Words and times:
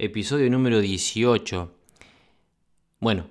Episodio 0.00 0.48
número 0.48 0.80
18. 0.80 1.74
Bueno, 3.00 3.26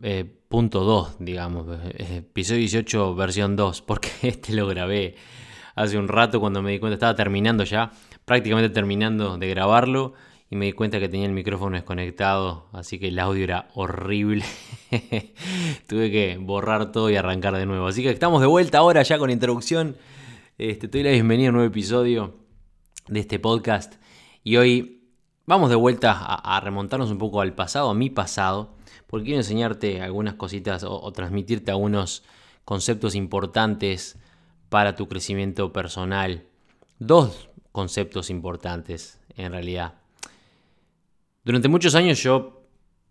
eh, 0.00 0.24
punto 0.48 0.84
2, 0.84 1.16
digamos. 1.18 1.66
Episodio 1.98 2.60
18, 2.60 3.16
versión 3.16 3.56
2. 3.56 3.82
Porque 3.82 4.10
este 4.22 4.52
lo 4.52 4.68
grabé 4.68 5.16
hace 5.74 5.98
un 5.98 6.06
rato 6.06 6.38
cuando 6.38 6.62
me 6.62 6.70
di 6.70 6.78
cuenta. 6.78 6.94
Estaba 6.94 7.16
terminando 7.16 7.64
ya, 7.64 7.90
prácticamente 8.24 8.72
terminando 8.72 9.38
de 9.38 9.48
grabarlo. 9.48 10.14
Y 10.48 10.54
me 10.54 10.66
di 10.66 10.72
cuenta 10.72 11.00
que 11.00 11.08
tenía 11.08 11.26
el 11.26 11.32
micrófono 11.32 11.74
desconectado. 11.74 12.68
Así 12.72 13.00
que 13.00 13.08
el 13.08 13.18
audio 13.18 13.42
era 13.42 13.68
horrible. 13.74 14.44
Tuve 15.88 16.12
que 16.12 16.38
borrar 16.40 16.92
todo 16.92 17.10
y 17.10 17.16
arrancar 17.16 17.56
de 17.56 17.66
nuevo. 17.66 17.88
Así 17.88 18.04
que 18.04 18.10
estamos 18.10 18.40
de 18.40 18.46
vuelta 18.46 18.78
ahora 18.78 19.02
ya 19.02 19.18
con 19.18 19.30
introducción. 19.30 19.96
Este, 20.58 20.86
te 20.86 20.98
doy 20.98 21.06
la 21.06 21.10
bienvenida 21.10 21.48
a 21.48 21.50
un 21.50 21.56
nuevo 21.56 21.68
episodio 21.68 22.36
de 23.08 23.18
este 23.18 23.40
podcast. 23.40 23.94
Y 24.44 24.58
hoy 24.58 25.03
vamos 25.46 25.70
de 25.70 25.76
vuelta 25.76 26.12
a, 26.12 26.60
remontarnos 26.60 27.10
un 27.10 27.18
poco 27.18 27.40
al 27.40 27.54
pasado, 27.54 27.90
a 27.90 27.94
mi 27.94 28.10
pasado, 28.10 28.74
porque 29.06 29.26
quiero 29.26 29.40
enseñarte 29.40 30.02
algunas 30.02 30.34
cositas 30.34 30.84
o, 30.84 31.00
o 31.00 31.12
transmitirte 31.12 31.70
algunos 31.70 32.24
conceptos 32.64 33.14
importantes 33.14 34.18
para 34.68 34.96
tu 34.96 35.08
crecimiento 35.08 35.72
personal. 35.72 36.44
Dos 36.98 37.48
conceptos 37.72 38.30
importantes, 38.30 39.20
en 39.36 39.52
realidad. 39.52 39.94
Durante 41.44 41.68
muchos 41.68 41.94
años 41.94 42.22
yo, 42.22 42.62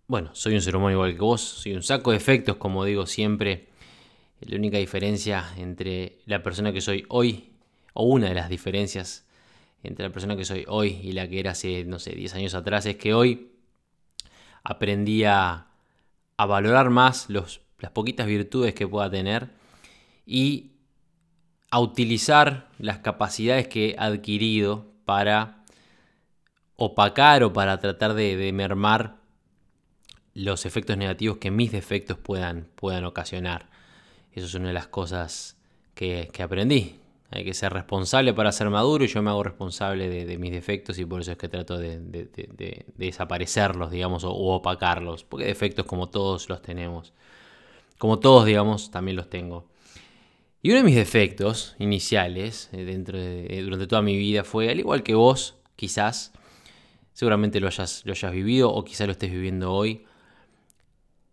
bueno, 0.07 0.31
soy 0.33 0.55
un 0.55 0.61
ser 0.61 0.75
humano 0.75 0.93
igual 0.93 1.13
que 1.13 1.19
vos, 1.19 1.41
soy 1.41 1.75
un 1.75 1.83
saco 1.83 2.11
de 2.11 2.17
efectos, 2.17 2.57
como 2.57 2.83
digo 2.83 3.05
siempre. 3.05 3.69
La 4.39 4.57
única 4.57 4.77
diferencia 4.77 5.53
entre 5.57 6.19
la 6.25 6.43
persona 6.43 6.73
que 6.73 6.81
soy 6.81 7.05
hoy, 7.09 7.53
o 7.93 8.05
una 8.05 8.27
de 8.27 8.35
las 8.35 8.49
diferencias 8.49 9.25
entre 9.83 10.05
la 10.05 10.11
persona 10.11 10.35
que 10.35 10.45
soy 10.45 10.65
hoy 10.67 10.99
y 11.03 11.11
la 11.11 11.27
que 11.27 11.39
era 11.39 11.51
hace, 11.51 11.83
no 11.85 11.99
sé, 11.99 12.11
10 12.15 12.35
años 12.35 12.55
atrás, 12.55 12.85
es 12.85 12.95
que 12.95 13.13
hoy 13.13 13.51
aprendí 14.63 15.25
a, 15.25 15.67
valorar 16.37 16.89
más 16.89 17.29
los, 17.29 17.61
las 17.79 17.91
poquitas 17.91 18.27
virtudes 18.27 18.73
que 18.73 18.85
pueda 18.85 19.09
tener 19.09 19.49
y 20.25 20.71
a 21.69 21.79
utilizar 21.79 22.69
las 22.79 22.99
capacidades 22.99 23.67
que 23.67 23.91
he 23.91 23.95
adquirido 23.97 24.91
para 25.05 25.63
opacar 26.75 27.43
o 27.43 27.53
para 27.53 27.79
tratar 27.79 28.13
de, 28.13 28.35
de 28.35 28.51
mermar 28.51 29.17
los 30.33 30.65
efectos 30.65 30.97
negativos 30.97 31.37
que 31.37 31.51
mis 31.51 31.71
defectos 31.71 32.17
puedan, 32.17 32.67
puedan 32.75 33.05
ocasionar. 33.05 33.69
Eso 34.33 34.47
es 34.47 34.53
una 34.55 34.67
de 34.67 34.73
las 34.73 34.87
cosas 34.87 35.57
que, 35.93 36.29
que 36.33 36.43
aprendí. 36.43 36.99
Hay 37.33 37.43
que 37.45 37.53
ser 37.55 37.73
responsable 37.73 38.33
para 38.33 38.51
ser 38.51 38.69
maduro 38.69 39.03
y 39.03 39.07
yo 39.07 39.21
me 39.23 39.31
hago 39.31 39.43
responsable 39.43 40.07
de, 40.09 40.37
mis 40.37 40.51
defectos 40.51 40.99
y 40.99 41.05
por 41.05 41.21
eso 41.21 41.31
es 41.31 41.37
que 41.37 41.49
trato 41.49 41.77
de, 41.77 41.99
de- 41.99 42.25
de- 42.25 42.49
de 42.55 42.85
desaparecerlos, 42.95 43.91
digamos, 43.91 44.23
o, 44.23 44.31
o 44.31 44.55
opacarlos. 44.55 45.23
Porque 45.23 45.45
defectos 45.45 45.85
como 45.85 46.09
todos 46.09 46.47
los 46.49 46.61
tenemos. 46.61 47.13
Como 47.97 48.19
todos, 48.19 48.45
digamos, 48.45 48.91
también 48.91 49.17
los 49.17 49.29
tengo. 49.29 49.67
Y 50.61 50.69
uno 50.69 50.79
de 50.79 50.83
mis 50.85 50.95
defectos 50.95 51.75
iniciales 51.79 52.69
eh, 52.71 52.85
dentro 52.85 53.19
de, 53.19 53.47
eh, 53.49 53.61
durante 53.63 53.87
toda 53.87 54.01
mi 54.01 54.17
vida 54.17 54.43
fue, 54.43 54.69
al 54.69 54.79
igual 54.79 55.03
que 55.03 55.15
vos, 55.15 55.55
quizás, 55.75 56.31
seguramente 57.13 57.59
lo 57.61 57.67
hayas, 57.67 58.03
lo 58.05 58.13
hayas 58.13 58.31
vivido 58.33 58.71
o 58.71 58.85
quizás 58.85 59.07
lo 59.07 59.13
estés 59.13 59.31
viviendo 59.31 59.73
hoy, 59.73 60.05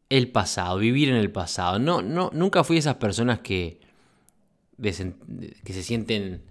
el 0.09 0.31
pasado, 0.31 0.79
vivir 0.79 1.09
en 1.09 1.17
el 1.17 1.31
pasado. 1.31 1.79
No, 1.79 2.03
no, 2.03 2.31
nunca 2.33 2.65
fui 2.65 2.77
esas 2.79 2.97
personas 2.97 3.41
que, 3.41 3.80
que 4.81 5.73
se 5.73 5.83
sienten 5.83 6.43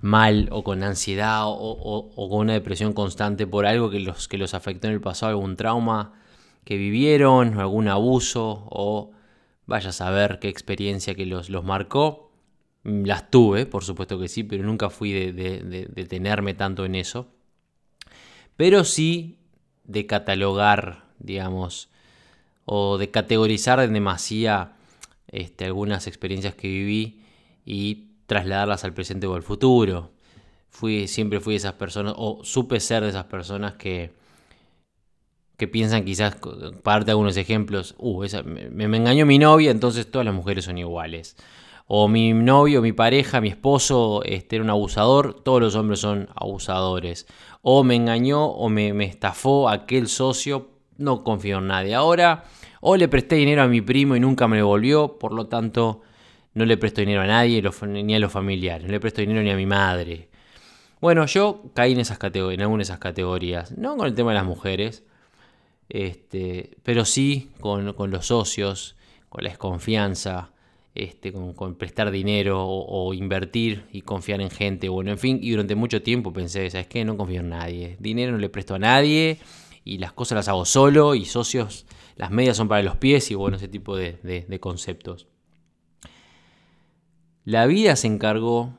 mal 0.00 0.48
o 0.52 0.62
con 0.64 0.82
ansiedad 0.82 1.42
o, 1.46 2.28
con 2.30 2.40
una 2.40 2.52
depresión 2.54 2.92
constante 2.92 3.46
por 3.46 3.66
algo 3.66 3.90
que 3.90 4.00
los, 4.00 4.28
que 4.28 4.38
los 4.38 4.54
afectó 4.54 4.86
en 4.88 4.94
el 4.94 5.00
pasado, 5.00 5.30
algún 5.30 5.56
trauma 5.56 6.14
que 6.64 6.76
vivieron, 6.76 7.56
o 7.56 7.60
algún 7.60 7.88
abuso 7.88 8.66
o 8.70 9.12
vaya 9.66 9.90
a 9.90 9.92
saber 9.92 10.38
qué 10.40 10.48
experiencia 10.48 11.14
que 11.14 11.26
los, 11.26 11.50
los 11.50 11.64
marcó. 11.64 12.30
Mm, 12.84 13.04
Las 13.04 13.30
tuve, 13.30 13.66
por 13.66 13.84
supuesto 13.84 14.18
que 14.18 14.28
sí, 14.28 14.44
pero 14.44 14.64
nunca 14.64 14.90
fui 14.90 15.12
de, 15.12 15.32
de- 15.32 15.60
de- 15.60 15.86
de 15.86 16.04
tenerme 16.06 16.54
tanto 16.54 16.84
en 16.84 16.94
eso. 16.94 17.28
Pero 18.56 18.84
sí 18.84 19.38
de 19.84 20.06
catalogar, 20.06 21.04
digamos, 21.18 21.88
o 22.66 22.98
de 22.98 23.10
categorizar 23.10 23.80
en 23.80 23.94
demasía 23.94 24.72
este, 25.28 25.66
algunas 25.66 26.06
experiencias 26.06 26.54
que 26.54 26.68
viví 26.68 27.22
y 27.70 28.06
trasladarlas 28.26 28.84
al 28.84 28.94
presente 28.94 29.26
o 29.26 29.34
al 29.34 29.42
futuro. 29.42 30.10
Fui, 30.70 31.06
siempre 31.06 31.38
fui 31.40 31.52
de 31.54 31.58
esas 31.58 31.74
personas, 31.74 32.14
o 32.16 32.40
supe 32.42 32.80
ser 32.80 33.02
de 33.02 33.10
esas 33.10 33.24
personas 33.24 33.74
que, 33.74 34.12
que 35.58 35.68
piensan 35.68 36.04
quizás, 36.04 36.36
para 36.82 36.98
darte 36.98 37.10
algunos 37.10 37.36
ejemplos, 37.36 37.94
uh, 37.98 38.24
esa- 38.24 38.42
me, 38.42 38.88
me 38.88 38.96
engañó 38.96 39.26
mi 39.26 39.38
novia, 39.38 39.70
entonces 39.70 40.10
todas 40.10 40.24
las 40.24 40.34
mujeres 40.34 40.64
son 40.64 40.78
iguales. 40.78 41.36
O 41.86 42.06
mi 42.08 42.32
novio, 42.32 42.80
mi 42.82 42.92
pareja, 42.92 43.40
mi 43.40 43.48
esposo 43.48 44.22
este, 44.24 44.56
era 44.56 44.64
un 44.64 44.70
abusador, 44.70 45.34
todos 45.42 45.60
los 45.60 45.74
hombres 45.74 46.00
son 46.00 46.28
abusadores. 46.34 47.26
O 47.62 47.82
me 47.82 47.96
engañó 47.96 48.46
o 48.46 48.68
me, 48.68 48.92
me 48.92 49.04
estafó 49.06 49.68
aquel 49.68 50.08
socio, 50.08 50.68
no 50.96 51.24
confío 51.24 51.58
en 51.58 51.66
nadie. 51.68 51.94
Ahora, 51.94 52.44
o 52.80 52.96
le 52.96 53.08
presté 53.08 53.36
dinero 53.36 53.62
a 53.62 53.68
mi 53.68 53.80
primo 53.80 54.16
y 54.16 54.20
nunca 54.20 54.46
me 54.48 54.56
lo 54.58 54.64
devolvió, 54.64 55.18
por 55.18 55.32
lo 55.32 55.46
tanto, 55.46 56.02
no 56.58 56.66
le 56.66 56.76
presto 56.76 57.00
dinero 57.00 57.22
a 57.22 57.26
nadie, 57.26 57.62
ni 57.86 58.14
a 58.14 58.18
los 58.18 58.32
familiares, 58.32 58.86
no 58.86 58.92
le 58.92 59.00
presto 59.00 59.20
dinero 59.20 59.42
ni 59.42 59.50
a 59.50 59.56
mi 59.56 59.66
madre. 59.66 60.28
Bueno, 61.00 61.26
yo 61.26 61.70
caí 61.74 61.92
en, 61.92 62.00
esas 62.00 62.18
en 62.22 62.60
alguna 62.60 62.78
de 62.78 62.82
esas 62.82 62.98
categorías, 62.98 63.76
no 63.78 63.96
con 63.96 64.06
el 64.06 64.14
tema 64.14 64.32
de 64.32 64.38
las 64.38 64.44
mujeres, 64.44 65.04
este, 65.88 66.76
pero 66.82 67.04
sí 67.04 67.50
con, 67.60 67.92
con 67.92 68.10
los 68.10 68.26
socios, 68.26 68.96
con 69.28 69.44
la 69.44 69.50
desconfianza, 69.50 70.50
este, 70.94 71.32
con, 71.32 71.54
con 71.54 71.76
prestar 71.76 72.10
dinero 72.10 72.66
o, 72.66 73.14
invertir 73.14 73.84
y 73.92 74.02
confiar 74.02 74.40
en 74.40 74.50
gente, 74.50 74.88
bueno, 74.88 75.12
en 75.12 75.18
fin, 75.18 75.38
y 75.40 75.52
durante 75.52 75.76
mucho 75.76 76.02
tiempo 76.02 76.32
pensé, 76.32 76.68
¿sabes 76.70 76.88
qué? 76.88 77.04
No 77.04 77.16
confío 77.16 77.40
en 77.40 77.50
nadie, 77.50 77.96
dinero 78.00 78.32
no 78.32 78.38
le 78.38 78.48
presto 78.48 78.74
a 78.74 78.78
nadie 78.80 79.38
y 79.84 79.98
las 79.98 80.12
cosas 80.12 80.36
las 80.36 80.48
hago 80.48 80.64
solo 80.64 81.14
y 81.14 81.24
socios, 81.24 81.86
las 82.16 82.32
medias 82.32 82.56
son 82.56 82.66
para 82.66 82.82
los 82.82 82.96
pies 82.96 83.30
y 83.30 83.36
bueno, 83.36 83.56
ese 83.56 83.68
tipo 83.68 83.96
de 83.96 84.58
conceptos. 84.60 85.28
La 87.48 87.64
vida 87.64 87.96
se 87.96 88.08
encargó 88.08 88.74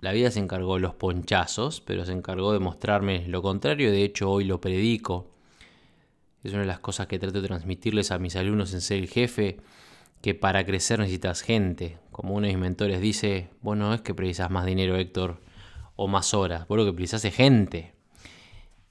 la 0.00 0.10
vida 0.10 0.32
se 0.32 0.40
encargó 0.40 0.80
los 0.80 0.94
ponchazos, 0.94 1.80
pero 1.80 2.04
se 2.04 2.10
encargó 2.10 2.52
de 2.52 2.58
mostrarme 2.58 3.28
lo 3.28 3.42
contrario. 3.42 3.92
De 3.92 4.02
hecho, 4.02 4.28
hoy 4.28 4.42
lo 4.42 4.60
predico. 4.60 5.30
Es 6.42 6.50
una 6.50 6.62
de 6.62 6.66
las 6.66 6.80
cosas 6.80 7.06
que 7.06 7.20
trato 7.20 7.40
de 7.40 7.46
transmitirles 7.46 8.10
a 8.10 8.18
mis 8.18 8.34
alumnos 8.34 8.74
en 8.74 8.80
ser 8.80 8.98
el 8.98 9.08
jefe, 9.08 9.58
que 10.20 10.34
para 10.34 10.66
crecer 10.66 10.98
necesitas 10.98 11.42
gente. 11.42 11.98
Como 12.10 12.34
uno 12.34 12.48
de 12.48 12.54
mis 12.54 12.60
mentores 12.60 13.00
dice, 13.00 13.50
vos 13.62 13.76
no 13.76 13.94
es 13.94 14.00
que 14.00 14.14
precisas 14.14 14.50
más 14.50 14.66
dinero, 14.66 14.96
Héctor, 14.96 15.40
o 15.94 16.08
más 16.08 16.34
horas, 16.34 16.66
vos 16.66 16.76
lo 16.76 16.84
que 16.84 16.92
precisas 16.92 17.24
es 17.24 17.36
gente. 17.36 17.94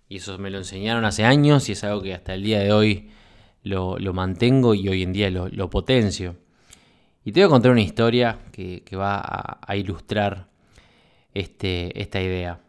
Y 0.08 0.16
eso 0.16 0.38
me 0.38 0.50
lo 0.50 0.60
enseñaron 0.60 1.04
hace 1.04 1.26
años 1.26 1.68
y 1.68 1.74
es 1.74 1.84
algo 1.84 2.02
que 2.02 2.14
hasta 2.14 2.34
el 2.34 2.44
día 2.44 2.60
de 2.60 2.72
hoy 2.72 3.10
lo, 3.62 3.98
mantengo 4.14 4.74
y 4.74 4.88
hoy 4.88 5.04
en 5.04 5.12
día 5.12 5.30
lo 5.30 5.70
potencio. 5.70 6.38
Y 7.26 7.32
te 7.32 7.40
voy 7.40 7.48
a 7.48 7.50
contar 7.50 7.72
una 7.72 7.82
historia 7.82 8.40
que, 8.52 8.84
va 8.96 9.60
a, 9.62 9.76
ilustrar 9.78 10.50
este, 11.34 12.02
esta 12.02 12.22
idea. 12.22 12.60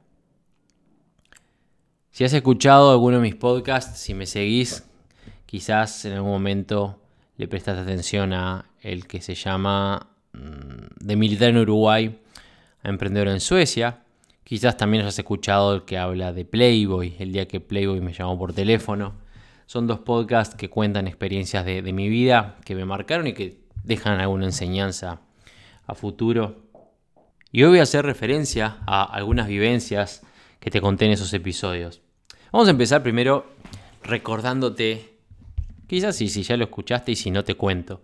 Si 2.13 2.23
has 2.23 2.33
escuchado 2.33 2.93
alguno 2.93 3.17
de 3.17 3.23
mis 3.23 3.35
podcasts, 3.35 3.99
si 3.99 4.15
me 4.15 4.27
seguís, 4.27 4.85
quizás 5.47 6.05
en 6.05 6.13
algún 6.13 6.31
momento 6.31 7.01
le 7.37 7.49
prestas 7.49 7.79
atención 7.79 8.33
a 8.33 8.67
el 8.81 9.09
que 9.09 9.21
se 9.21 9.35
llama 9.35 10.07
mm, 10.33 11.05
De 11.05 11.17
Militar 11.17 11.49
en 11.49 11.59
Uruguay 11.59 12.21
a 12.85 12.89
Emprendedor 12.89 13.29
en 13.29 13.41
Suecia. 13.41 14.05
Quizás 14.45 14.77
también 14.77 15.03
hayas 15.03 15.19
escuchado 15.19 15.75
el 15.75 15.83
que 15.85 15.99
habla 15.99 16.33
de 16.33 16.45
Playboy, 16.45 17.17
el 17.19 17.33
día 17.33 17.49
que 17.49 17.59
Playboy 17.59 18.01
me 18.01 18.13
llamó 18.13 18.39
por 18.39 18.53
teléfono. 18.53 19.15
Son 19.67 19.89
dos 19.89 19.99
podcasts 19.99 20.55
que 20.55 20.71
cuentan 20.71 21.09
experiencias 21.09 21.65
de 21.65 21.93
mi 21.93 22.09
vida 22.09 22.57
que 22.65 22.77
me 22.77 22.85
marcaron 22.85 23.27
y 23.27 23.33
que 23.33 23.64
dejan 23.85 24.21
alguna 24.21 24.47
enseñanza 24.47 25.21
a 25.87 25.95
futuro. 25.95 26.65
Y 27.53 27.63
hoy 27.63 27.71
voy 27.71 27.79
a 27.79 27.85
hacer 27.85 28.05
referencia 28.05 28.79
a 28.87 29.05
algunas 29.05 29.47
vivencias 29.47 30.23
que 30.59 30.71
te 30.71 30.81
conté 30.81 31.05
en 31.05 31.13
esos 31.13 31.33
episodios. 31.33 32.01
Vamos 32.51 32.69
a 32.69 32.73
empezar 32.73 33.03
primero 33.03 33.47
recordándote, 34.03 35.19
quizás 35.87 36.17
sí, 36.17 36.29
si 36.29 36.43
ya 36.43 36.57
lo 36.57 36.65
escuchaste 36.65 37.13
y 37.13 37.17
si 37.17 37.31
no 37.31 37.45
te 37.45 37.55
cuento. 37.55 38.03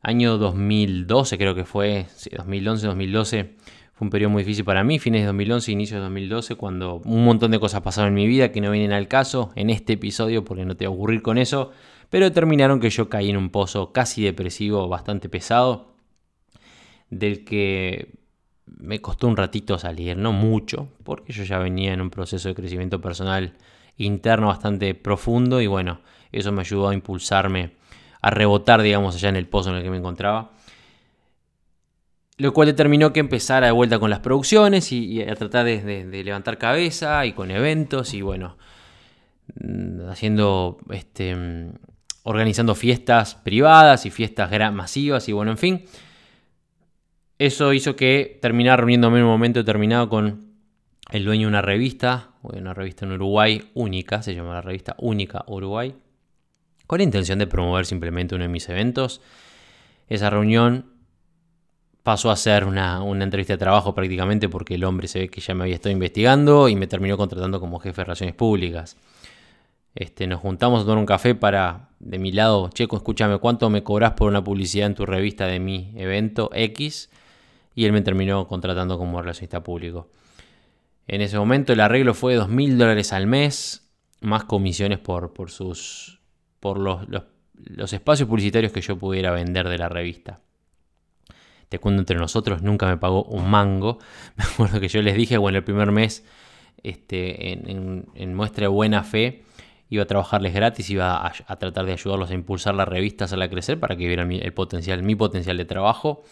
Año 0.00 0.38
2012 0.38 1.38
creo 1.38 1.54
que 1.54 1.64
fue, 1.64 2.06
sí, 2.14 2.30
2011, 2.36 2.86
2012, 2.86 3.54
fue 3.92 4.06
un 4.06 4.10
periodo 4.10 4.30
muy 4.30 4.42
difícil 4.42 4.64
para 4.64 4.82
mí, 4.82 4.98
fines 4.98 5.22
de 5.22 5.26
2011, 5.26 5.72
inicio 5.72 5.96
de 5.96 6.02
2012, 6.02 6.56
cuando 6.56 6.96
un 7.04 7.24
montón 7.24 7.52
de 7.52 7.60
cosas 7.60 7.82
pasaron 7.82 8.08
en 8.08 8.14
mi 8.14 8.26
vida 8.26 8.50
que 8.50 8.60
no 8.60 8.70
vienen 8.70 8.92
al 8.92 9.06
caso 9.06 9.52
en 9.54 9.70
este 9.70 9.92
episodio 9.94 10.44
porque 10.44 10.64
no 10.64 10.76
te 10.76 10.86
voy 10.86 10.94
a 10.94 10.96
aburrir 10.96 11.22
con 11.22 11.38
eso, 11.38 11.70
pero 12.12 12.26
determinaron 12.26 12.78
que 12.78 12.90
yo 12.90 13.08
caí 13.08 13.30
en 13.30 13.38
un 13.38 13.48
pozo 13.48 13.90
casi 13.90 14.22
depresivo, 14.22 14.86
bastante 14.86 15.30
pesado, 15.30 15.94
del 17.08 17.42
que 17.42 18.18
me 18.66 19.00
costó 19.00 19.28
un 19.28 19.36
ratito 19.38 19.78
salir, 19.78 20.18
no 20.18 20.30
mucho, 20.30 20.88
porque 21.04 21.32
yo 21.32 21.42
ya 21.44 21.56
venía 21.56 21.94
en 21.94 22.02
un 22.02 22.10
proceso 22.10 22.50
de 22.50 22.54
crecimiento 22.54 23.00
personal 23.00 23.54
interno 23.96 24.48
bastante 24.48 24.94
profundo 24.94 25.62
y 25.62 25.66
bueno, 25.66 26.02
eso 26.32 26.52
me 26.52 26.60
ayudó 26.60 26.90
a 26.90 26.94
impulsarme 26.94 27.76
a 28.20 28.28
rebotar, 28.28 28.82
digamos, 28.82 29.14
allá 29.14 29.30
en 29.30 29.36
el 29.36 29.46
pozo 29.46 29.70
en 29.70 29.76
el 29.76 29.82
que 29.82 29.90
me 29.90 29.96
encontraba. 29.96 30.50
Lo 32.36 32.52
cual 32.52 32.66
determinó 32.66 33.14
que 33.14 33.20
empezara 33.20 33.68
de 33.68 33.72
vuelta 33.72 33.98
con 33.98 34.10
las 34.10 34.20
producciones 34.20 34.92
y, 34.92 35.22
a 35.22 35.34
tratar 35.34 35.64
de, 35.64 36.22
levantar 36.22 36.58
cabeza 36.58 37.24
y 37.24 37.32
con 37.32 37.50
eventos 37.50 38.12
y 38.12 38.20
bueno, 38.20 38.58
mm, 39.54 40.10
haciendo, 40.10 40.76
este, 40.90 41.34
mm, 41.34 41.72
organizando 42.24 42.74
fiestas 42.74 43.34
privadas 43.34 44.06
y 44.06 44.10
fiestas 44.10 44.50
masivas 44.72 45.28
y 45.28 45.32
bueno, 45.32 45.50
en 45.50 45.58
fin. 45.58 45.84
Eso 47.38 47.72
hizo 47.72 47.96
que 47.96 48.38
terminara 48.40 48.76
reuniéndome 48.76 49.18
en 49.18 49.24
un 49.24 49.30
momento 49.30 49.58
determinado 49.58 50.08
con 50.08 50.52
el 51.10 51.24
dueño 51.24 51.46
de 51.46 51.48
una 51.48 51.62
revista, 51.62 52.30
una 52.42 52.72
revista 52.72 53.04
en 53.04 53.12
Uruguay 53.12 53.70
única, 53.74 54.22
se 54.22 54.34
llama 54.34 54.54
la 54.54 54.60
revista 54.60 54.94
Única 54.98 55.44
Uruguay, 55.48 55.94
con 56.86 56.98
la 56.98 57.04
intención 57.04 57.38
de 57.38 57.46
promover 57.46 57.84
simplemente 57.84 58.34
uno 58.34 58.44
de 58.44 58.48
mis 58.48 58.68
eventos. 58.68 59.20
Esa 60.08 60.30
reunión 60.30 60.92
pasó 62.02 62.30
a 62.30 62.36
ser 62.36 62.64
una, 62.64 63.02
entrevista 63.20 63.54
de 63.54 63.58
trabajo 63.58 63.94
prácticamente 63.94 64.48
porque 64.48 64.74
el 64.74 64.84
hombre 64.84 65.08
se 65.08 65.20
ve 65.20 65.28
que 65.28 65.40
ya 65.40 65.54
me 65.54 65.64
había 65.64 65.76
estado 65.76 65.92
investigando 65.92 66.68
y 66.68 66.76
me 66.76 66.86
terminó 66.86 67.16
contratando 67.16 67.60
como 67.60 67.78
jefe 67.78 68.00
de 68.00 68.04
relaciones 68.04 68.34
públicas. 68.34 68.96
Este, 69.94 70.26
nos 70.26 70.40
juntamos 70.40 70.80
a 70.80 70.84
tomar 70.84 70.98
un 70.98 71.06
café 71.06 71.34
para, 71.34 71.90
de 72.00 72.18
mi 72.18 72.32
lado, 72.32 72.70
Checo, 72.70 72.96
escúchame, 72.96 73.38
¿cuánto 73.38 73.68
me 73.68 73.82
cobras 73.82 74.12
por 74.12 74.28
una 74.28 74.42
publicidad 74.42 74.86
en 74.86 74.94
tu 74.94 75.04
revista 75.04 75.46
de 75.46 75.60
mi 75.60 75.92
evento 75.96 76.50
X? 76.54 77.10
Y 77.74 77.84
él 77.84 77.92
me 77.92 78.00
terminó 78.00 78.48
contratando 78.48 78.98
como 78.98 79.20
relacionista 79.20 79.62
público. 79.62 80.08
En 81.08 81.20
ese 81.20 81.38
momento 81.38 81.72
el 81.72 81.80
arreglo 81.80 82.14
fue 82.14 82.34
de 82.34 82.40
2.000 82.40 82.76
dólares 82.76 83.12
al 83.12 83.26
mes, 83.26 83.88
más 84.20 84.44
comisiones 84.44 84.98
por, 84.98 85.32
por, 85.32 85.50
sus, 85.50 86.20
por 86.60 86.78
los, 86.78 87.06
los, 87.08 87.92
espacios 87.92 88.28
publicitarios 88.28 88.72
que 88.72 88.80
yo 88.80 88.96
pudiera 88.96 89.32
vender 89.32 89.68
de 89.68 89.78
la 89.78 89.88
revista. 89.88 90.40
Te 91.68 91.78
cuento 91.78 92.00
entre 92.00 92.16
nosotros, 92.16 92.62
nunca 92.62 92.86
me 92.86 92.96
pagó 92.98 93.24
un 93.24 93.50
mango. 93.50 93.98
Me 94.36 94.44
acuerdo 94.44 94.80
que 94.80 94.88
yo 94.88 95.02
les 95.02 95.16
dije, 95.16 95.38
bueno, 95.38 95.58
el 95.58 95.64
primer 95.64 95.90
mes, 95.90 96.24
este, 96.82 97.52
en, 97.52 98.34
muestra 98.34 98.64
de 98.64 98.68
buena 98.68 99.02
fe, 99.04 99.42
iba 99.92 100.04
a 100.04 100.06
trabajarles 100.06 100.54
gratis, 100.54 100.88
iba 100.88 101.26
a, 101.26 101.56
tratar 101.58 101.84
de 101.84 101.92
ayudarlos 101.92 102.30
a 102.30 102.34
impulsar 102.34 102.74
la 102.74 102.86
revista, 102.86 103.26
hacerla 103.26 103.50
crecer 103.50 103.78
para 103.78 103.94
que 103.94 104.06
vieran 104.06 104.32
el 104.32 104.52
potencial, 104.54 105.02
mi 105.02 105.14
potencial 105.14 105.58
de 105.58 105.66
trabajo. 105.66 106.22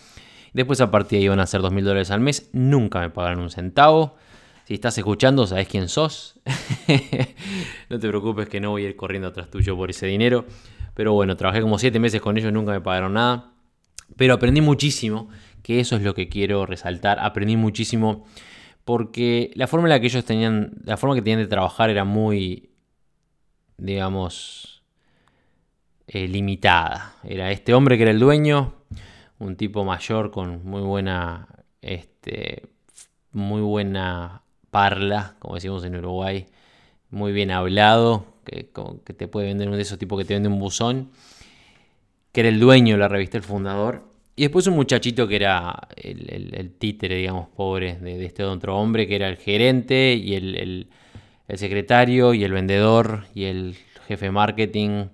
Después 0.55 0.81
a 0.81 0.91
partir 0.91 1.11
de 1.11 1.17
ahí 1.19 1.25
iban 1.25 1.41
a 1.41 1.47
ser 1.47 1.61
2.000 1.61 1.83
dólares 1.83 2.11
al 2.11 2.21
mes, 2.21 2.49
nunca 2.55 3.01
me 3.01 3.11
pagaron 3.11 3.41
un 3.41 3.51
centavo. 3.51 4.17
Si 4.65 4.73
estás 4.73 4.97
escuchando, 4.97 5.47
sabes 5.47 5.69
quién 5.69 5.91
sos. 5.91 6.41
no 7.91 7.99
te 7.99 8.09
preocupes 8.09 8.49
que 8.49 8.61
no 8.61 8.71
voy 8.71 8.87
a 8.87 8.89
ir 8.89 8.97
corriendo 8.97 9.29
atrás 9.29 9.51
tuyo 9.51 9.77
por 9.77 9.91
ese 9.91 10.07
dinero. 10.07 10.47
Pero 10.95 11.13
bueno, 11.13 11.37
trabajé 11.37 11.61
como 11.61 11.79
7 11.79 12.01
meses 12.01 12.23
con 12.23 12.39
ellos, 12.39 12.55
nunca 12.55 12.73
me 12.73 12.81
pagaron 12.81 13.13
nada. 13.13 13.53
Pero 14.17 14.33
aprendí 14.33 14.63
muchísimo, 14.63 15.29
que 15.63 15.81
eso 15.81 15.97
es 15.97 16.03
lo 16.03 16.15
que 16.15 16.31
quiero 16.31 16.65
resaltar. 16.65 17.19
Aprendí 17.21 17.59
muchísimo 17.59 18.25
porque 18.87 19.51
la 19.55 19.67
forma 19.67 19.87
en 19.87 19.91
la 19.91 20.01
que 20.01 20.07
ellos 20.07 20.25
tenían, 20.25 20.73
la 20.83 20.97
forma 20.97 21.15
que 21.15 21.21
tenían 21.21 21.41
de 21.41 21.47
trabajar 21.47 21.91
era 21.91 22.05
muy, 22.05 22.70
digamos, 23.81 24.83
eh, 26.07 26.29
limitada. 26.29 27.15
Era 27.25 27.51
este 27.51 27.75
hombre 27.75 27.97
que 27.97 28.03
era 28.03 28.13
el 28.13 28.21
dueño, 28.21 28.75
un 29.39 29.57
tipo 29.57 29.85
mayor 29.85 30.31
con 30.31 30.65
muy 30.65 30.83
buena, 30.83 31.49
este, 31.83 32.63
muy 33.33 33.63
buena 33.63 34.43
parla, 34.71 35.37
como 35.39 35.55
decimos 35.55 35.85
en 35.85 35.97
Uruguay, 35.97 36.47
muy 37.11 37.33
bien 37.33 37.51
hablado, 37.51 38.27
que, 38.45 38.71
que 39.05 39.13
te 39.13 39.29
puede 39.29 39.49
vender 39.49 39.69
uno 39.69 39.77
de 39.77 39.83
esos 39.83 39.99
tipos 39.99 40.19
que 40.19 40.25
te 40.25 40.35
vende 40.35 40.49
un 40.49 40.59
buzón, 40.59 41.11
que 42.33 42.41
era 42.41 42.49
el 42.49 42.61
dueño 42.61 42.95
de 42.95 43.01
la 43.01 43.09
revista, 43.09 43.37
el 43.37 43.43
fundador. 43.43 44.11
Y 44.37 44.43
después 44.45 44.67
un 44.67 44.75
muchachito 44.75 45.29
que 45.29 45.37
era 45.37 45.89
el, 45.97 46.73
títere, 46.79 47.17
digamos, 47.17 47.49
pobre 47.49 47.97
de, 47.97 48.25
este 48.25 48.43
otro 48.45 48.79
hombre, 48.79 49.07
que 49.07 49.17
era 49.17 49.29
el 49.29 49.37
gerente 49.37 50.15
y 50.15 50.35
el, 50.35 50.89
secretario 51.59 52.35
y 52.35 52.45
el 52.45 52.53
vendedor 52.53 53.27
y 53.35 53.45
el 53.45 53.77
jefe 54.07 54.27
de 54.27 54.33
marketing 54.33 55.07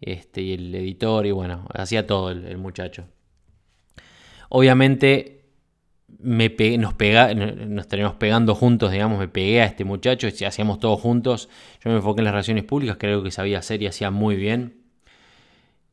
este, 0.00 0.42
y 0.42 0.52
el 0.54 0.74
editor 0.74 1.26
y 1.26 1.30
bueno, 1.30 1.66
hacía 1.74 2.06
todo 2.06 2.30
el 2.30 2.58
muchacho. 2.58 3.06
Obviamente 4.48 5.34
me 6.24 6.54
nos, 6.78 6.94
pega, 6.94 7.34
nos 7.34 7.86
tenemos 7.86 8.14
pegando 8.14 8.54
juntos, 8.54 8.90
digamos, 8.90 9.18
me 9.18 9.28
pegué 9.28 9.60
a 9.60 9.66
este 9.66 9.84
muchacho, 9.84 10.26
hacíamos 10.26 10.80
todo 10.80 10.96
juntos. 10.96 11.48
Yo 11.84 11.90
me 11.90 11.96
enfoqué 11.96 12.20
en 12.20 12.24
las 12.24 12.32
relaciones 12.32 12.64
públicas, 12.64 12.96
algo 13.02 13.22
que 13.22 13.30
sabía 13.30 13.58
hacer 13.58 13.82
y 13.82 13.86
hacía 13.86 14.10
muy 14.10 14.36
bien. 14.36 14.84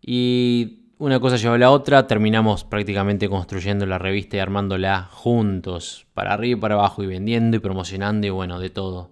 Y 0.01 0.85
una 0.97 1.19
cosa 1.19 1.35
llevó 1.35 1.55
a 1.55 1.57
la 1.57 1.71
otra, 1.71 2.07
terminamos 2.07 2.63
prácticamente 2.63 3.27
construyendo 3.27 3.85
la 3.85 3.97
revista 3.97 4.37
y 4.37 4.39
armándola 4.39 5.09
juntos, 5.11 6.07
para 6.13 6.33
arriba 6.33 6.57
y 6.57 6.61
para 6.61 6.75
abajo, 6.75 7.03
y 7.03 7.07
vendiendo 7.07 7.57
y 7.57 7.59
promocionando 7.59 8.25
y 8.25 8.29
bueno, 8.29 8.59
de 8.59 8.69
todo, 8.69 9.11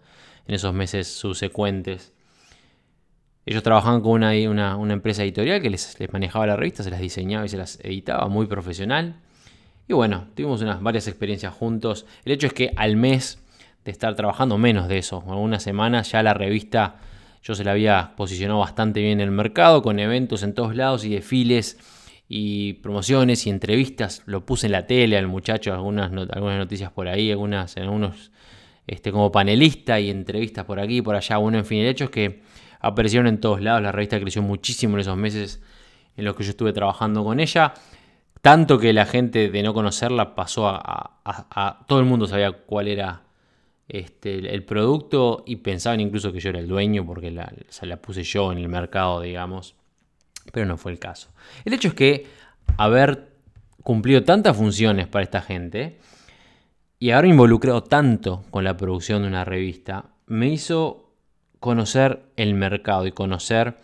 en 0.49 0.55
esos 0.55 0.73
meses 0.73 1.07
subsecuentes. 1.07 2.11
Ellos 3.45 3.61
trabajaban 3.61 4.01
con 4.01 4.23
una, 4.23 4.75
una, 4.77 4.93
empresa 4.93 5.21
editorial 5.23 5.61
que 5.61 5.69
les, 5.69 5.95
manejaba 6.11 6.47
la 6.47 6.55
revista, 6.55 6.81
se 6.81 6.89
las 6.89 6.99
diseñaba 6.99 7.45
y 7.45 7.49
se 7.49 7.57
las 7.57 7.79
editaba, 7.83 8.27
muy 8.29 8.47
profesional. 8.47 9.21
Y 9.87 9.93
bueno, 9.93 10.25
tuvimos 10.35 10.63
unas 10.63 10.81
varias 10.81 11.07
experiencias 11.07 11.53
juntos. 11.53 12.07
El 12.25 12.31
hecho 12.31 12.47
es 12.47 12.53
que 12.53 12.73
al 12.75 12.95
mes 12.95 13.37
de 13.85 13.91
estar 13.91 14.15
trabajando, 14.15 14.57
menos 14.57 14.87
de 14.87 14.97
eso, 14.97 15.23
algunas 15.27 15.61
semanas, 15.61 16.11
ya 16.11 16.23
la 16.23 16.33
revista 16.33 16.95
yo 17.43 17.53
se 17.53 17.63
la 17.63 17.71
había 17.71 18.13
posicionado 18.17 18.59
bastante 18.59 19.01
bien 19.01 19.19
en 19.19 19.27
el 19.27 19.31
mercado, 19.31 19.83
con 19.83 19.99
eventos 19.99 20.41
en 20.41 20.55
todos 20.55 20.75
lados 20.75 21.05
y 21.05 21.09
desfiles 21.09 21.77
y 22.27 22.73
promociones 22.73 23.45
y 23.45 23.51
entrevistas. 23.51 24.23
Lo 24.25 24.47
puse 24.47 24.65
en 24.65 24.71
la 24.71 24.87
tele 24.87 25.15
al 25.15 25.27
muchacho, 25.27 25.75
algunas, 25.75 26.11
algunas 26.11 26.57
noticias 26.57 26.91
por 26.91 27.07
ahí, 27.07 27.29
algunas 27.29 27.77
en 27.77 27.83
algunos 27.83 28.31
este, 28.89 29.11
como 29.11 29.31
panelista 29.31 29.99
y 29.99 30.09
entrevistas 30.09 30.65
por 30.65 30.79
aquí 30.79 30.97
y 30.97 31.01
por 31.03 31.15
allá. 31.15 31.37
Bueno, 31.37 31.59
en 31.59 31.65
fin, 31.65 31.81
el 31.81 31.87
hecho 31.87 32.05
es 32.05 32.09
que 32.09 32.41
aparecieron 32.79 33.27
en 33.27 33.39
todos 33.39 33.61
lados. 33.61 33.83
La 33.83 33.91
revista 33.91 34.19
creció 34.19 34.41
muchísimo 34.41 34.95
en 34.95 35.01
esos 35.01 35.15
meses 35.15 35.61
en 36.17 36.25
los 36.25 36.35
que 36.35 36.43
yo 36.43 36.49
estuve 36.49 36.73
trabajando 36.73 37.23
con 37.23 37.39
ella. 37.39 37.75
Tanto 38.41 38.79
que 38.79 38.91
la 38.91 39.05
gente 39.05 39.51
de 39.51 39.61
no 39.63 39.75
conocerla 39.75 40.33
pasó 40.33 40.67
a, 40.67 41.85
todo 41.87 41.99
el 41.99 42.05
mundo 42.05 42.25
sabía 42.25 42.51
cuál 42.51 42.87
era 42.87 43.21
este, 43.87 44.55
el 44.55 44.63
producto 44.63 45.43
y 45.45 45.57
pensaban 45.57 45.99
incluso 45.99 46.33
que 46.33 46.39
yo 46.39 46.49
era 46.49 46.59
el 46.59 46.67
dueño 46.67 47.05
porque 47.05 47.31
se 47.67 47.85
la 47.85 47.97
puse 47.97 48.23
yo 48.23 48.51
en 48.51 48.57
el 48.57 48.69
mercado, 48.69 49.21
digamos. 49.21 49.75
Pero 50.51 50.65
no 50.65 50.77
fue 50.77 50.93
el 50.93 50.97
caso. 50.97 51.29
El 51.63 51.73
hecho 51.73 51.89
es 51.89 51.93
que 51.93 52.25
haber 52.77 53.29
cumplido 53.83 54.23
tantas 54.23 54.57
funciones 54.57 55.07
para 55.07 55.23
esta 55.23 55.41
gente 55.41 55.99
y 56.99 57.11
haber 57.11 57.31
involucrado 57.31 57.83
tanto 57.83 58.43
con 58.51 58.63
la 58.63 58.75
producción 58.75 59.21
de 59.21 59.29
una 59.29 59.45
revista 59.45 60.05
me 60.27 60.49
hizo 60.49 61.13
conocer 61.59 62.23
el 62.35 62.53
mercado 62.53 63.07
y 63.07 63.11
conocer 63.11 63.77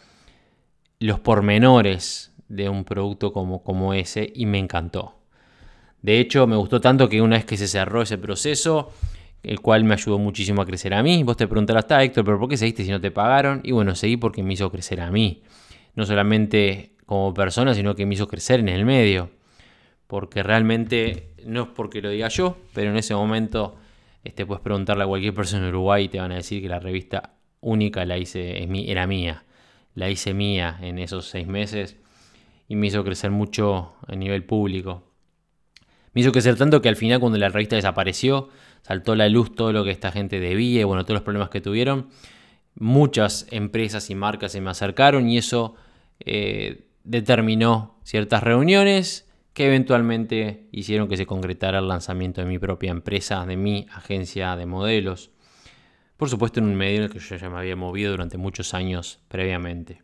los 1.00 1.20
pormenores 1.20 2.34
de 2.50 2.70
un 2.70 2.84
producto 2.84 3.34
como, 3.34 3.64
como 3.64 3.94
ese 3.94 4.32
y 4.36 4.46
me 4.46 4.60
encantó. 4.60 5.16
De 6.02 6.20
hecho, 6.20 6.46
me 6.46 6.56
gustó 6.56 6.80
tanto 6.82 7.10
que 7.10 7.22
una 7.22 7.38
vez 7.38 7.46
que 7.46 7.58
se 7.58 7.68
cerró 7.68 8.02
ese 8.02 8.18
proceso, 8.18 8.92
el 9.44 9.62
cual 9.62 9.84
me 9.84 9.96
ayudó 9.96 10.20
muchísimo 10.20 10.62
a 10.62 10.66
crecer 10.66 10.94
a 10.94 11.02
mí, 11.02 11.24
vos 11.24 11.38
te 11.38 11.48
preguntarás, 11.48 11.86
está 11.86 12.04
Héctor, 12.04 12.26
pero 12.26 12.40
¿por 12.40 12.50
qué 12.50 12.58
seguiste 12.58 12.84
si 12.84 12.92
no 12.92 13.02
te 13.02 13.12
pagaron? 13.12 13.62
Y 13.64 13.72
bueno, 13.72 13.96
seguí 13.96 14.18
porque 14.18 14.44
me 14.44 14.54
hizo 14.54 14.72
crecer 14.72 15.02
a 15.02 15.10
mí. 15.10 15.42
No 15.96 16.06
solamente 16.06 16.96
como 17.06 17.34
persona, 17.34 17.74
sino 17.74 17.96
que 17.96 18.06
me 18.06 18.14
hizo 18.14 18.28
crecer 18.28 18.60
en 18.60 18.70
el 18.70 18.86
medio. 18.86 19.32
Porque 20.08 20.44
realmente, 20.44 21.34
no 21.46 21.64
es 21.64 21.68
porque 21.70 22.02
lo 22.02 22.10
diga 22.10 22.28
yo, 22.28 22.58
pero 22.74 22.92
en 22.92 22.98
ese 22.98 23.16
momento 23.16 23.76
este, 24.24 24.46
puedes 24.46 24.62
preguntarle 24.62 25.04
a 25.04 25.08
cualquier 25.08 25.34
persona 25.34 25.64
en 25.64 25.70
Uruguay 25.70 26.06
y 26.06 26.10
te 26.10 26.20
van 26.20 26.32
a 26.32 26.36
decir 26.36 26.62
que 26.62 26.68
la 26.68 26.80
revista 26.80 27.36
única 27.62 28.06
la 28.06 28.18
hice, 28.18 28.68
era 28.92 29.08
mía. 29.08 29.44
La 29.94 30.10
hice 30.10 30.34
mía 30.34 30.78
en 30.82 31.00
esos 31.00 31.28
seis 31.28 31.48
meses 31.48 31.96
y 32.68 32.76
me 32.76 32.88
hizo 32.88 33.04
crecer 33.04 33.32
mucho 33.32 33.94
a 34.08 34.16
nivel 34.16 34.44
público. 34.44 35.04
Me 36.14 36.22
hizo 36.22 36.32
crecer 36.32 36.56
tanto 36.56 36.82
que 36.82 36.90
al 36.90 36.96
final 36.96 37.20
cuando 37.20 37.38
la 37.38 37.50
revista 37.50 37.76
desapareció, 37.76 38.50
saltó 38.82 39.12
a 39.12 39.16
la 39.16 39.30
luz 39.30 39.54
todo 39.54 39.72
lo 39.72 39.84
que 39.84 39.92
esta 39.92 40.12
gente 40.12 40.40
debía 40.40 40.82
y 40.82 40.84
bueno, 40.84 41.04
todos 41.04 41.16
los 41.16 41.24
problemas 41.24 41.50
que 41.50 41.62
tuvieron. 41.62 42.10
muchas 42.78 43.48
empresas 43.52 44.10
y 44.10 44.16
marcas 44.16 44.52
se 44.52 44.60
me 44.60 44.70
acercaron 44.70 45.30
y 45.30 45.38
eso 45.38 45.76
eh, 46.20 46.88
determinó 47.06 48.00
ciertas 48.04 48.44
reuniones 48.44 49.26
que 49.56 49.66
eventualmente 49.66 50.68
hicieron 50.74 51.08
que 51.08 51.16
se 51.16 51.26
concretara 51.26 51.80
el 51.80 51.88
lanzamiento 51.88 52.42
de 52.42 52.48
mi 52.48 52.60
propia 52.60 52.92
empresa, 52.92 53.46
de 53.46 53.56
mi 53.56 53.88
agencia 53.90 54.58
de 54.58 54.66
modelos. 54.66 55.32
Por 56.18 56.30
supuesto 56.30 56.60
en 56.60 56.66
un 56.66 56.76
medio 56.76 56.98
en 56.98 57.04
el 57.04 57.10
que 57.10 57.20
yo 57.20 57.38
ya 57.38 57.50
me 57.50 57.58
había 57.58 57.78
movido 57.78 58.12
durante 58.12 58.38
muchos 58.38 58.74
años 58.74 59.22
previamente. 59.30 60.04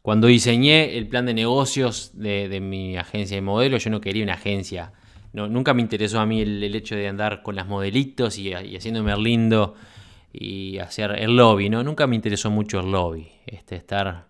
Cuando 0.00 0.26
diseñé 0.26 0.96
el 0.96 1.06
plan 1.06 1.26
de 1.26 1.34
negocios 1.34 2.12
de, 2.14 2.58
mi 2.62 2.96
agencia 2.96 3.36
de 3.36 3.42
modelos, 3.42 3.84
yo 3.84 3.90
no 3.90 4.00
quería 4.00 4.24
una 4.24 4.34
agencia. 4.34 4.94
No, 5.34 5.46
nunca 5.46 5.74
me 5.74 5.82
interesó 5.82 6.18
a 6.18 6.24
mí 6.24 6.40
el, 6.40 6.74
hecho 6.74 6.96
de 6.96 7.08
andar 7.08 7.42
con 7.42 7.56
las 7.56 7.66
modelitos 7.66 8.38
y, 8.38 8.48
y 8.48 8.76
haciéndome 8.76 9.14
lindo 9.18 9.74
y 10.32 10.78
hacer 10.78 11.10
el 11.12 11.36
lobby, 11.36 11.68
¿no? 11.68 11.84
Nunca 11.84 12.06
me 12.06 12.16
interesó 12.16 12.50
mucho 12.50 12.80
el 12.80 12.90
lobby. 12.90 13.28
Este, 13.44 13.76
estar 13.76 14.28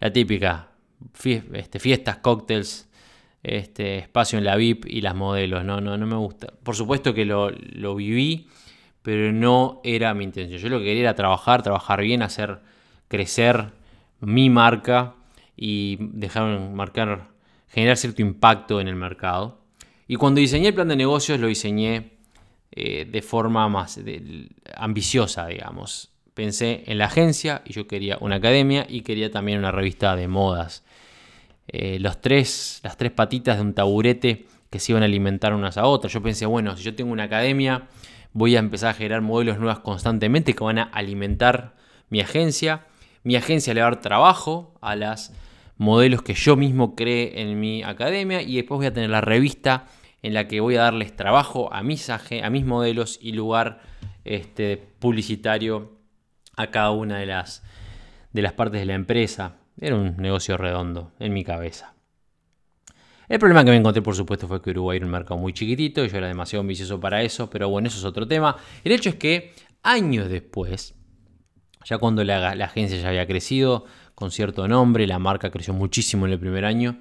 la 0.00 0.12
típica, 0.12 0.70
este, 1.52 1.78
fiestas, 1.78 2.16
cócteles, 2.16 2.89
este, 3.42 3.98
espacio 3.98 4.38
en 4.38 4.44
la 4.44 4.56
VIP 4.56 4.86
y 4.86 5.00
las 5.00 5.14
modelos, 5.14 5.64
no, 5.64 5.80
no, 5.80 5.96
no 5.96 6.06
me 6.06 6.16
gusta. 6.16 6.52
Por 6.62 6.76
supuesto 6.76 7.14
que 7.14 7.24
lo, 7.24 7.50
lo 7.50 7.94
viví, 7.94 8.48
pero 9.02 9.32
no 9.32 9.80
era 9.84 10.12
mi 10.14 10.24
intención. 10.24 10.60
Yo 10.60 10.68
lo 10.68 10.78
que 10.78 10.86
quería 10.86 11.02
era 11.02 11.14
trabajar, 11.14 11.62
trabajar 11.62 12.02
bien, 12.02 12.22
hacer 12.22 12.60
crecer 13.08 13.70
mi 14.20 14.50
marca 14.50 15.14
y 15.56 15.96
dejar 16.00 16.60
marcar, 16.70 17.28
generar 17.68 17.96
cierto 17.96 18.22
impacto 18.22 18.80
en 18.80 18.88
el 18.88 18.96
mercado. 18.96 19.60
Y 20.06 20.16
cuando 20.16 20.40
diseñé 20.40 20.68
el 20.68 20.74
plan 20.74 20.88
de 20.88 20.96
negocios 20.96 21.40
lo 21.40 21.46
diseñé 21.46 22.12
eh, 22.72 23.04
de 23.04 23.22
forma 23.22 23.68
más 23.68 24.00
ambiciosa, 24.76 25.46
digamos. 25.46 26.10
Pensé 26.34 26.84
en 26.86 26.98
la 26.98 27.06
agencia 27.06 27.62
y 27.64 27.72
yo 27.72 27.88
quería 27.88 28.16
una 28.20 28.36
academia 28.36 28.86
y 28.88 29.02
quería 29.02 29.30
también 29.30 29.58
una 29.58 29.72
revista 29.72 30.14
de 30.14 30.28
modas. 30.28 30.84
Eh, 31.72 31.98
los 32.00 32.20
tres, 32.20 32.80
las 32.82 32.96
tres 32.96 33.12
patitas 33.12 33.56
de 33.56 33.62
un 33.62 33.74
taburete 33.74 34.46
que 34.70 34.80
se 34.80 34.90
iban 34.90 35.04
a 35.04 35.06
alimentar 35.06 35.54
unas 35.54 35.78
a 35.78 35.86
otras. 35.86 36.12
Yo 36.12 36.20
pensé, 36.20 36.46
bueno, 36.46 36.76
si 36.76 36.82
yo 36.82 36.94
tengo 36.96 37.12
una 37.12 37.24
academia, 37.24 37.86
voy 38.32 38.56
a 38.56 38.58
empezar 38.58 38.90
a 38.90 38.94
generar 38.94 39.20
modelos 39.20 39.58
nuevos 39.58 39.78
constantemente 39.80 40.54
que 40.54 40.64
van 40.64 40.78
a 40.78 40.82
alimentar 40.82 41.76
mi 42.08 42.20
agencia. 42.20 42.86
Mi 43.22 43.36
agencia 43.36 43.72
le 43.72 43.82
va 43.82 43.86
a 43.86 43.90
dar 43.90 44.00
trabajo 44.00 44.74
a 44.80 44.96
las 44.96 45.32
modelos 45.76 46.22
que 46.22 46.34
yo 46.34 46.56
mismo 46.56 46.96
creé 46.96 47.40
en 47.40 47.58
mi 47.60 47.84
academia 47.84 48.42
y 48.42 48.56
después 48.56 48.78
voy 48.78 48.86
a 48.86 48.92
tener 48.92 49.10
la 49.10 49.20
revista 49.20 49.86
en 50.22 50.34
la 50.34 50.48
que 50.48 50.60
voy 50.60 50.76
a 50.76 50.82
darles 50.82 51.14
trabajo 51.14 51.72
a 51.72 51.82
mis, 51.82 52.10
a 52.10 52.20
mis 52.50 52.64
modelos 52.66 53.18
y 53.22 53.32
lugar 53.32 53.80
este, 54.24 54.76
publicitario 54.98 55.92
a 56.56 56.66
cada 56.66 56.90
una 56.90 57.18
de 57.18 57.26
las, 57.26 57.62
de 58.32 58.42
las 58.42 58.52
partes 58.54 58.80
de 58.80 58.86
la 58.86 58.94
empresa. 58.94 59.59
Era 59.80 59.96
un 59.96 60.16
negocio 60.18 60.56
redondo 60.58 61.12
en 61.18 61.32
mi 61.32 61.42
cabeza. 61.42 61.94
El 63.28 63.38
problema 63.38 63.64
que 63.64 63.70
me 63.70 63.76
encontré, 63.76 64.02
por 64.02 64.14
supuesto, 64.14 64.46
fue 64.46 64.60
que 64.60 64.70
Uruguay 64.70 64.98
era 64.98 65.06
un 65.06 65.12
mercado 65.12 65.38
muy 65.38 65.52
chiquitito 65.52 66.04
y 66.04 66.08
yo 66.08 66.18
era 66.18 66.28
demasiado 66.28 66.60
ambicioso 66.60 67.00
para 67.00 67.22
eso, 67.22 67.48
pero 67.48 67.68
bueno, 67.68 67.88
eso 67.88 67.98
es 67.98 68.04
otro 68.04 68.26
tema. 68.26 68.56
El 68.84 68.92
hecho 68.92 69.08
es 69.08 69.14
que 69.14 69.54
años 69.82 70.28
después, 70.28 70.94
ya 71.84 71.96
cuando 71.98 72.22
la, 72.24 72.54
la 72.54 72.64
agencia 72.66 72.98
ya 72.98 73.08
había 73.08 73.26
crecido 73.26 73.86
con 74.14 74.30
cierto 74.30 74.68
nombre, 74.68 75.06
la 75.06 75.18
marca 75.18 75.50
creció 75.50 75.72
muchísimo 75.72 76.26
en 76.26 76.32
el 76.32 76.38
primer 76.38 76.64
año, 76.64 76.98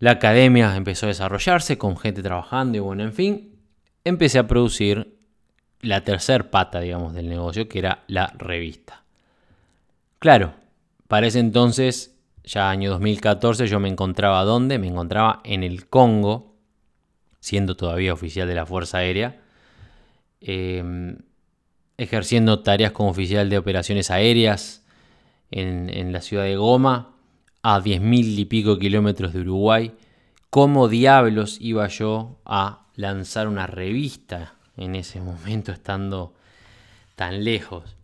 la 0.00 0.12
academia 0.12 0.74
empezó 0.74 1.06
a 1.06 1.10
desarrollarse 1.10 1.78
con 1.78 1.96
gente 1.96 2.22
trabajando 2.22 2.76
y 2.76 2.80
bueno, 2.80 3.04
en 3.04 3.12
fin, 3.12 3.54
empecé 4.02 4.40
a 4.40 4.48
producir 4.48 5.16
la 5.80 6.02
tercer 6.02 6.50
pata, 6.50 6.80
digamos, 6.80 7.14
del 7.14 7.28
negocio, 7.28 7.68
que 7.68 7.78
era 7.78 8.02
la 8.08 8.32
revista. 8.36 9.04
Claro, 10.18 10.54
para 11.12 11.26
ese 11.26 11.40
entonces, 11.40 12.16
ya 12.42 12.70
año 12.70 12.88
2014, 12.88 13.66
yo 13.66 13.78
me 13.78 13.90
encontraba 13.90 14.44
¿dónde? 14.44 14.78
Me 14.78 14.86
encontraba 14.86 15.42
en 15.44 15.62
el 15.62 15.86
Congo, 15.86 16.56
siendo 17.38 17.76
todavía 17.76 18.14
oficial 18.14 18.48
de 18.48 18.54
la 18.54 18.64
Fuerza 18.64 18.96
Aérea, 18.96 19.42
em, 20.40 21.18
ejerciendo 21.98 22.60
tareas 22.60 22.92
como 22.92 23.10
oficial 23.10 23.50
de 23.50 23.58
operaciones 23.58 24.10
aéreas 24.10 24.86
en, 25.50 26.12
la 26.12 26.22
ciudad 26.22 26.44
de 26.44 26.56
Goma, 26.56 27.14
a 27.62 27.78
10.000 27.78 28.38
y 28.38 28.46
pico 28.46 28.78
kilómetros 28.78 29.34
de 29.34 29.40
Uruguay, 29.40 29.92
¿cómo 30.48 30.88
diablos 30.88 31.58
iba 31.60 31.86
yo 31.88 32.40
a 32.46 32.86
lanzar 32.96 33.48
una 33.48 33.66
revista 33.66 34.54
en 34.78 34.94
ese 34.94 35.20
momento 35.20 35.72
estando 35.72 36.32
tan 37.16 37.44
lejos? 37.44 37.96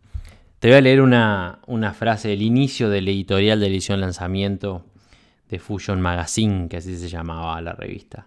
Te 0.58 0.66
voy 0.66 0.76
a 0.76 0.80
leer 0.80 1.00
una, 1.00 1.60
frase 1.96 2.28
del 2.28 2.42
inicio 2.42 2.90
del 2.90 3.06
editorial 3.06 3.60
de 3.60 3.68
edición 3.68 4.00
lanzamiento 4.00 4.86
de 5.48 5.60
Fusion 5.60 6.00
Magazine, 6.00 6.68
que 6.68 6.78
así 6.78 6.96
se 6.96 7.08
llamaba 7.08 7.60
la 7.60 7.74
revista. 7.74 8.26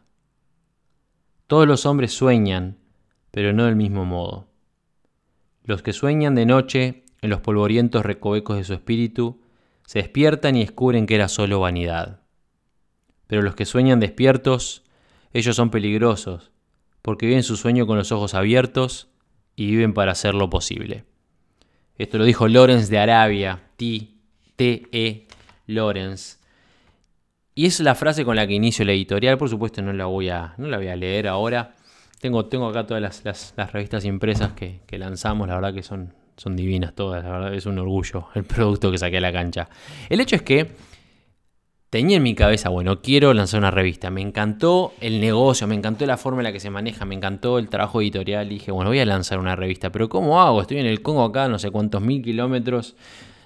Todos 1.48 1.68
los 1.68 1.86
hombres 1.86 2.14
sueñan, 2.14 2.78
pero 3.32 3.52
no 3.52 3.66
del 3.66 3.76
mismo 3.76 4.06
modo. 4.06 4.48
Los 5.66 5.82
que 5.82 5.92
sueñan 5.92 6.34
de 6.34 6.46
noche 6.46 7.04
en 7.22 7.30
los 7.30 7.42
polvorientos 7.42 8.06
recovecos 8.06 8.56
de 8.56 8.64
su 8.64 8.74
espíritu 8.76 9.42
se 9.86 10.00
despiertan 10.00 10.56
y 10.56 10.62
descubren 10.62 11.08
que 11.08 11.16
era 11.16 11.28
solo 11.28 11.60
vanidad. 11.60 12.22
Pero 13.28 13.42
los 13.42 13.56
que 13.56 13.66
sueñan 13.66 14.00
despiertos, 14.00 14.84
ellos 15.34 15.58
son 15.58 15.70
peligrosos, 15.70 16.52
porque 17.02 17.26
viven 17.26 17.44
su 17.44 17.58
sueño 17.58 17.86
con 17.86 17.98
los 17.98 18.14
ojos 18.14 18.36
abiertos 18.36 19.10
y 19.58 19.66
viven 19.66 19.94
para 19.94 20.14
hacer 20.14 20.34
lo 20.34 20.50
posible. 20.50 21.11
Esto 21.98 22.18
lo 22.18 22.26
dijo 22.26 22.48
Lorenz 22.48 22.90
de 22.90 23.00
Arabia, 23.00 23.62
T-E 23.78 25.28
Lorenz. 25.68 26.40
Y 27.54 27.66
es 27.66 27.80
la 27.80 27.96
frase 27.96 28.24
con 28.26 28.36
la 28.36 28.48
que 28.48 28.54
inicio 28.54 28.86
la 28.86 28.94
editorial, 28.94 29.38
por 29.38 29.50
supuesto 29.50 29.82
no 29.82 29.94
la 29.94 30.06
voy 30.06 30.30
a, 30.30 30.54
no 30.58 30.68
la 30.68 30.78
voy 30.78 30.88
a 30.88 30.96
leer 30.96 31.28
ahora. 31.28 31.76
Tengo, 32.20 32.46
tengo 32.46 32.68
acá 32.68 32.86
todas 32.86 33.24
las, 33.24 33.54
revistas 33.72 34.06
impresas 34.06 34.54
que, 34.54 34.82
que 34.88 34.98
lanzamos, 34.98 35.48
la 35.48 35.56
verdad 35.56 35.74
que 35.74 35.84
son 35.84 36.14
son 36.42 36.56
divinas 36.56 36.96
todas, 36.96 37.24
la 37.24 37.30
verdad 37.30 37.54
es 37.54 37.68
un 37.68 37.78
orgullo 37.78 38.30
el 38.34 38.44
producto 38.44 38.92
que 38.92 38.98
saqué 38.98 39.18
a 39.18 39.22
la 39.22 39.32
cancha. 39.32 39.70
El 40.10 40.20
hecho 40.22 40.36
es 40.36 40.42
que 40.42 40.72
tenía 41.92 42.18
en 42.18 42.24
mi 42.24 42.34
cabeza, 42.34 42.70
bueno, 42.70 43.02
quiero 43.02 43.34
lanzar 43.34 43.60
una 43.60 43.70
revista. 43.70 44.10
Me 44.10 44.22
encantó 44.22 44.94
el 45.02 45.20
negocio, 45.20 45.68
me 45.68 45.76
encantó 45.76 46.06
la 46.06 46.18
forma 46.18 46.40
en 46.40 46.46
la 46.46 46.54
que 46.54 46.62
se 46.62 46.72
maneja, 46.72 47.06
me 47.06 47.14
encantó 47.16 47.60
el 47.60 47.70
trabajo 47.70 48.02
editorial. 48.02 48.48
Y 48.48 48.56
dije, 48.56 48.72
bueno, 48.72 48.90
voy 48.90 49.00
a 49.00 49.06
lanzar 49.06 49.38
una 49.38 49.56
revista, 49.58 49.92
pero 49.92 50.10
¿cómo 50.10 50.42
hago? 50.42 50.62
Estoy 50.62 50.78
en 50.78 50.86
el 50.88 51.02
Congo 51.04 51.24
acá, 51.24 51.50
no 51.50 51.60
sé 51.60 51.70
cuántos 51.70 52.02
mil 52.02 52.24
kilómetros. 52.24 52.96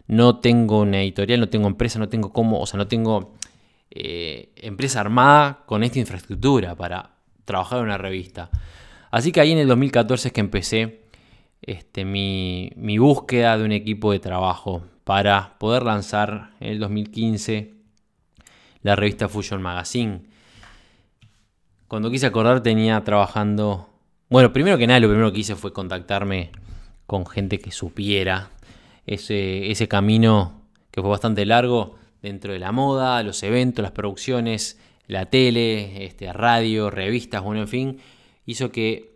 No 0.07 0.39
tengo 0.39 0.81
una 0.81 1.01
editorial, 1.01 1.39
no 1.39 1.49
tengo 1.49 1.67
empresa, 1.67 1.97
no 1.97 2.07
tengo 2.07 2.31
cómo, 2.31 2.61
o 2.61 2.67
sea, 2.67 2.77
no 2.77 2.87
tengo 2.87 3.33
eh, 3.89 4.51
empresa 4.57 4.99
armada 4.99 5.63
con 5.65 5.83
esta 5.83 5.97
infraestructura 5.97 6.75
para 6.75 7.15
trabajar 7.45 7.79
en 7.79 7.85
una 7.85 7.97
revista. 7.97 8.51
Así 9.09 9.31
que 9.31 9.41
ahí 9.41 9.53
en 9.53 9.57
el 9.57 9.67
2014 9.67 10.27
es 10.27 10.33
que 10.33 10.41
empecé 10.41 11.01
este, 11.63 12.05
mi, 12.05 12.69
búsqueda 12.99 13.57
de 13.57 13.65
un 13.65 13.71
equipo 13.71 14.11
de 14.11 14.19
trabajo 14.19 14.83
para 15.03 15.57
poder 15.57 15.81
lanzar 15.81 16.51
en 16.59 16.73
el 16.73 16.79
2015 16.79 17.74
la 18.85 18.95
revista 18.95 19.27
Fusion 19.27 19.63
Magazine. 19.63 20.21
Cuando 21.87 22.11
quise 22.11 22.27
acordar 22.27 22.61
tenía 22.61 23.03
trabajando... 23.03 23.89
Bueno, 24.29 24.53
primero 24.53 24.77
que 24.77 24.85
nada, 24.85 24.99
lo 24.99 25.07
primero 25.07 25.33
que 25.33 25.39
hice 25.39 25.55
fue 25.55 25.73
contactarme 25.73 26.51
con 27.07 27.25
gente 27.25 27.57
que 27.57 27.71
supiera 27.71 28.51
ese, 29.07 29.71
ese 29.71 29.87
camino 29.87 30.61
que 30.91 31.01
fue 31.01 31.09
bastante 31.09 31.47
largo 31.47 31.95
dentro 32.21 32.53
de 32.53 32.59
la 32.59 32.71
moda, 32.71 33.23
los 33.23 33.41
eventos, 33.41 33.81
las 33.81 33.91
producciones, 33.91 34.79
la 35.07 35.25
tele, 35.31 36.05
este, 36.05 36.31
radio, 36.31 36.91
revistas, 36.91 37.41
bueno, 37.41 37.61
en 37.61 37.67
fin, 37.67 37.97
hizo 38.45 38.71
que 38.71 39.15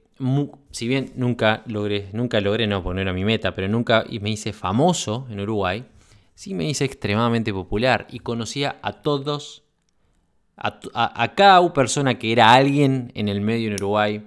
si 0.71 0.87
bien 0.87 1.11
nunca 1.15 1.61
logré, 1.67 2.09
nunca 2.13 2.41
logré, 2.41 2.65
no, 2.65 2.81
porque 2.81 2.95
no 2.95 3.01
era 3.01 3.13
mi 3.13 3.23
meta, 3.23 3.53
pero 3.53 3.67
nunca 3.67 4.03
me 4.19 4.31
hice 4.31 4.51
famoso 4.51 5.27
en 5.29 5.41
Uruguay, 5.41 5.85
sí 6.39 6.53
me 6.53 6.63
hice 6.63 6.85
extremadamente 6.85 7.51
popular 7.51 8.07
y 8.09 8.19
conocía 8.19 8.77
a 8.81 8.93
todos, 9.01 9.65
a, 10.55 11.33
cada 11.35 11.73
persona 11.73 12.17
que 12.17 12.31
era 12.31 12.53
alguien 12.53 13.11
en 13.13 13.27
el 13.27 13.41
medio 13.41 13.67
en 13.67 13.73
Uruguay, 13.73 14.23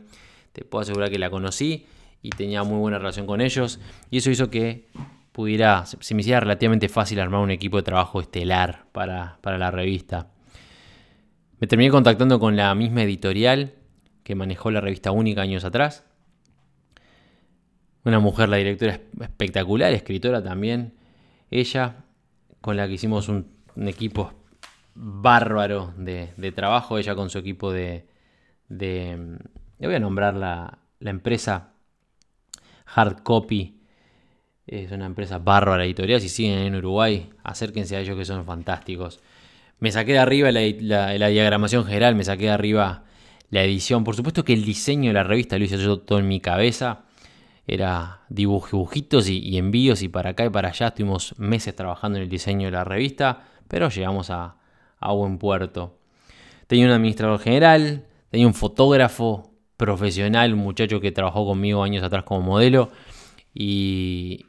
te 0.53 0.63
puedo 0.63 0.83
asegurar 0.83 1.11
que 1.11 1.19
la 1.19 1.31
conocí 1.31 1.87
y 2.21 2.29
tenía 2.29 2.65
muy 2.65 2.79
buena 2.81 2.99
relación 2.99 3.25
con 3.25 3.41
ellos 3.41 3.81
y 4.11 4.19
eso 4.19 4.31
hizo 4.31 4.51
que 4.51 4.89
pudiera, 5.33 5.87
se 5.87 6.15
me 6.15 6.21
hiciera 6.21 6.41
relativamente 6.41 6.91
fácil 6.91 7.19
armar 7.19 7.41
un 7.41 7.51
equipo 7.51 7.79
de 7.79 7.85
trabajo 7.85 8.21
estelar 8.21 8.85
para, 8.93 9.39
para 9.41 9.57
la 9.57 9.71
revista. 9.71 10.29
Me 11.61 11.67
terminé 11.67 11.91
contactando 11.91 12.39
con 12.39 12.57
la 12.57 12.75
misma 12.75 13.05
editorial 13.05 13.73
que 14.23 14.35
manejó 14.35 14.71
la 14.71 14.83
revista 14.83 15.13
Única 15.13 15.41
años 15.41 15.65
atrás. 15.65 16.05
Una 18.05 18.21
mujer, 18.21 18.51
la 18.51 18.59
directora 18.59 19.01
espectacular, 19.19 19.95
escritora 19.95 20.43
también. 20.43 20.93
Ella, 21.51 22.02
con 22.63 22.79
la 22.79 22.87
que 22.89 22.95
hicimos 22.95 23.29
un, 23.29 23.61
equipo 23.87 24.33
bárbaro 24.95 25.93
de, 25.99 26.53
trabajo. 26.55 26.97
Ella 26.97 27.15
con 27.15 27.29
su 27.29 27.39
equipo 27.39 27.71
de... 27.73 28.07
le 28.71 29.39
voy 29.81 29.95
a 29.95 30.01
nombrar 30.01 30.35
la, 30.35 30.79
la 31.01 31.11
empresa 31.11 31.75
Hard 32.87 33.23
Copy. 33.23 33.79
Es 34.67 34.93
una 34.93 35.07
empresa 35.07 35.39
bárbara 35.39 35.85
editorial. 35.85 36.21
Si 36.21 36.29
siguen 36.29 36.61
en 36.61 36.77
Uruguay, 36.77 37.31
acérquense 37.43 37.97
a 37.97 38.01
ellos 38.01 38.17
que 38.17 38.25
son 38.25 38.47
fantásticos. 38.47 39.21
Me 39.81 39.91
saqué 39.91 40.13
de 40.13 40.21
arriba 40.21 40.53
la, 40.53 41.19
la 41.19 41.29
diagramación 41.29 41.85
general, 41.85 42.15
me 42.15 42.25
saqué 42.25 42.45
de 42.45 42.51
arriba 42.51 43.05
la 43.51 43.65
edición. 43.65 44.05
Por 44.05 44.15
supuesto 44.15 44.45
que 44.45 44.53
el 44.53 44.65
diseño 44.65 45.09
de 45.09 45.15
la 45.15 45.25
revista 45.25 45.59
lo 45.59 45.65
hice 45.65 45.79
yo 45.79 45.99
todo 45.99 46.21
en 46.21 46.29
mi 46.29 46.41
cabeza. 46.41 47.05
Era 47.67 48.23
dibujitos 48.29 49.29
y, 49.29 49.57
envíos 49.57 50.03
y 50.03 50.09
para 50.09 50.31
acá 50.31 50.45
y 50.45 50.51
para 50.51 50.69
allá. 50.69 50.89
Estuvimos 50.89 51.39
meses 51.39 51.75
trabajando 51.77 52.19
en 52.19 52.25
el 52.25 52.29
diseño 52.29 52.67
de 52.67 52.73
la 52.73 52.85
revista, 52.85 53.45
pero 53.69 53.89
llegamos 53.89 54.31
a, 54.31 54.57
buen 55.01 55.39
puerto. 55.39 55.99
Tenía 56.67 56.87
un 56.87 56.93
administrador 56.93 57.39
general, 57.41 58.07
tenía 58.31 58.47
un 58.47 58.55
fotógrafo 58.55 59.53
profesional, 59.77 60.55
un 60.55 60.61
muchacho 60.61 61.01
que 61.01 61.13
trabajó 61.13 61.45
conmigo 61.45 61.83
años 61.83 62.03
atrás 62.03 62.25
como 62.25 62.41
modelo 62.41 62.91
y 63.53 64.47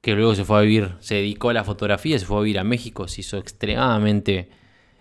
que 0.00 0.14
luego 0.14 0.34
se 0.34 0.44
fue 0.44 0.58
a 0.58 0.60
vivir, 0.62 0.96
se 1.00 1.16
dedicó 1.16 1.50
a 1.50 1.54
la 1.54 1.64
fotografía, 1.64 2.18
se 2.18 2.26
fue 2.26 2.38
a 2.38 2.40
vivir 2.40 2.58
a 2.58 2.64
México, 2.64 3.08
se 3.08 3.20
hizo 3.20 3.36
extremadamente 3.38 4.50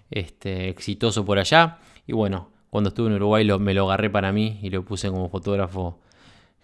este, 0.10 0.70
exitoso 0.70 1.26
por 1.26 1.40
allá 1.40 1.80
y 2.06 2.14
bueno, 2.14 2.52
cuando 2.70 2.90
estuve 2.90 3.08
en 3.08 3.14
Uruguay 3.16 3.48
me 3.60 3.74
lo 3.74 3.86
agarré 3.86 4.10
para 4.10 4.32
mí 4.32 4.60
y 4.62 4.70
lo 4.70 4.84
puse 4.86 5.10
como 5.10 5.30
fotógrafo 5.30 6.00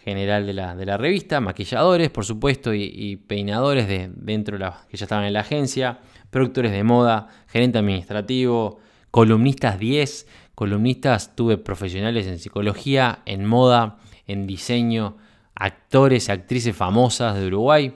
general 0.03 0.45
de 0.45 0.53
la, 0.53 0.75
de 0.75 0.86
la 0.86 0.98
revista, 0.98 1.39
maquilladores, 1.39 2.10
por 2.10 2.25
supuesto, 2.25 2.74
y, 2.74 3.15
peinadores 3.27 3.88
de, 3.88 4.12
dentro 4.13 4.57
de 4.57 4.65
la, 4.65 4.86
que 4.89 4.98
ya 4.98 5.05
estaban 5.05 5.25
en 5.25 5.33
la 5.33 5.41
agencia, 5.41 6.00
productores 6.29 6.72
de 6.72 6.83
moda, 6.83 7.29
gerente 7.48 7.77
administrativo, 7.77 8.79
columnistas 9.12 9.79
10, 9.79 10.27
columnistas, 10.55 11.36
tuve 11.36 11.57
profesionales 11.57 12.27
en 12.27 12.39
psicología, 12.39 13.19
en 13.25 13.45
moda, 13.45 13.98
en 14.27 14.45
diseño, 14.45 15.17
actores, 15.55 16.29
actrices 16.29 16.75
famosas 16.75 17.38
de 17.38 17.48
Uruguay, 17.48 17.93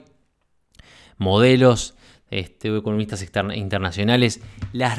modelos, 1.18 1.94
este, 2.30 2.70
columnistas 2.82 3.22
internacionales. 3.54 4.40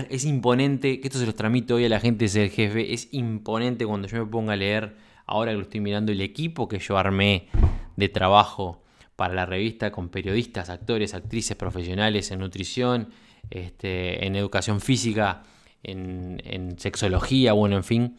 es 0.09 0.25
imponente, 0.25 0.99
que 0.99 1.07
esto 1.07 1.17
se 1.19 1.25
los 1.25 1.35
tramito 1.35 1.75
hoy 1.75 1.85
a 1.85 1.89
la 1.89 1.99
gente 1.99 2.27
del 2.27 2.49
jefe, 2.49 2.93
es 2.93 3.07
imponente 3.11 3.85
cuando 3.85 4.07
yo 4.07 4.23
me 4.23 4.29
ponga 4.29 4.53
a 4.53 4.57
leer, 4.57 5.08
ahora 5.29 5.51
que 5.51 5.57
lo 5.57 5.63
estoy 5.63 5.79
mirando, 5.79 6.11
el 6.11 6.21
equipo 6.21 6.67
que 6.67 6.79
yo 6.79 6.97
armé 6.97 7.47
de 7.95 8.09
trabajo 8.09 8.83
para 9.15 9.33
la 9.35 9.45
revista 9.45 9.91
con 9.91 10.09
periodistas, 10.09 10.69
actores, 10.69 11.13
actrices 11.13 11.55
profesionales 11.55 12.31
en 12.31 12.39
nutrición, 12.39 13.09
este, 13.51 14.25
en 14.25 14.35
educación 14.35 14.81
física, 14.81 15.43
en, 15.83 16.75
sexología, 16.79 17.53
bueno, 17.53 17.77
en 17.77 17.83
fin, 17.83 18.17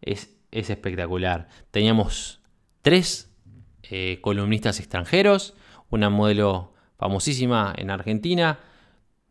es, 0.00 0.30
espectacular. 0.52 1.48
Teníamos 1.72 2.40
tres 2.82 3.34
eh, 3.82 4.18
columnistas 4.20 4.78
extranjeros, 4.78 5.54
una 5.90 6.08
modelo 6.08 6.72
famosísima 6.98 7.74
en 7.76 7.90
Argentina, 7.90 8.60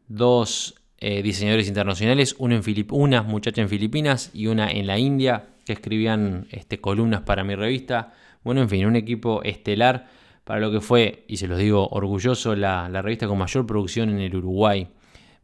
dos 0.08 0.76
eh, 1.00 1.22
diseñadores 1.22 1.68
internacionales, 1.68 2.36
en 2.39 2.88
una 2.92 3.22
muchacha 3.24 3.62
en 3.62 3.70
Filipinas 3.70 4.32
y 4.34 4.48
una 4.48 4.72
en 4.72 4.88
la 4.88 4.98
India, 4.98 5.50
que 5.66 5.74
escribían 5.74 6.48
este, 6.51 6.80
columnas 6.80 7.22
para 7.22 7.44
mi 7.44 7.56
revista. 7.56 8.13
Bueno, 8.44 8.62
en 8.62 8.70
fin, 8.70 8.86
un 8.86 8.96
equipo 8.96 9.44
estelar 9.44 10.08
para 10.44 10.60
lo 10.60 10.72
que 10.72 10.80
fue, 10.80 11.25
y 11.27 11.38
se 11.38 11.48
los 11.48 11.60
digo 11.60 11.88
orgulloso, 11.89 12.56
la, 12.56 12.89
la 12.89 13.01
revista 13.01 13.27
con 13.27 13.38
mayor 13.38 13.66
producción 13.68 14.10
en 14.10 14.20
el 14.20 14.36
Uruguay 14.36 14.88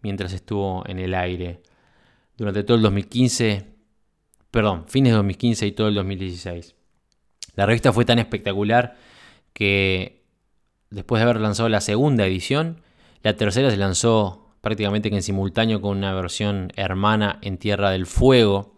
mientras 0.01 0.33
estuvo 0.33 0.83
en 0.87 0.99
el 0.99 1.13
aire. 1.15 1.61
Durante 2.37 2.63
todo 2.63 2.77
el 2.77 2.83
2015, 2.83 3.65
perdón, 4.51 4.85
fines 4.87 5.11
de 5.11 5.17
2015 5.17 5.65
y 5.67 5.71
todo 5.71 5.87
el 5.87 5.95
2016. 5.95 6.75
La 7.55 7.65
revista 7.65 7.91
fue 7.91 8.05
tan 8.05 8.19
espectacular 8.19 8.97
que 9.53 10.23
después 10.89 11.19
de 11.19 11.23
haber 11.23 11.41
lanzado 11.41 11.69
la 11.69 11.81
segunda 11.81 12.25
edición, 12.25 12.81
la 13.21 13.35
tercera 13.35 13.71
se 13.71 13.77
lanzó 13.77 14.42
prácticamente 14.63 15.09
en 15.13 15.21
simultáneo 15.21 15.81
con 15.81 15.97
una 15.97 16.13
versión 16.13 16.71
hermana 16.77 17.37
en 17.41 17.57
Tierra 17.57 17.91
del 17.91 18.05
Fuego, 18.05 18.77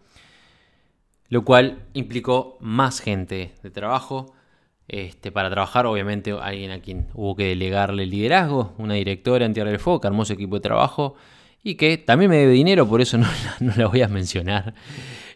lo 1.28 1.44
cual 1.44 1.84
implicó 1.94 2.58
más 2.60 2.98
gente 2.98 3.54
de 3.62 3.70
trabajo. 3.70 4.34
Este, 4.88 5.30
para 5.30 5.48
trabajar, 5.48 5.86
obviamente, 5.86 6.32
alguien 6.32 6.72
a 6.72 6.80
quien 6.80 7.06
hubo 7.14 7.36
que 7.36 7.44
delegarle 7.44 8.02
el 8.02 8.10
liderazgo, 8.10 8.74
una 8.78 8.94
directora 8.94 9.46
en 9.46 9.54
Tierra 9.54 9.70
del 9.70 9.78
Fuego, 9.78 10.00
que 10.00 10.08
hermoso 10.08 10.32
equipo 10.32 10.56
de 10.56 10.60
trabajo, 10.60 11.14
y 11.62 11.76
que 11.76 11.98
también 11.98 12.32
me 12.32 12.38
debe 12.38 12.52
dinero, 12.52 12.88
por 12.88 13.00
eso 13.00 13.16
no, 13.18 13.28
la 13.76 13.86
voy 13.86 14.02
a 14.02 14.08
mencionar. 14.08 14.74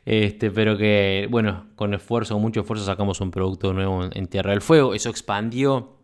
Este, 0.05 0.51
pero 0.51 0.77
que, 0.77 1.29
bueno, 1.31 1.67
con 1.77 1.95
esfuerzo, 1.95 2.35
con 2.35 2.43
mucho 2.43 2.63
esfuerzo, 2.63 2.85
sacamos 2.85 3.21
un 3.21 3.31
producto 3.31 3.73
nuevo 3.73 4.09
en 4.13 4.27
Tierra 4.27 4.51
del 4.51 4.63
Fuego. 4.63 4.95
Eso 4.95 5.11
expandió 5.11 6.00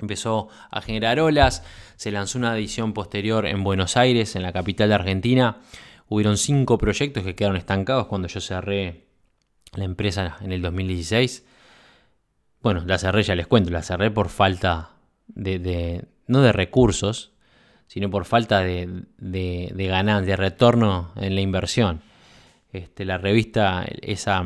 empezó 0.00 0.48
a 0.70 0.80
generar 0.80 1.20
olas, 1.20 1.64
se 1.96 2.10
lanzó 2.10 2.38
una 2.38 2.56
edición 2.56 2.92
posterior 2.92 3.46
en 3.46 3.64
Buenos 3.64 3.96
Aires, 3.96 4.36
en 4.36 4.42
la 4.42 4.52
capital 4.52 4.88
de 4.88 4.94
Argentina. 4.94 5.58
Hubieron 6.08 6.36
cinco 6.36 6.78
proyectos 6.78 7.24
que 7.24 7.34
quedaron 7.34 7.56
estancados 7.56 8.06
cuando 8.06 8.28
yo 8.28 8.40
cerré 8.40 9.06
la 9.74 9.84
empresa 9.84 10.38
en 10.40 10.52
el 10.52 10.62
2016. 10.62 11.46
Bueno, 12.62 12.82
la 12.86 12.98
cerré, 12.98 13.22
ya 13.22 13.34
les 13.34 13.46
cuento, 13.46 13.70
la 13.70 13.82
cerré 13.82 14.10
por 14.10 14.28
falta 14.28 14.90
de, 15.28 16.04
no 16.26 16.42
de 16.42 16.52
recursos, 16.52 17.32
sino 17.86 18.10
por 18.10 18.24
falta 18.24 18.60
de, 18.60 19.04
de, 19.18 19.72
de 19.74 19.86
ganancia, 19.86 20.32
de 20.32 20.36
retorno 20.36 21.12
en 21.16 21.34
la 21.34 21.40
inversión. 21.40 22.02
Este, 22.72 23.04
la 23.04 23.18
revista, 23.18 23.84
esa 24.02 24.44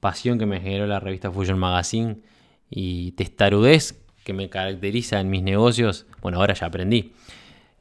pasión 0.00 0.38
que 0.38 0.46
me 0.46 0.60
generó 0.60 0.86
la 0.86 1.00
revista 1.00 1.30
Fusion 1.30 1.58
Magazine 1.58 2.18
y 2.68 3.12
testarudez 3.12 4.03
que 4.24 4.32
me 4.32 4.48
caracteriza 4.48 5.20
en 5.20 5.30
mis 5.30 5.42
negocios, 5.42 6.06
bueno, 6.22 6.38
ahora 6.38 6.54
ya 6.54 6.66
aprendí, 6.66 7.12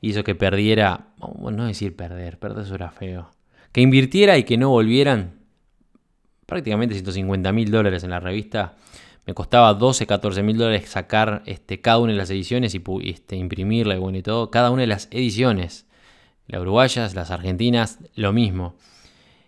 hizo 0.01 0.23
que 0.23 0.35
perdiera, 0.35 1.07
bueno, 1.17 1.59
no 1.59 1.65
decir 1.65 1.95
perder, 1.95 2.37
perder 2.37 2.65
eso 2.65 2.75
era 2.75 2.91
feo, 2.91 3.31
que 3.71 3.81
invirtiera 3.81 4.37
y 4.37 4.43
que 4.43 4.57
no 4.57 4.69
volvieran 4.69 5.43
prácticamente 6.45 6.93
150 6.93 7.51
mil 7.51 7.71
dólares 7.71 8.03
en 8.03 8.11
la 8.11 8.19
revista. 8.19 8.75
Me 9.25 9.33
costaba 9.33 9.73
12, 9.73 10.05
14 10.05 10.43
mil 10.43 10.57
dólares 10.57 10.89
sacar 10.89 11.41
este, 11.45 11.81
cada 11.81 11.99
una 11.99 12.11
de 12.11 12.17
las 12.17 12.29
ediciones 12.29 12.75
y 12.75 12.83
este, 13.03 13.37
imprimirla 13.37 13.95
y 13.95 13.97
bueno 13.97 14.17
y 14.17 14.21
todo. 14.21 14.51
Cada 14.51 14.69
una 14.69 14.81
de 14.81 14.87
las 14.87 15.07
ediciones. 15.11 15.87
Las 16.45 16.61
uruguayas, 16.61 17.15
las 17.15 17.31
argentinas, 17.31 17.99
lo 18.15 18.33
mismo. 18.33 18.75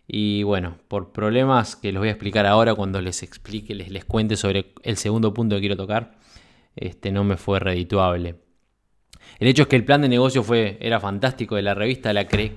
Y 0.08 0.43
bueno, 0.43 0.77
por 0.88 1.12
problemas 1.12 1.75
que 1.75 1.91
los 1.91 1.99
voy 1.99 2.08
a 2.08 2.12
explicar 2.12 2.45
ahora 2.45 2.73
cuando 2.73 3.01
les 3.01 3.21
explique, 3.21 3.75
les, 3.75 3.89
les 3.89 4.05
cuente 4.05 4.38
sobre 4.38 4.73
el 4.84 4.97
segundo 4.97 5.34
punto 5.34 5.58
que 5.58 5.62
quiero 5.62 5.75
tocar 5.75 6.15
este, 6.75 7.11
no 7.11 7.23
me 7.23 7.38
fue 7.38 7.59
redituable. 7.59 8.35
El 9.39 9.47
hecho 9.47 9.63
es 9.63 9.67
que 9.67 9.75
el 9.75 9.85
plan 9.85 10.01
de 10.01 10.09
negocio 10.09 10.43
fue, 10.43 10.77
era 10.79 10.99
fantástico 10.99 11.55
de 11.55 11.61
la 11.61 11.73
revista, 11.73 12.13
la 12.13 12.27
creé 12.27 12.53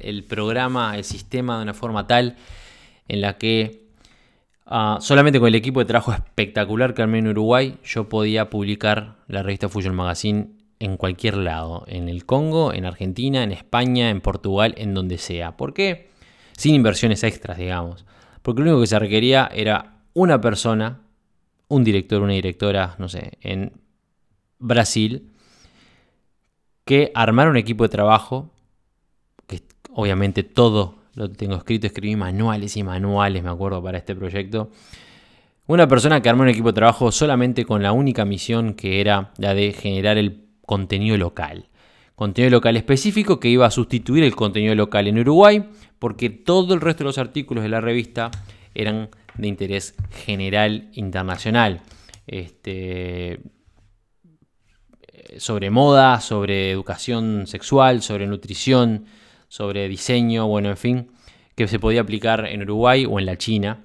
el, 0.00 0.24
programa, 0.24 0.96
el 0.96 1.04
sistema 1.04 1.56
de 1.56 1.64
una 1.64 1.74
forma 1.74 2.06
tal 2.06 2.36
en 3.08 3.20
la 3.20 3.36
que 3.36 3.88
ah, 4.66 4.98
solamente 5.00 5.38
con 5.38 5.48
el 5.48 5.54
equipo 5.54 5.80
de 5.80 5.86
trabajo 5.86 6.12
espectacular 6.12 6.94
que 6.94 7.02
armé 7.02 7.18
en 7.18 7.28
Uruguay, 7.28 7.78
yo 7.84 8.08
podía 8.08 8.50
publicar 8.50 9.16
la 9.26 9.42
revista 9.42 9.68
Fusion 9.68 9.94
Magazine 9.94 10.50
en 10.78 10.96
cualquier 10.96 11.36
lado, 11.36 11.84
en 11.86 12.08
el 12.08 12.24
Congo, 12.24 12.72
en 12.72 12.86
Argentina, 12.86 13.44
en 13.44 13.52
España, 13.52 14.10
en 14.10 14.20
Portugal, 14.20 14.74
en 14.78 14.94
donde 14.94 15.18
sea. 15.18 15.56
¿Por 15.56 15.74
qué? 15.74 16.08
Sin 16.56 16.74
inversiones 16.74 17.22
extras, 17.22 17.58
digamos. 17.58 18.04
Porque 18.42 18.62
lo 18.62 18.70
único 18.70 18.80
que 18.80 18.88
se 18.88 18.98
requería 18.98 19.48
era 19.54 20.00
una 20.14 20.40
persona 20.40 21.02
un 21.72 21.84
director, 21.84 22.20
una 22.20 22.34
directora, 22.34 22.96
no 22.98 23.08
sé, 23.08 23.38
en 23.40 23.72
Brasil, 24.58 25.30
que 26.84 27.10
armaron 27.14 27.52
un 27.52 27.56
equipo 27.56 27.84
de 27.84 27.88
trabajo, 27.88 28.50
que 29.46 29.62
obviamente 29.94 30.42
todo 30.42 30.96
lo 31.14 31.30
tengo 31.30 31.56
escrito, 31.56 31.86
escribí 31.86 32.14
manuales 32.14 32.76
y 32.76 32.82
manuales, 32.82 33.42
me 33.42 33.48
acuerdo, 33.48 33.82
para 33.82 33.96
este 33.96 34.14
proyecto. 34.14 34.70
Una 35.66 35.88
persona 35.88 36.20
que 36.20 36.28
armó 36.28 36.42
un 36.42 36.50
equipo 36.50 36.68
de 36.68 36.74
trabajo 36.74 37.10
solamente 37.10 37.64
con 37.64 37.82
la 37.82 37.92
única 37.92 38.26
misión 38.26 38.74
que 38.74 39.00
era 39.00 39.32
la 39.38 39.54
de 39.54 39.72
generar 39.72 40.18
el 40.18 40.44
contenido 40.66 41.16
local. 41.16 41.70
Contenido 42.14 42.50
local 42.50 42.76
específico 42.76 43.40
que 43.40 43.48
iba 43.48 43.64
a 43.64 43.70
sustituir 43.70 44.24
el 44.24 44.36
contenido 44.36 44.74
local 44.74 45.08
en 45.08 45.18
Uruguay, 45.18 45.64
porque 45.98 46.28
todo 46.28 46.74
el 46.74 46.82
resto 46.82 47.04
de 47.04 47.08
los 47.08 47.18
artículos 47.18 47.62
de 47.62 47.70
la 47.70 47.80
revista 47.80 48.30
eran 48.74 49.08
de 49.36 49.48
interés 49.48 49.94
general 50.10 50.90
internacional. 50.92 51.82
Este, 52.26 53.40
sobre 55.38 55.70
moda, 55.70 56.20
sobre 56.20 56.70
educación 56.70 57.46
sexual, 57.46 58.02
sobre 58.02 58.26
nutrición, 58.26 59.06
sobre 59.48 59.88
diseño, 59.88 60.46
bueno, 60.46 60.70
en 60.70 60.76
fin, 60.76 61.10
que 61.54 61.68
se 61.68 61.78
podía 61.78 62.00
aplicar 62.00 62.46
en 62.46 62.62
Uruguay 62.62 63.06
o 63.08 63.18
en 63.18 63.26
la 63.26 63.36
China. 63.36 63.84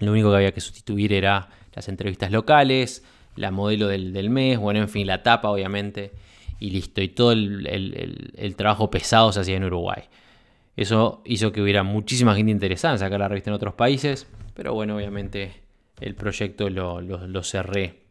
Lo 0.00 0.12
único 0.12 0.30
que 0.30 0.36
había 0.36 0.52
que 0.52 0.60
sustituir 0.60 1.12
era 1.12 1.48
las 1.74 1.88
entrevistas 1.88 2.30
locales, 2.30 3.04
la 3.36 3.50
modelo 3.50 3.88
del, 3.88 4.30
mes, 4.30 4.58
bueno, 4.58 4.80
en 4.80 4.88
fin, 4.88 5.06
la 5.06 5.22
tapa, 5.22 5.50
obviamente, 5.50 6.12
y 6.58 6.70
listo. 6.70 7.02
Y 7.02 7.08
todo 7.08 7.32
el, 7.32 8.54
trabajo 8.56 8.90
pesado 8.90 9.32
se 9.32 9.40
hacía 9.40 9.56
en 9.56 9.64
Uruguay. 9.64 10.04
Eso 10.76 11.22
hizo 11.24 11.52
que 11.52 11.62
hubiera 11.62 11.82
muchísima 11.82 12.34
gente 12.34 12.52
interesada 12.52 12.94
en 12.94 12.98
sacar 12.98 13.20
la 13.20 13.28
revista 13.28 13.50
en 13.50 13.54
otros 13.54 13.74
países. 13.74 14.26
Pero 14.56 14.72
bueno, 14.72 14.96
obviamente 14.96 15.52
el 16.00 16.14
proyecto 16.14 16.70
lo, 16.70 17.42
cerré 17.42 18.04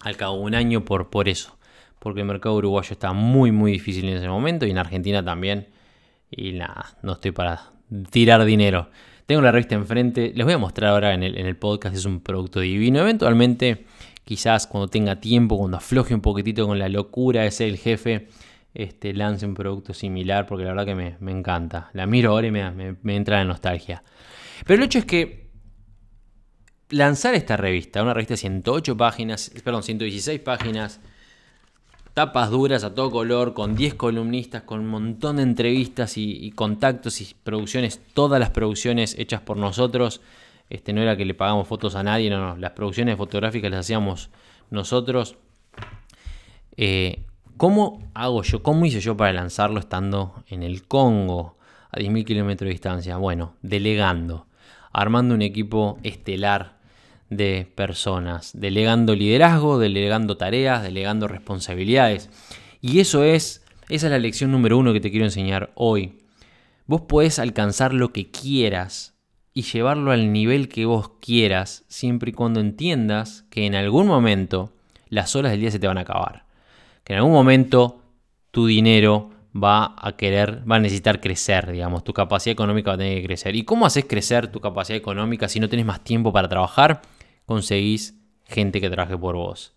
al 0.00 0.16
cabo 0.16 0.38
de 0.38 0.44
un 0.44 0.54
año 0.54 0.84
por, 0.84 1.10
por 1.10 1.28
eso. 1.28 1.58
porque 1.98 2.20
el 2.20 2.26
mercado 2.26 2.54
uruguayo 2.54 2.92
está 2.92 3.12
muy, 3.12 3.50
muy 3.50 3.72
difícil 3.72 4.08
en 4.08 4.16
ese 4.16 4.28
momento 4.28 4.64
y 4.64 4.70
en 4.70 4.78
Argentina 4.78 5.24
también. 5.24 5.68
Y 6.30 6.52
nada, 6.52 6.96
no 7.02 7.14
estoy 7.14 7.32
para 7.32 7.72
tirar 8.10 8.44
dinero. 8.44 8.90
Tengo 9.26 9.42
la 9.42 9.50
revista 9.50 9.74
enfrente, 9.74 10.32
les 10.34 10.44
voy 10.44 10.54
a 10.54 10.58
mostrar 10.58 10.92
ahora 10.92 11.14
en 11.14 11.22
el, 11.22 11.56
podcast, 11.56 11.96
es 11.96 12.04
un 12.04 12.20
producto 12.20 12.60
divino. 12.60 13.00
Eventualmente, 13.00 13.84
quizás 14.24 14.68
cuando 14.68 14.88
tenga 14.88 15.20
tiempo, 15.20 15.58
cuando 15.58 15.76
afloje 15.78 16.14
un 16.14 16.20
poquitito 16.20 16.66
con 16.66 16.78
la 16.78 16.88
locura 16.88 17.42
de 17.42 17.50
ser 17.50 17.68
el 17.68 17.76
jefe, 17.76 18.28
este, 18.72 19.12
lance 19.14 19.46
un 19.46 19.54
producto 19.54 19.94
similar, 19.94 20.46
porque 20.46 20.64
la 20.64 20.70
verdad 20.70 20.86
que 20.86 20.94
me, 20.94 21.32
encanta. 21.32 21.90
La 21.92 22.06
miro 22.06 22.30
ahora 22.30 22.46
y 22.46 22.50
me, 22.52 22.96
me 23.02 23.16
entra 23.16 23.38
la 23.38 23.44
nostalgia. 23.44 24.02
Pero 24.64 24.80
el 24.80 24.86
hecho 24.86 24.98
es 24.98 25.04
que 25.04 25.41
lanzar 26.92 27.34
esta 27.34 27.56
revista, 27.56 28.02
una 28.02 28.14
revista 28.14 28.34
de 28.34 28.38
108 28.38 28.96
páginas, 28.96 29.50
perdón, 29.64 29.82
116 29.82 30.40
páginas, 30.40 31.00
tapas 32.14 32.50
duras 32.50 32.84
a 32.84 32.94
todo 32.94 33.10
color, 33.10 33.54
con 33.54 33.74
10 33.74 33.94
columnistas, 33.94 34.62
con 34.62 34.80
un 34.80 34.88
montón 34.88 35.36
de 35.36 35.42
entrevistas 35.42 36.16
y, 36.16 36.52
contactos 36.52 37.20
y 37.20 37.34
producciones, 37.42 38.00
todas 38.12 38.38
las 38.38 38.50
producciones 38.50 39.16
hechas 39.18 39.40
por 39.40 39.56
nosotros. 39.56 40.20
Este, 40.68 40.92
no 40.92 41.02
era 41.02 41.16
que 41.16 41.24
le 41.24 41.34
pagamos 41.34 41.66
fotos 41.66 41.94
a 41.94 42.02
nadie, 42.02 42.30
no, 42.30 42.38
no, 42.38 42.56
las 42.56 42.72
producciones 42.72 43.16
fotográficas 43.16 43.70
las 43.70 43.80
hacíamos 43.80 44.30
nosotros. 44.70 45.36
Eh, 46.76 47.24
¿Cómo 47.56 48.10
hago 48.14 48.42
yo? 48.42 48.62
¿Cómo 48.62 48.84
hice 48.86 49.00
yo 49.00 49.16
para 49.16 49.32
lanzarlo 49.32 49.80
estando 49.80 50.44
en 50.48 50.62
el 50.62 50.86
Congo 50.86 51.56
a 51.90 51.98
10.000 51.98 52.24
kilómetros 52.24 52.66
de 52.66 52.72
distancia? 52.72 53.16
Bueno, 53.18 53.54
delegando, 53.62 54.46
armando 54.92 55.34
un 55.34 55.42
equipo 55.42 55.98
estelar 56.02 56.81
de 57.36 57.66
personas, 57.74 58.52
delegando 58.54 59.14
liderazgo, 59.14 59.78
delegando 59.78 60.36
tareas, 60.36 60.82
delegando 60.82 61.28
responsabilidades. 61.28 62.30
Y 62.80 63.00
eso 63.00 63.24
es, 63.24 63.64
esa 63.88 64.06
es 64.06 64.10
la 64.10 64.18
lección 64.18 64.50
número 64.52 64.78
uno 64.78 64.92
que 64.92 65.00
te 65.00 65.10
quiero 65.10 65.24
enseñar 65.24 65.72
hoy. 65.74 66.18
Vos 66.86 67.02
podés 67.02 67.38
alcanzar 67.38 67.94
lo 67.94 68.12
que 68.12 68.30
quieras 68.30 69.14
y 69.54 69.62
llevarlo 69.62 70.12
al 70.12 70.32
nivel 70.32 70.68
que 70.68 70.86
vos 70.86 71.12
quieras, 71.20 71.84
siempre 71.88 72.30
y 72.30 72.32
cuando 72.32 72.60
entiendas 72.60 73.44
que 73.50 73.66
en 73.66 73.74
algún 73.74 74.06
momento 74.06 74.72
las 75.08 75.36
horas 75.36 75.52
del 75.52 75.60
día 75.60 75.70
se 75.70 75.78
te 75.78 75.86
van 75.86 75.98
a 75.98 76.02
acabar. 76.02 76.46
Que 77.04 77.12
en 77.12 77.18
algún 77.18 77.32
momento 77.32 78.02
tu 78.50 78.66
dinero 78.66 79.30
va 79.54 79.94
a 79.98 80.16
querer, 80.16 80.62
va 80.70 80.76
a 80.76 80.80
necesitar 80.80 81.20
crecer, 81.20 81.70
digamos, 81.70 82.04
tu 82.04 82.12
capacidad 82.12 82.52
económica 82.52 82.90
va 82.90 82.94
a 82.94 82.98
tener 82.98 83.20
que 83.20 83.26
crecer. 83.26 83.54
¿Y 83.54 83.64
cómo 83.64 83.86
haces 83.86 84.06
crecer 84.06 84.48
tu 84.48 84.60
capacidad 84.60 84.96
económica 84.96 85.48
si 85.48 85.60
no 85.60 85.68
tienes 85.68 85.86
más 85.86 86.02
tiempo 86.02 86.32
para 86.32 86.48
trabajar? 86.48 87.02
Conseguís 87.46 88.14
gente 88.44 88.80
que 88.80 88.90
trabaje 88.90 89.16
por 89.16 89.36
vos. 89.36 89.72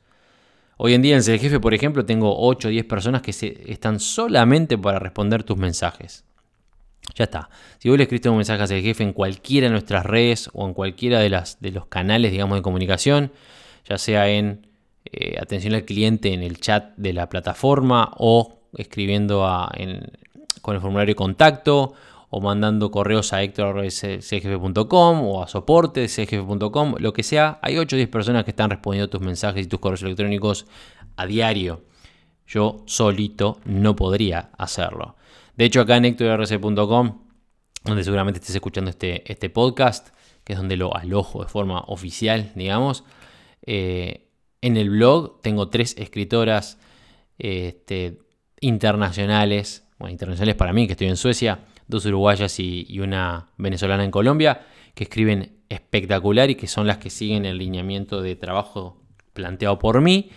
Hoy 0.77 0.93
en 0.93 1.01
día 1.01 1.15
en 1.15 1.23
el 1.25 1.39
jefe, 1.39 1.59
por 1.59 1.73
ejemplo, 1.73 2.05
tengo 2.05 2.35
8 2.37 2.67
o 2.67 2.71
10 2.71 2.85
personas 2.85 3.21
que 3.21 3.31
se, 3.31 3.71
están 3.71 3.99
solamente 3.99 4.77
para 4.77 4.99
responder 4.99 5.43
tus 5.43 5.57
mensajes. 5.57 6.25
Ya 7.13 7.25
está. 7.25 7.49
Si 7.77 7.87
vos 7.87 7.97
le 7.97 8.03
escribiste 8.03 8.29
un 8.29 8.37
mensaje 8.37 8.61
al 8.61 8.81
jefe 8.81 9.03
en 9.03 9.13
cualquiera 9.13 9.67
de 9.67 9.71
nuestras 9.71 10.05
redes 10.05 10.49
o 10.53 10.67
en 10.67 10.73
cualquiera 10.73 11.19
de, 11.19 11.29
las, 11.29 11.61
de 11.61 11.71
los 11.71 11.85
canales, 11.85 12.31
digamos, 12.31 12.57
de 12.57 12.61
comunicación, 12.61 13.31
ya 13.87 13.97
sea 13.97 14.27
en 14.27 14.67
eh, 15.05 15.37
atención 15.39 15.75
al 15.75 15.85
cliente 15.85 16.33
en 16.33 16.41
el 16.41 16.59
chat 16.59 16.93
de 16.97 17.13
la 17.13 17.29
plataforma 17.29 18.11
o 18.17 18.59
escribiendo 18.75 19.47
con 20.61 20.75
el 20.75 20.81
formulario 20.81 21.11
de 21.11 21.15
contacto 21.15 21.93
o 22.35 22.41
mandando 22.41 22.91
correos 22.91 23.31
a 23.31 23.41
hector.cgf.com 23.41 25.23
o 25.23 25.41
a 25.41 25.47
soporte 25.47 26.09
cgf.com, 26.09 26.95
lo 26.99 27.13
que 27.13 27.23
sea. 27.23 27.59
Hay 27.61 27.77
8 27.77 27.95
o 27.95 27.97
10 27.97 28.09
personas 28.09 28.43
que 28.43 28.51
están 28.51 28.69
respondiendo 28.69 29.09
tus 29.09 29.21
mensajes 29.21 29.65
y 29.65 29.69
tus 29.69 29.79
correos 29.79 30.03
electrónicos 30.03 30.65
a 31.15 31.25
diario. 31.27 31.85
Yo 32.45 32.83
solito 32.87 33.61
no 33.63 33.95
podría 33.95 34.49
hacerlo. 34.57 35.15
De 35.55 35.63
hecho, 35.63 35.79
acá 35.79 35.95
en 35.95 36.03
hectorrc.com, 36.03 37.21
donde 37.85 38.03
seguramente 38.03 38.41
estés 38.41 38.55
escuchando 38.55 38.89
este, 38.89 39.31
este 39.31 39.49
podcast, 39.49 40.09
que 40.43 40.51
es 40.51 40.59
donde 40.59 40.75
lo 40.75 40.93
alojo 40.93 41.41
de 41.41 41.47
forma 41.47 41.85
oficial, 41.87 42.51
digamos, 42.53 43.05
eh, 43.65 44.27
en 44.59 44.75
el 44.75 44.89
blog 44.89 45.39
tengo 45.41 45.69
tres 45.69 45.95
escritoras 45.97 46.79
este, 47.37 48.19
internacionales, 48.59 49.87
bueno, 49.99 50.11
internacionales 50.11 50.55
para 50.55 50.73
mí, 50.73 50.85
que 50.85 50.93
estoy 50.93 51.07
en 51.07 51.15
Suecia, 51.15 51.59
dos 51.87 52.05
uruguayas 52.05 52.59
y, 52.59 52.99
una 52.99 53.47
venezolana 53.57 54.03
en 54.03 54.11
Colombia, 54.11 54.65
que 54.93 55.03
escriben 55.03 55.57
espectacular 55.69 56.49
y 56.49 56.55
que 56.55 56.67
son 56.67 56.87
las 56.87 56.97
que 56.97 57.09
siguen 57.09 57.45
el 57.45 57.57
lineamiento 57.57 58.21
de 58.21 58.35
trabajo 58.35 59.01
planteado 59.33 59.79
por 59.79 60.01
mí. 60.01 60.31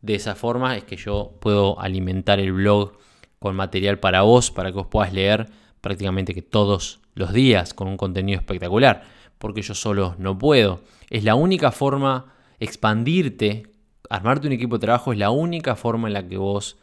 De 0.00 0.14
esa 0.14 0.34
forma 0.34 0.76
es 0.76 0.84
que 0.84 0.96
yo 0.96 1.36
puedo 1.40 1.80
alimentar 1.80 2.38
el 2.38 2.52
blog 2.52 2.92
con 3.38 3.56
material 3.56 3.98
para 3.98 4.22
vos, 4.22 4.50
para 4.50 4.70
que 4.70 4.76
vos 4.76 4.86
puedas 4.86 5.12
leer 5.12 5.48
prácticamente 5.80 6.34
que 6.34 6.42
todos 6.42 7.00
los 7.14 7.32
días 7.32 7.74
con 7.74 7.88
un 7.88 7.96
contenido 7.96 8.38
espectacular, 8.38 9.02
porque 9.38 9.62
yo 9.62 9.74
solo 9.74 10.14
no 10.18 10.38
puedo. 10.38 10.80
Es 11.10 11.24
la 11.24 11.34
única 11.34 11.70
forma, 11.70 12.32
expandirte, 12.58 13.74
armarte 14.08 14.46
un 14.46 14.52
equipo 14.52 14.76
de 14.76 14.80
trabajo 14.86 15.12
es 15.12 15.18
la 15.18 15.30
única 15.30 15.76
forma 15.76 16.08
en 16.08 16.14
la 16.14 16.26
que 16.26 16.36
vos 16.36 16.78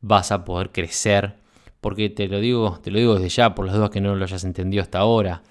vas 0.00 0.32
a 0.32 0.44
poder 0.44 0.70
crecer 0.70 1.39
porque 1.80 2.10
te 2.10 2.28
lo 2.28 2.40
digo, 2.40 2.78
te 2.82 2.90
lo 2.90 2.98
digo 2.98 3.14
desde 3.14 3.28
ya, 3.28 3.54
por 3.54 3.66
las 3.66 3.74
dudas 3.74 3.90
que 3.90 4.00
no 4.00 4.14
lo 4.14 4.24
hayas 4.24 4.44
entendido 4.44 4.82
hasta 4.82 4.98
ahora. 4.98 5.42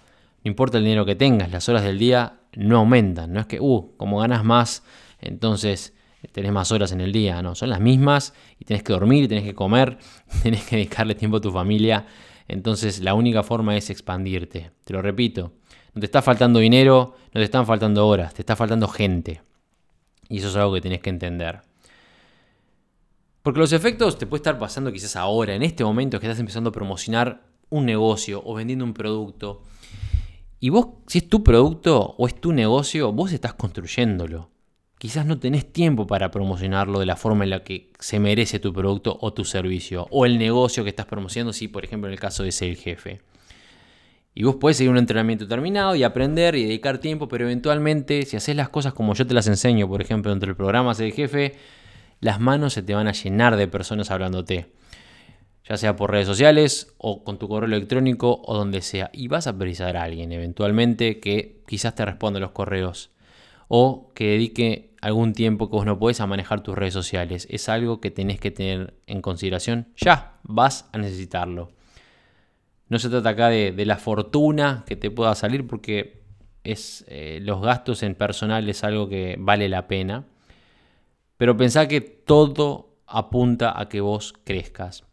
No 0.43 0.49
importa 0.49 0.77
el 0.77 0.83
dinero 0.83 1.05
que 1.05 1.15
tengas, 1.15 1.51
las 1.51 1.67
horas 1.69 1.83
del 1.83 1.97
día 1.97 2.39
no 2.55 2.77
aumentan. 2.77 3.33
No 3.33 3.39
es 3.39 3.45
que, 3.45 3.59
uh, 3.59 3.93
como 3.97 4.19
ganas 4.19 4.43
más, 4.43 4.83
entonces 5.19 5.93
tenés 6.31 6.51
más 6.51 6.71
horas 6.71 6.91
en 6.91 7.01
el 7.01 7.11
día. 7.11 7.41
No, 7.41 7.55
son 7.55 7.69
las 7.69 7.79
mismas 7.79 8.33
y 8.59 8.65
tenés 8.65 8.83
que 8.83 8.93
dormir, 8.93 9.27
tenés 9.27 9.43
que 9.43 9.55
comer, 9.55 9.97
tenés 10.43 10.65
que 10.65 10.75
dedicarle 10.75 11.15
tiempo 11.15 11.37
a 11.37 11.41
tu 11.41 11.51
familia. 11.51 12.05
Entonces 12.47 12.99
la 12.99 13.13
única 13.13 13.43
forma 13.43 13.75
es 13.75 13.89
expandirte. 13.89 14.71
Te 14.83 14.93
lo 14.93 15.01
repito, 15.01 15.53
no 15.93 15.99
te 15.99 16.05
está 16.05 16.21
faltando 16.21 16.59
dinero, 16.59 17.15
no 17.33 17.39
te 17.39 17.43
están 17.43 17.65
faltando 17.65 18.07
horas, 18.07 18.33
te 18.33 18.41
está 18.41 18.55
faltando 18.55 18.87
gente. 18.87 19.41
Y 20.29 20.37
eso 20.37 20.49
es 20.49 20.55
algo 20.55 20.73
que 20.73 20.81
tenés 20.81 21.01
que 21.01 21.09
entender. 21.09 21.61
Porque 23.41 23.59
los 23.59 23.73
efectos 23.73 24.17
te 24.17 24.25
puede 24.25 24.39
estar 24.39 24.59
pasando 24.59 24.91
quizás 24.91 25.15
ahora, 25.15 25.55
en 25.55 25.63
este 25.63 25.83
momento 25.83 26.19
que 26.19 26.27
estás 26.27 26.39
empezando 26.39 26.69
a 26.69 26.73
promocionar 26.73 27.43
un 27.69 27.85
negocio 27.85 28.41
o 28.45 28.53
vendiendo 28.53 28.85
un 28.85 28.93
producto. 28.93 29.63
Y 30.59 30.69
vos, 30.69 30.87
si 31.07 31.19
es 31.19 31.29
tu 31.29 31.43
producto 31.43 32.15
o 32.17 32.27
es 32.27 32.39
tu 32.39 32.51
negocio, 32.51 33.13
vos 33.13 33.31
estás 33.31 33.53
construyéndolo. 33.53 34.49
Quizás 34.97 35.25
no 35.25 35.39
tenés 35.39 35.71
tiempo 35.71 36.05
para 36.05 36.29
promocionarlo 36.29 36.99
de 36.99 37.05
la 37.05 37.15
forma 37.15 37.45
en 37.45 37.51
la 37.51 37.63
que 37.63 37.93
se 37.99 38.19
merece 38.19 38.59
tu 38.59 38.73
producto 38.73 39.17
o 39.21 39.31
tu 39.31 39.45
servicio. 39.45 40.07
O 40.11 40.25
el 40.25 40.37
negocio 40.37 40.83
que 40.83 40.89
estás 40.89 41.05
promocionando, 41.05 41.53
si 41.53 41.69
por 41.69 41.85
ejemplo 41.85 42.09
en 42.09 42.13
el 42.13 42.19
caso 42.19 42.43
de 42.43 42.51
ser 42.51 42.69
el 42.69 42.75
jefe. 42.75 43.21
Y 44.35 44.43
vos 44.43 44.57
puedes 44.59 44.75
seguir 44.77 44.91
un 44.91 44.97
entrenamiento 44.97 45.47
terminado 45.47 45.95
y 45.95 46.03
aprender 46.03 46.55
y 46.55 46.63
dedicar 46.63 46.97
tiempo, 46.97 47.29
pero 47.29 47.45
eventualmente, 47.45 48.23
si 48.23 48.35
haces 48.35 48.55
las 48.55 48.69
cosas 48.69 48.93
como 48.93 49.13
yo 49.13 49.25
te 49.25 49.33
las 49.33 49.47
enseño, 49.47 49.87
por 49.87 50.01
ejemplo, 50.01 50.31
dentro 50.31 50.47
del 50.47 50.57
programa 50.57 50.93
Ser 50.93 51.07
el 51.07 51.13
Jefe, 51.13 51.55
las 52.19 52.39
manos 52.39 52.73
se 52.73 52.83
te 52.83 52.93
van 52.93 53.07
a 53.07 53.13
llenar 53.13 53.55
de 53.55 53.67
personas 53.67 54.11
hablándote. 54.11 54.73
Ya 55.67 55.77
sea 55.77 55.95
por 55.95 56.11
redes 56.11 56.27
sociales 56.27 56.93
o 56.97 57.23
con 57.23 57.37
tu 57.37 57.47
correo 57.47 57.67
electrónico 57.67 58.41
o 58.43 58.57
donde 58.57 58.81
sea. 58.81 59.09
Y 59.13 59.27
vas 59.27 59.47
a 59.47 59.57
precisar 59.57 59.97
a 59.97 60.03
alguien 60.03 60.31
eventualmente 60.31 61.19
que 61.19 61.61
quizás 61.67 61.95
te 61.95 62.05
responda 62.05 62.39
los 62.39 62.51
correos. 62.51 63.11
O 63.67 64.11
que 64.15 64.31
dedique 64.31 64.95
algún 65.01 65.33
tiempo 65.33 65.69
que 65.69 65.75
vos 65.75 65.85
no 65.85 65.99
puedes 65.99 66.21
a 66.21 66.27
manejar 66.27 66.61
tus 66.61 66.75
redes 66.75 66.93
sociales. 66.93 67.47
Es 67.51 67.69
algo 67.69 68.01
que 68.01 68.09
tenés 68.09 68.39
que 68.39 68.51
tener 68.51 68.95
en 69.05 69.21
consideración. 69.21 69.87
Ya, 69.95 70.39
vas 70.43 70.89
a 70.91 70.97
necesitarlo. 70.97 71.71
No 72.89 72.97
se 72.97 73.09
trata 73.09 73.29
acá 73.29 73.49
de, 73.49 73.85
la 73.85 73.97
fortuna 73.97 74.83
que 74.87 74.95
te 74.95 75.11
pueda 75.11 75.35
salir 75.35 75.67
porque 75.67 76.23
es, 76.63 77.05
eh, 77.07 77.39
los 77.43 77.61
gastos 77.61 78.01
en 78.01 78.15
personal 78.15 78.67
es 78.67 78.83
algo 78.83 79.07
que 79.07 79.35
vale 79.39 79.69
la 79.69 79.87
pena. 79.87 80.25
Pero 81.39 81.55
pensá 81.55 81.87
que 81.87 82.01
todo 82.01 82.97
apunta 83.07 83.79
a 83.79 83.87
que 83.87 84.01
vos 84.01 84.33
crezcas. 84.43 85.05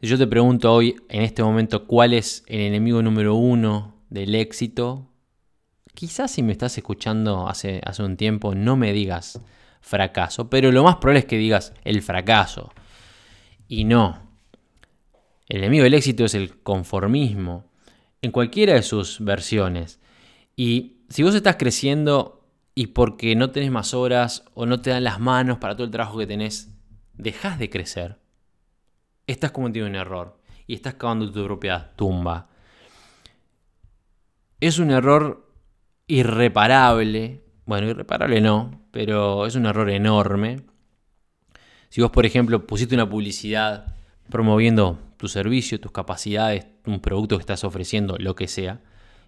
Si 0.00 0.08
yo 0.08 0.18
te 0.18 0.26
pregunto 0.26 0.72
hoy, 0.72 0.96
en 1.08 1.22
este 1.22 1.44
momento, 1.44 1.86
cuál 1.86 2.12
es 2.12 2.42
el 2.48 2.62
enemigo 2.62 3.00
número 3.00 3.36
uno 3.36 3.94
del 4.10 4.34
éxito, 4.34 5.08
quizás 5.94 6.32
si 6.32 6.42
me 6.42 6.50
estás 6.50 6.76
escuchando 6.76 7.46
hace, 7.46 7.80
hace 7.84 8.02
un 8.02 8.16
tiempo, 8.16 8.56
no 8.56 8.76
me 8.76 8.92
digas 8.92 9.40
fracaso, 9.80 10.50
pero 10.50 10.72
lo 10.72 10.82
más 10.82 10.96
probable 10.96 11.20
es 11.20 11.26
que 11.26 11.38
digas 11.38 11.72
el 11.84 12.02
fracaso. 12.02 12.72
Y 13.68 13.84
no. 13.84 14.18
El 15.48 15.58
enemigo 15.58 15.84
del 15.84 15.94
éxito 15.94 16.24
es 16.24 16.34
el 16.34 16.60
conformismo, 16.60 17.70
en 18.20 18.32
cualquiera 18.32 18.74
de 18.74 18.82
sus 18.82 19.20
versiones. 19.20 20.00
Y 20.56 21.04
si 21.08 21.22
vos 21.22 21.36
estás 21.36 21.54
creciendo 21.54 22.41
y 22.74 22.88
porque 22.88 23.36
no 23.36 23.50
tenés 23.50 23.70
más 23.70 23.94
horas 23.94 24.44
o 24.54 24.66
no 24.66 24.80
te 24.80 24.90
dan 24.90 25.04
las 25.04 25.20
manos 25.20 25.58
para 25.58 25.74
todo 25.74 25.84
el 25.84 25.90
trabajo 25.90 26.18
que 26.18 26.26
tenés, 26.26 26.74
dejas 27.14 27.58
de 27.58 27.70
crecer, 27.70 28.18
estás 29.26 29.50
cometiendo 29.50 29.90
un 29.90 29.96
error 29.96 30.40
y 30.66 30.74
estás 30.74 30.94
cavando 30.94 31.30
tu 31.30 31.44
propia 31.44 31.92
tumba. 31.96 32.48
Es 34.60 34.78
un 34.78 34.90
error 34.90 35.50
irreparable, 36.06 37.44
bueno, 37.66 37.88
irreparable 37.88 38.40
no, 38.40 38.82
pero 38.90 39.46
es 39.46 39.54
un 39.54 39.66
error 39.66 39.88
enorme 39.90 40.62
Si 41.88 42.00
vos, 42.00 42.10
por 42.10 42.26
ejemplo, 42.26 42.66
pusiste 42.66 42.94
una 42.94 43.08
publicidad 43.08 43.94
promoviendo 44.30 44.98
tu 45.18 45.28
servicio, 45.28 45.80
tus 45.80 45.92
capacidades, 45.92 46.66
un 46.86 47.00
producto 47.00 47.36
que 47.36 47.42
estás 47.42 47.64
ofreciendo, 47.64 48.16
lo 48.18 48.34
que 48.34 48.48
sea, 48.48 48.80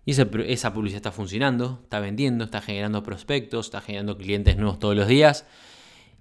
y 0.06 0.12
esa, 0.12 0.74
publicidad 0.74 0.96
está 0.96 1.12
funcionando, 1.12 1.80
está 1.82 2.00
vendiendo, 2.00 2.44
está 2.44 2.60
generando 2.60 3.02
prospectos, 3.02 3.66
está 3.66 3.80
generando 3.80 4.18
clientes 4.18 4.56
nuevos 4.56 4.78
todos 4.78 4.94
los 4.94 5.08
días, 5.08 5.46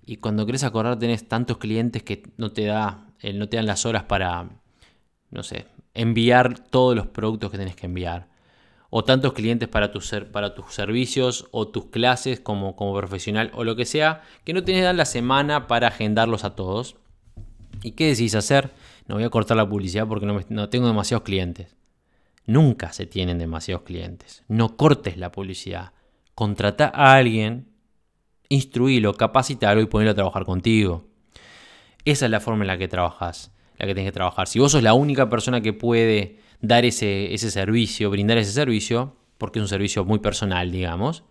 y 0.06 0.18
cuando 0.18 0.46
querés 0.46 0.64
acordar 0.64 1.00
tenés 1.00 1.28
tantos 1.28 1.58
clientes 1.58 2.04
que 2.04 2.24
no 2.38 2.52
te, 2.52 2.66
da, 2.66 3.08
eh, 3.22 3.34
no 3.34 3.50
te 3.50 3.58
dan 3.58 3.66
las 3.66 3.86
horas 3.86 4.04
para, 4.04 4.50
no 5.32 5.44
sé, 5.44 5.66
enviar 5.94 6.60
todos 6.60 6.96
los 6.96 7.08
productos 7.08 7.52
que 7.52 7.58
tenés 7.58 7.76
que 7.76 7.86
enviar 7.86 8.34
o 8.96 9.04
tantos 9.04 9.34
clientes 9.34 9.68
para 9.68 9.92
tus, 9.92 10.14
servicios 10.70 11.48
o 11.50 11.68
tus 11.68 11.86
clases 11.86 12.40
como, 12.40 12.76
profesional 12.76 13.50
o 13.56 13.64
lo 13.64 13.76
que 13.76 13.86
sea, 13.86 14.22
que 14.44 14.54
no 14.54 14.64
tenés 14.64 14.96
la 14.96 15.06
semana 15.06 15.66
para 15.66 15.88
agendarlos 15.88 16.44
a 16.44 16.56
todos. 16.56 16.96
¿Y 17.82 17.94
qué 17.94 18.06
decís 18.10 18.36
hacer? 18.36 18.70
No 19.08 19.16
voy 19.16 19.24
a 19.24 19.32
cortar 19.32 19.58
la 19.58 19.68
publicidad 19.68 20.08
porque 20.08 20.28
no 20.28 20.70
tengo 20.70 20.86
demasiados 20.86 21.24
clientes. 21.24 21.76
Nunca 22.46 22.92
se 22.92 23.06
tienen 23.06 23.40
demasiados 23.40 23.84
clientes. 23.84 24.44
No 24.48 24.76
cortes 24.76 25.18
la 25.18 25.32
publicidad. 25.32 25.94
Contrata 26.36 26.92
a 26.94 27.14
alguien, 27.14 27.70
instruílo, 28.50 29.14
capacítalo 29.14 29.82
y 29.82 29.86
ponelo 29.86 30.12
a 30.12 30.16
trabajar 30.16 30.46
contigo. 30.46 31.08
Esa 32.06 32.26
es 32.26 32.32
la 32.32 32.42
forma 32.42 32.64
en 32.64 32.68
la 32.68 32.78
que 32.78 32.88
trabajas, 32.88 33.52
la 33.78 33.86
que 33.86 33.94
tienes 33.94 34.12
que 34.12 34.16
trabajar. 34.16 34.48
Si 34.48 34.60
vos 34.60 34.74
sos 34.74 34.84
la 34.84 34.94
única 34.94 35.30
persona 35.30 35.62
que 35.62 35.74
puede 35.74 36.40
dar 36.60 36.86
ese, 36.86 37.34
ese 37.34 37.50
servicio, 37.50 38.10
brindar 38.10 38.38
ese 38.38 38.52
servicio, 38.52 39.16
porque 39.38 39.60
es 39.60 39.64
un 39.64 39.70
servicio 39.70 40.04
muy 40.04 40.20
personal, 40.20 40.72
digamos, 40.72 41.24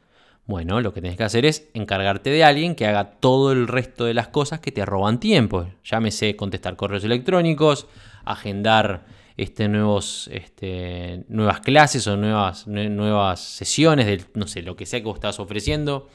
bueno, 0.44 0.80
lo 0.80 0.92
que 0.92 1.00
tienes 1.00 1.16
que 1.16 1.24
hacer 1.24 1.46
es 1.46 1.70
encargarte 1.72 2.30
de 2.30 2.42
alguien 2.42 2.74
que 2.74 2.86
haga 2.86 3.12
todo 3.12 3.52
el 3.52 3.68
resto 3.68 4.04
de 4.04 4.14
las 4.14 4.28
cosas 4.28 4.60
que 4.60 4.72
te 4.72 4.84
roban 4.84 5.20
tiempo. 5.20 5.68
Llámese 5.84 6.34
contestar 6.34 6.74
correos 6.74 7.04
electrónicos, 7.04 7.86
agendar 8.24 9.04
este, 9.42 9.68
nuevos, 9.68 10.28
este, 10.32 11.24
nuevas 11.28 11.60
clases 11.60 12.06
o 12.06 12.16
nuevas, 12.16 12.66
nuevas 12.66 13.40
sesiones 13.40 14.06
de 14.06 14.24
no 14.34 14.46
sé, 14.46 14.62
lo 14.62 14.76
que 14.76 14.86
sea 14.86 15.00
que 15.00 15.06
vos 15.06 15.16
estás 15.16 15.40
ofreciendo 15.40 16.08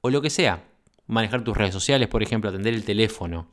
o 0.00 0.10
lo 0.10 0.20
que 0.20 0.30
sea. 0.30 0.64
Manejar 1.06 1.42
tus 1.42 1.56
redes 1.56 1.72
sociales, 1.72 2.08
por 2.08 2.22
ejemplo, 2.22 2.50
atender 2.50 2.74
el 2.74 2.84
teléfono. 2.84 3.50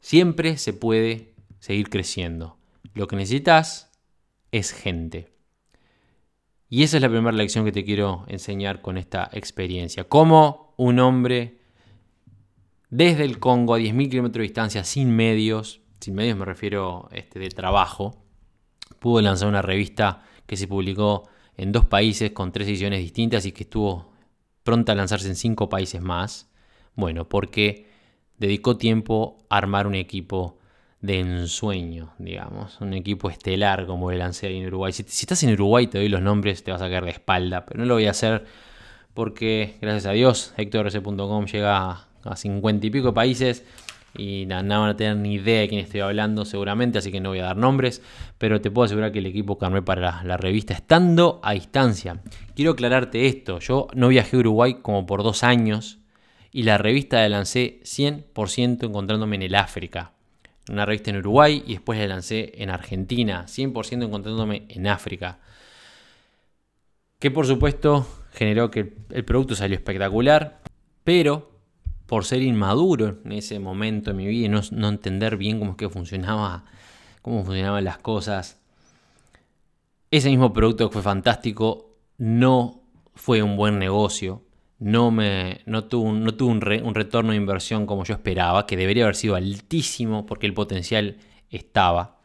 Siempre 0.00 0.56
se 0.58 0.72
puede 0.72 1.34
seguir 1.60 1.88
creciendo. 1.88 2.58
Lo 2.94 3.06
que 3.06 3.16
necesitas 3.16 3.92
es 4.50 4.72
gente. 4.72 5.32
Y 6.68 6.82
esa 6.82 6.96
es 6.96 7.02
la 7.02 7.08
primera 7.08 7.36
lección 7.36 7.64
que 7.64 7.72
te 7.72 7.84
quiero 7.84 8.24
enseñar 8.26 8.82
con 8.82 8.98
esta 8.98 9.30
experiencia. 9.32 10.04
Cómo 10.04 10.74
un 10.76 10.98
hombre 10.98 11.58
desde 12.90 13.24
el 13.24 13.38
Congo 13.38 13.74
a 13.74 13.78
10.000 13.78 14.10
kilómetros 14.10 14.40
de 14.40 14.48
distancia, 14.48 14.84
sin 14.84 15.14
medios, 15.14 15.83
sin 16.04 16.14
medios 16.14 16.36
me 16.36 16.44
refiero 16.44 17.08
este, 17.12 17.38
de 17.38 17.48
trabajo, 17.48 18.22
pudo 18.98 19.22
lanzar 19.22 19.48
una 19.48 19.62
revista 19.62 20.22
que 20.46 20.56
se 20.56 20.68
publicó 20.68 21.28
en 21.56 21.72
dos 21.72 21.86
países 21.86 22.32
con 22.32 22.52
tres 22.52 22.68
ediciones 22.68 23.00
distintas 23.00 23.46
y 23.46 23.52
que 23.52 23.62
estuvo 23.62 24.12
pronta 24.62 24.92
a 24.92 24.94
lanzarse 24.94 25.28
en 25.28 25.36
cinco 25.36 25.68
países 25.68 26.02
más. 26.02 26.50
Bueno, 26.94 27.28
porque 27.28 27.86
dedicó 28.38 28.76
tiempo 28.76 29.38
a 29.48 29.56
armar 29.56 29.86
un 29.86 29.94
equipo 29.94 30.58
de 31.00 31.20
ensueño, 31.20 32.14
digamos, 32.18 32.80
un 32.80 32.92
equipo 32.94 33.30
estelar 33.30 33.86
como 33.86 34.10
el 34.10 34.18
lancé 34.18 34.48
ahí 34.48 34.58
en 34.58 34.66
Uruguay. 34.66 34.92
Si, 34.92 35.02
estás 35.02 35.42
en 35.42 35.52
Uruguay 35.52 35.86
te 35.86 35.98
doy 35.98 36.08
los 36.08 36.20
nombres, 36.20 36.64
te 36.64 36.70
vas 36.70 36.82
a 36.82 36.88
caer 36.88 37.04
de 37.04 37.12
espalda, 37.12 37.64
pero 37.64 37.80
no 37.80 37.86
lo 37.86 37.94
voy 37.94 38.06
a 38.06 38.10
hacer 38.10 38.44
porque, 39.14 39.76
gracias 39.80 40.06
a 40.06 40.12
Dios, 40.12 40.52
HectorRC.com 40.56 41.46
llega 41.46 42.08
a 42.24 42.36
50 42.36 42.86
y 42.86 42.90
pico 42.90 43.14
países 43.14 43.64
y 44.16 44.46
nada, 44.46 44.78
van 44.78 44.90
a 44.90 44.96
tener 44.96 45.16
ni 45.16 45.34
idea 45.34 45.60
de 45.60 45.68
quién 45.68 45.80
estoy 45.80 46.00
hablando 46.00 46.44
seguramente, 46.44 46.98
así 46.98 47.10
que 47.10 47.20
no 47.20 47.30
voy 47.30 47.40
a 47.40 47.44
dar 47.44 47.56
nombres, 47.56 48.02
pero 48.38 48.60
te 48.60 48.70
puedo 48.70 48.86
asegurar 48.86 49.12
que 49.12 49.18
el 49.18 49.26
equipo 49.26 49.58
que 49.58 49.66
armé 49.66 49.82
para 49.82 50.22
la, 50.22 50.36
revista, 50.36 50.74
estando 50.74 51.40
a 51.42 51.52
distancia, 51.52 52.20
quiero 52.54 52.72
aclararte 52.72 53.26
esto, 53.26 53.58
yo 53.58 53.88
no 53.94 54.08
viajé 54.08 54.36
a 54.36 54.40
Uruguay 54.40 54.78
como 54.82 55.06
por 55.06 55.22
dos 55.22 55.42
años 55.42 55.98
y 56.52 56.62
la 56.62 56.78
revista 56.78 57.16
la 57.18 57.28
lancé 57.28 57.80
100% 57.82 58.84
encontrándome 58.84 59.36
en 59.36 59.42
el 59.42 59.54
África, 59.56 60.12
una 60.70 60.86
revista 60.86 61.10
en 61.10 61.18
Uruguay 61.18 61.62
y 61.66 61.72
después 61.72 61.98
la 61.98 62.06
lancé 62.06 62.52
en 62.56 62.70
Argentina, 62.70 63.46
100% 63.46 64.04
encontrándome 64.04 64.64
en 64.68 64.86
África. 64.86 65.40
Que 67.18 67.30
por 67.30 67.46
supuesto 67.46 68.06
generó 68.32 68.70
que 68.70 68.94
el 69.10 69.24
producto 69.24 69.54
salió 69.54 69.76
espectacular, 69.76 70.60
pero 71.04 71.53
por 72.06 72.24
ser 72.24 72.42
inmaduro 72.42 73.18
en 73.24 73.32
ese 73.32 73.58
momento 73.58 74.10
de 74.10 74.16
mi 74.16 74.26
vida 74.26 74.46
y 74.46 74.48
no, 74.48 74.88
entender 74.88 75.36
bien 75.36 75.58
cómo 75.58 75.72
es 75.72 75.76
que 75.76 75.88
funcionaba, 75.88 76.64
cómo 77.22 77.44
funcionaban 77.44 77.84
las 77.84 77.98
cosas, 77.98 78.60
ese 80.10 80.28
mismo 80.28 80.52
producto 80.52 80.88
que 80.88 80.94
fue 80.94 81.02
fantástico 81.02 81.96
no 82.18 82.82
fue 83.14 83.42
un 83.42 83.56
buen 83.56 83.78
negocio 83.78 84.42
no, 84.84 85.10
me, 85.10 85.62
no 85.66 85.84
tuvo, 85.84 86.10
un, 86.10 86.24
no 86.24 86.34
tuvo 86.34 86.50
un, 86.50 86.60
retorno 86.60 87.30
de 87.30 87.36
inversión 87.36 87.86
como 87.86 88.04
yo 88.04 88.14
esperaba, 88.14 88.66
que 88.66 88.76
debería 88.76 89.04
haber 89.04 89.16
sido 89.16 89.34
altísimo 89.34 90.26
porque 90.26 90.46
el 90.46 90.54
potencial 90.54 91.16
estaba. 91.50 92.18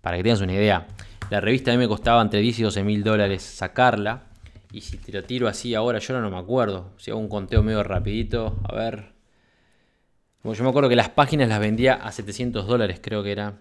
Para 0.00 0.16
que 0.16 0.22
tengas 0.22 0.40
una 0.40 0.52
idea, 0.52 0.86
la 1.30 1.40
revista 1.40 1.72
a 1.72 1.74
mí 1.74 1.78
me 1.78 1.88
costaba 1.88 2.22
entre 2.22 2.40
10 2.40 2.60
y 2.60 2.62
12 2.62 2.84
mil 2.84 3.02
dólares 3.02 3.42
sacarla. 3.42 4.27
Y 4.70 4.82
si 4.82 4.98
te 4.98 5.12
lo 5.12 5.24
tiro 5.24 5.48
así 5.48 5.74
ahora, 5.74 5.98
yo 5.98 6.20
no 6.20 6.30
me 6.30 6.38
acuerdo. 6.38 6.92
Si 6.98 7.10
hago 7.10 7.20
un 7.20 7.28
conteo 7.28 7.62
medio 7.62 7.82
rapidito, 7.82 8.58
a 8.64 8.74
ver. 8.74 9.12
yo 10.44 10.62
me 10.64 10.68
acuerdo 10.68 10.88
que 10.88 10.96
las 10.96 11.08
páginas 11.08 11.48
las 11.48 11.60
vendía 11.60 11.94
a 11.94 12.12
700 12.12 12.66
dólares, 12.66 13.00
creo 13.02 13.22
que 13.22 13.32
era 13.32 13.58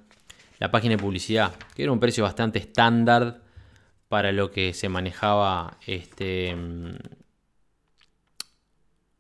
la 0.60 0.72
página 0.72 0.96
de 0.96 1.02
publicidad, 1.02 1.54
que 1.76 1.84
era 1.84 1.92
un 1.92 2.00
precio 2.00 2.24
bastante 2.24 2.60
estándar 2.60 3.42
para 4.10 4.32
lo 4.32 4.52
que 4.52 4.74
se 4.74 4.90
manejaba 4.90 5.78
este, 5.86 6.56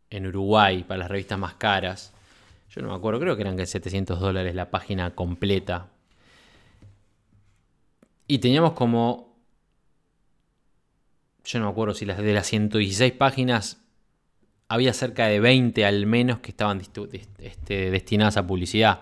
en 0.09 0.27
Uruguay 0.27 0.83
para 0.83 0.99
las 0.99 1.09
revistas 1.09 1.37
más 1.37 1.55
caras. 1.55 2.13
Yo 2.69 2.81
no 2.81 2.89
me 2.89 2.95
acuerdo, 2.95 3.19
creo 3.19 3.35
que 3.35 3.41
eran 3.41 3.65
700 3.65 4.19
dólares 4.19 4.53
la 4.55 4.69
página 4.69 5.15
completa. 5.15 5.87
Y 8.27 8.39
teníamos 8.39 8.73
como. 8.73 9.26
Yo 11.47 11.59
no 11.59 11.65
me 11.67 11.71
acuerdo 11.71 11.93
si 11.93 12.05
las 12.05 12.17
de 12.17 12.33
las 12.33 12.45
116 12.47 13.13
páginas 13.13 13.81
había 14.67 14.91
cerca 14.91 15.27
de 15.27 15.39
20 15.39 15.85
al 15.85 16.05
menos 16.05 16.39
que 16.39 16.51
estaban 16.51 16.81
este, 17.39 17.89
destinadas 17.89 18.35
a 18.35 18.45
publicidad. 18.45 18.99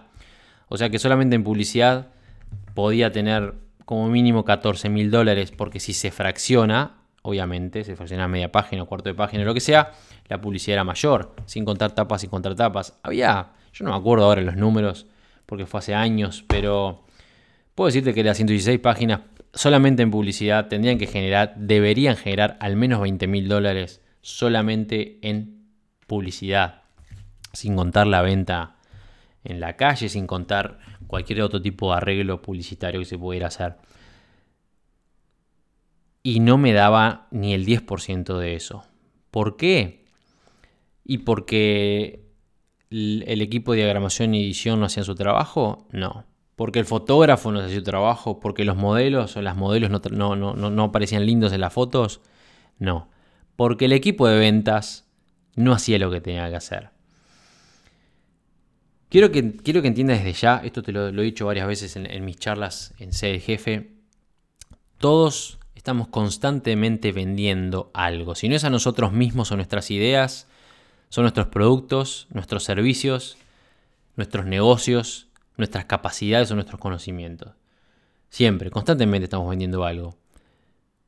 O 0.67 0.77
sea 0.77 0.91
que 0.91 0.99
solamente 0.99 1.35
en 1.35 1.43
publicidad 1.43 2.09
podía 2.75 3.11
tener 3.11 3.55
como 3.85 4.09
mínimo 4.09 4.45
14 4.45 4.89
mil 4.89 5.09
dólares, 5.09 5.51
porque 5.51 5.79
si 5.79 5.93
se 5.93 6.11
fracciona, 6.11 6.97
obviamente, 7.23 7.83
se 7.83 7.95
fracciona 7.95 8.27
media 8.27 8.51
página 8.51 8.85
cuarto 8.85 9.09
de 9.09 9.15
página, 9.15 9.43
lo 9.43 9.55
que 9.55 9.59
sea, 9.59 9.93
la 10.27 10.39
publicidad 10.39 10.73
era 10.75 10.83
mayor, 10.83 11.35
sin 11.47 11.65
contar 11.65 11.95
tapas 11.95 12.23
y 12.25 12.27
contratapas. 12.27 12.99
Había, 13.01 13.53
yo 13.73 13.85
no 13.85 13.91
me 13.91 13.97
acuerdo 13.97 14.25
ahora 14.25 14.41
los 14.41 14.55
números, 14.55 15.07
porque 15.47 15.65
fue 15.65 15.79
hace 15.79 15.95
años, 15.95 16.45
pero 16.47 17.05
puedo 17.73 17.87
decirte 17.87 18.13
que 18.13 18.23
las 18.23 18.37
116 18.37 18.79
páginas 18.81 19.21
solamente 19.55 20.03
en 20.03 20.11
publicidad 20.11 20.67
tendrían 20.67 20.97
que 20.97 21.07
generar, 21.07 21.55
deberían 21.57 22.17
generar 22.17 22.57
al 22.59 22.75
menos 22.75 23.01
20 23.01 23.25
mil 23.27 23.47
dólares 23.47 24.01
solamente 24.21 25.17
en 25.21 25.69
publicidad, 26.07 26.83
sin 27.53 27.75
contar 27.75 28.05
la 28.07 28.21
venta 28.21 28.75
en 29.43 29.59
la 29.59 29.75
calle, 29.75 30.09
sin 30.09 30.27
contar 30.27 30.79
cualquier 31.07 31.41
otro 31.41 31.61
tipo 31.61 31.89
de 31.89 31.97
arreglo 31.97 32.41
publicitario 32.41 32.99
que 32.99 33.05
se 33.05 33.17
pudiera 33.17 33.47
hacer. 33.47 33.77
Y 36.21 36.39
no 36.39 36.57
me 36.57 36.73
daba 36.73 37.27
ni 37.31 37.53
el 37.53 37.65
10% 37.65 38.37
de 38.37 38.55
eso. 38.55 38.83
¿Por 39.29 39.57
qué? 39.57 40.05
¿Y 41.03 41.19
porque 41.19 42.25
el 42.89 43.41
equipo 43.41 43.71
de 43.71 43.79
diagramación 43.79 44.33
y 44.33 44.43
edición 44.43 44.79
no 44.79 44.87
hacían 44.87 45.05
su 45.05 45.13
trabajo? 45.13 45.87
No. 45.91 46.25
¿Porque 46.55 46.79
el 46.79 46.85
fotógrafo 46.85 47.51
no 47.51 47.59
hacía 47.59 47.75
su 47.75 47.83
trabajo? 47.83 48.39
¿Porque 48.39 48.63
los 48.63 48.77
modelos 48.77 49.35
o 49.35 49.41
las 49.41 49.57
modelos 49.57 49.89
no, 49.89 50.35
no, 50.35 50.83
aparecían 50.83 51.25
lindos 51.25 51.51
en 51.51 51.61
las 51.61 51.73
fotos? 51.73 52.21
No. 52.79 53.09
Porque 53.55 53.85
el 53.85 53.93
equipo 53.93 54.27
de 54.27 54.37
ventas 54.37 55.05
no 55.55 55.73
hacía 55.73 55.99
lo 55.99 56.09
que 56.11 56.21
tenía 56.21 56.49
que 56.49 56.55
hacer. 56.55 56.89
Quiero 59.09 59.31
que, 59.31 59.55
quiero 59.57 59.81
que 59.81 59.89
entiendas 59.89 60.23
desde 60.23 60.33
ya, 60.33 60.61
esto 60.63 60.81
te 60.81 60.91
lo, 60.91 61.07
he 61.07 61.23
dicho 61.23 61.45
varias 61.45 61.67
veces 61.67 61.95
en, 61.95 62.09
en 62.09 62.25
mis 62.25 62.37
charlas 62.37 62.93
en 62.99 63.13
sede 63.13 63.39
jefe, 63.39 63.91
todos 64.97 65.59
estamos 65.75 66.07
constantemente 66.07 67.11
vendiendo 67.11 67.91
algo. 67.93 68.33
Si 68.35 68.49
no 68.49 68.55
es 68.55 68.63
a 68.63 68.69
nosotros 68.69 69.11
mismos 69.11 69.51
o 69.51 69.55
nuestras 69.55 69.91
ideas, 69.91 70.47
son 71.09 71.23
nuestros 71.23 71.47
productos, 71.47 72.27
nuestros 72.31 72.63
servicios, 72.63 73.37
nuestros 74.15 74.45
negocios, 74.45 75.27
nuestras 75.57 75.85
capacidades 75.85 76.51
o 76.51 76.55
nuestros 76.55 76.79
conocimientos. 76.79 77.53
Siempre, 78.29 78.71
constantemente 78.71 79.25
estamos 79.25 79.49
vendiendo 79.49 79.85
algo. 79.85 80.17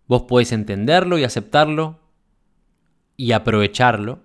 Vos 0.07 0.23
podés 0.23 0.51
entenderlo 0.51 1.17
y 1.17 1.23
aceptarlo 1.23 1.99
y 3.17 3.31
aprovecharlo, 3.31 4.19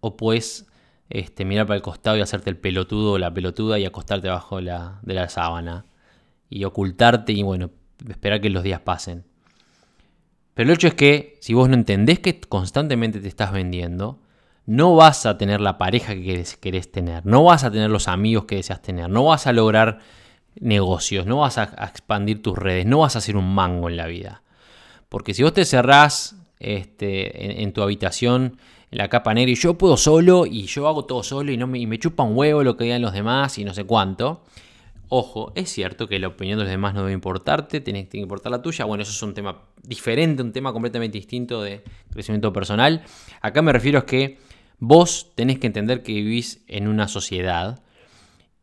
o 0.00 0.16
puedes 0.16 0.66
este, 1.08 1.44
mirar 1.44 1.66
para 1.66 1.76
el 1.76 1.82
costado 1.82 2.16
y 2.16 2.20
hacerte 2.20 2.50
el 2.50 2.56
pelotudo 2.56 3.12
o 3.12 3.18
la 3.18 3.32
pelotuda 3.32 3.78
y 3.78 3.84
acostarte 3.84 4.28
abajo 4.28 4.56
de 4.56 4.62
la, 4.62 5.00
de 5.02 5.14
la 5.14 5.28
sábana. 5.28 5.86
Y 6.48 6.64
ocultarte 6.64 7.32
y 7.32 7.42
bueno, 7.42 7.70
esperar 8.08 8.40
que 8.40 8.50
los 8.50 8.62
días 8.62 8.80
pasen. 8.80 9.24
Pero 10.54 10.70
el 10.70 10.74
hecho 10.74 10.86
es 10.86 10.94
que 10.94 11.38
si 11.40 11.54
vos 11.54 11.68
no 11.68 11.74
entendés 11.74 12.20
que 12.20 12.40
constantemente 12.40 13.20
te 13.20 13.28
estás 13.28 13.52
vendiendo, 13.52 14.20
no 14.66 14.96
vas 14.96 15.26
a 15.26 15.38
tener 15.38 15.60
la 15.60 15.78
pareja 15.78 16.14
que 16.14 16.44
querés 16.60 16.90
tener, 16.90 17.24
no 17.24 17.44
vas 17.44 17.64
a 17.64 17.70
tener 17.70 17.90
los 17.90 18.08
amigos 18.08 18.44
que 18.44 18.56
deseas 18.56 18.82
tener, 18.82 19.08
no 19.08 19.24
vas 19.24 19.46
a 19.46 19.52
lograr 19.52 20.00
negocios, 20.58 21.26
no 21.26 21.38
vas 21.38 21.58
a, 21.58 21.64
expandir 21.86 22.42
tus 22.42 22.58
redes, 22.58 22.86
no 22.86 22.98
vas 22.98 23.14
a 23.14 23.18
hacer 23.18 23.36
un 23.36 23.54
mango 23.54 23.88
en 23.88 23.96
la 23.96 24.06
vida. 24.06 24.42
Porque 25.08 25.34
si 25.34 25.42
vos 25.42 25.52
te 25.52 25.64
cerrás 25.64 26.36
este, 26.58 27.62
en, 27.62 27.72
tu 27.72 27.82
habitación, 27.82 28.58
en 28.90 28.98
la 28.98 29.08
capa 29.08 29.34
negra, 29.34 29.52
y 29.52 29.54
yo 29.54 29.78
puedo 29.78 29.96
solo, 29.96 30.46
y 30.46 30.66
yo 30.66 30.88
hago 30.88 31.04
todo 31.04 31.22
solo, 31.22 31.52
y, 31.52 31.56
no 31.56 31.66
me 31.66 31.98
chupa 31.98 32.24
un 32.24 32.36
huevo 32.36 32.64
lo 32.64 32.76
que 32.76 32.84
digan 32.84 33.02
los 33.02 33.12
demás, 33.12 33.58
y 33.58 33.64
no 33.64 33.72
sé 33.72 33.84
cuánto, 33.84 34.42
Ojo, 35.08 35.52
es 35.54 35.70
cierto 35.70 36.08
que 36.08 36.18
la 36.18 36.26
opinión 36.26 36.58
de 36.58 36.64
los 36.64 36.70
demás 36.70 36.92
no 36.92 37.02
debe 37.02 37.12
importarte, 37.12 37.80
tiene 37.80 38.08
que 38.08 38.18
importar 38.18 38.50
la 38.50 38.60
tuya. 38.60 38.84
Bueno, 38.86 39.04
eso 39.04 39.12
es 39.12 39.22
un 39.22 39.34
tema 39.34 39.62
diferente, 39.80 40.42
un 40.42 40.52
tema 40.52 40.72
completamente 40.72 41.16
distinto 41.16 41.62
de 41.62 41.84
crecimiento 42.10 42.52
personal. 42.52 43.04
Acá 43.40 43.62
me 43.62 43.72
refiero 43.72 44.00
a 44.00 44.06
que 44.06 44.38
vos 44.78 45.32
tenés 45.34 45.58
que 45.58 45.66
entender 45.66 46.02
que 46.02 46.12
vivís 46.12 46.64
en 46.66 46.88
una 46.88 47.08
sociedad 47.08 47.82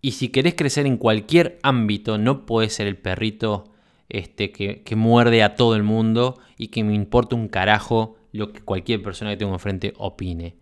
y 0.02 0.12
si 0.12 0.30
querés 0.30 0.56
crecer 0.56 0.86
en 0.86 0.97
cualquier 0.97 1.60
ámbito, 1.63 2.17
no 2.17 2.45
podés 2.45 2.73
ser 2.73 2.88
el 2.88 2.97
perrito 2.97 3.71
este, 4.10 4.52
que, 4.52 4.84
que 4.84 4.95
muerde 4.95 5.43
a 5.43 5.56
todo 5.56 5.76
el 5.76 5.84
mundo 5.84 6.39
y 6.58 6.67
que 6.67 6.84
me 6.84 6.93
importa 6.93 7.36
un 7.36 7.47
carajo 7.47 8.17
lo 8.34 8.52
que 8.52 8.62
cualquier 8.62 9.02
persona 9.02 9.32
que 9.32 9.38
tengo 9.38 9.54
enfrente 9.54 9.93
opine. 9.97 10.58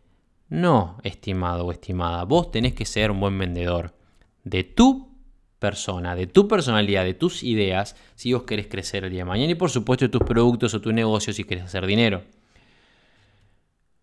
No, 0.50 0.98
estimado 1.04 1.66
o 1.66 1.72
estimada, 1.72 2.24
vos 2.26 2.52
tenés 2.52 2.74
que 2.74 2.86
ser 2.86 3.10
un 3.10 3.20
buen 3.20 3.38
vendedor 3.40 3.96
de 4.44 4.64
tu 4.64 5.10
persona, 5.58 6.16
de 6.16 6.28
tu 6.28 6.48
personalidad, 6.48 7.06
de 7.06 7.14
tus 7.14 7.44
ideas, 7.44 7.96
si 8.16 8.34
vos 8.34 8.44
querés 8.44 8.68
crecer 8.68 9.06
el 9.06 9.12
día 9.12 9.22
de 9.22 9.26
mañana 9.26 9.52
y 9.52 9.56
por 9.56 9.70
supuesto 9.70 10.06
de 10.06 10.10
tus 10.10 10.24
productos 10.24 10.74
o 10.74 10.82
tu 10.82 10.92
negocio 10.92 11.34
si 11.34 11.46
querés 11.46 11.66
hacer 11.66 11.86
dinero. 11.86 12.24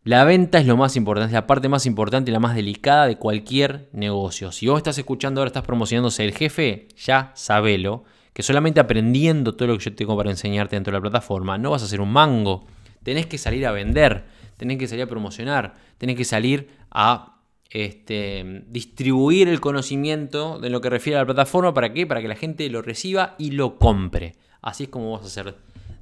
La 0.09 0.25
venta 0.25 0.59
es 0.59 0.66
lo 0.66 0.79
más 0.79 0.97
importante, 0.97 1.27
es 1.27 1.35
la 1.35 1.47
parte 1.47 1.68
más 1.68 1.85
importante 1.85 2.31
y 2.31 2.33
la 2.33 2.40
más 2.40 2.55
delicada 2.55 3.07
de 3.07 3.18
cualquier 3.18 3.90
negocio. 3.92 4.53
Si 4.53 4.66
vos 4.66 4.79
estás 4.79 4.97
escuchando 4.97 5.38
ahora, 5.42 5.49
estás 5.49 5.64
promocionándose 5.64 6.25
el 6.25 6.33
jefe, 6.33 6.88
ya 6.97 7.31
sabelo, 7.35 8.05
que 8.33 8.42
solamente 8.42 8.81
aprendiendo 8.81 9.55
todo 9.55 9.68
lo 9.68 9.77
que 9.77 9.85
yo 9.85 9.94
tengo 9.94 10.16
para 10.16 10.31
enseñarte 10.31 10.77
dentro 10.77 10.92
de 10.92 10.97
la 10.97 11.03
plataforma, 11.03 11.59
no 11.59 11.73
vas 11.73 11.83
a 11.83 11.85
hacer 11.85 12.01
un 12.01 12.11
mango. 12.11 12.64
Tenés 13.03 13.27
que 13.27 13.37
salir 13.37 13.66
a 13.66 13.73
vender, 13.73 14.25
tenés 14.57 14.79
que 14.79 14.88
salir 14.88 15.05
a 15.05 15.09
promocionar, 15.09 15.75
tenés 15.99 16.16
que 16.16 16.25
salir 16.25 16.71
a 16.90 17.42
este, 17.68 18.64
distribuir 18.66 19.49
el 19.49 19.61
conocimiento 19.61 20.59
de 20.59 20.71
lo 20.71 20.81
que 20.81 20.88
refiere 20.88 21.18
a 21.18 21.21
la 21.21 21.27
plataforma. 21.27 21.75
¿Para 21.75 21.92
qué? 21.92 22.07
Para 22.07 22.23
que 22.23 22.29
la 22.29 22.35
gente 22.35 22.66
lo 22.71 22.81
reciba 22.81 23.35
y 23.37 23.51
lo 23.51 23.77
compre. 23.77 24.37
Así 24.62 24.85
es 24.85 24.88
como 24.88 25.12
vas 25.12 25.25
a 25.25 25.27
hacer 25.27 25.55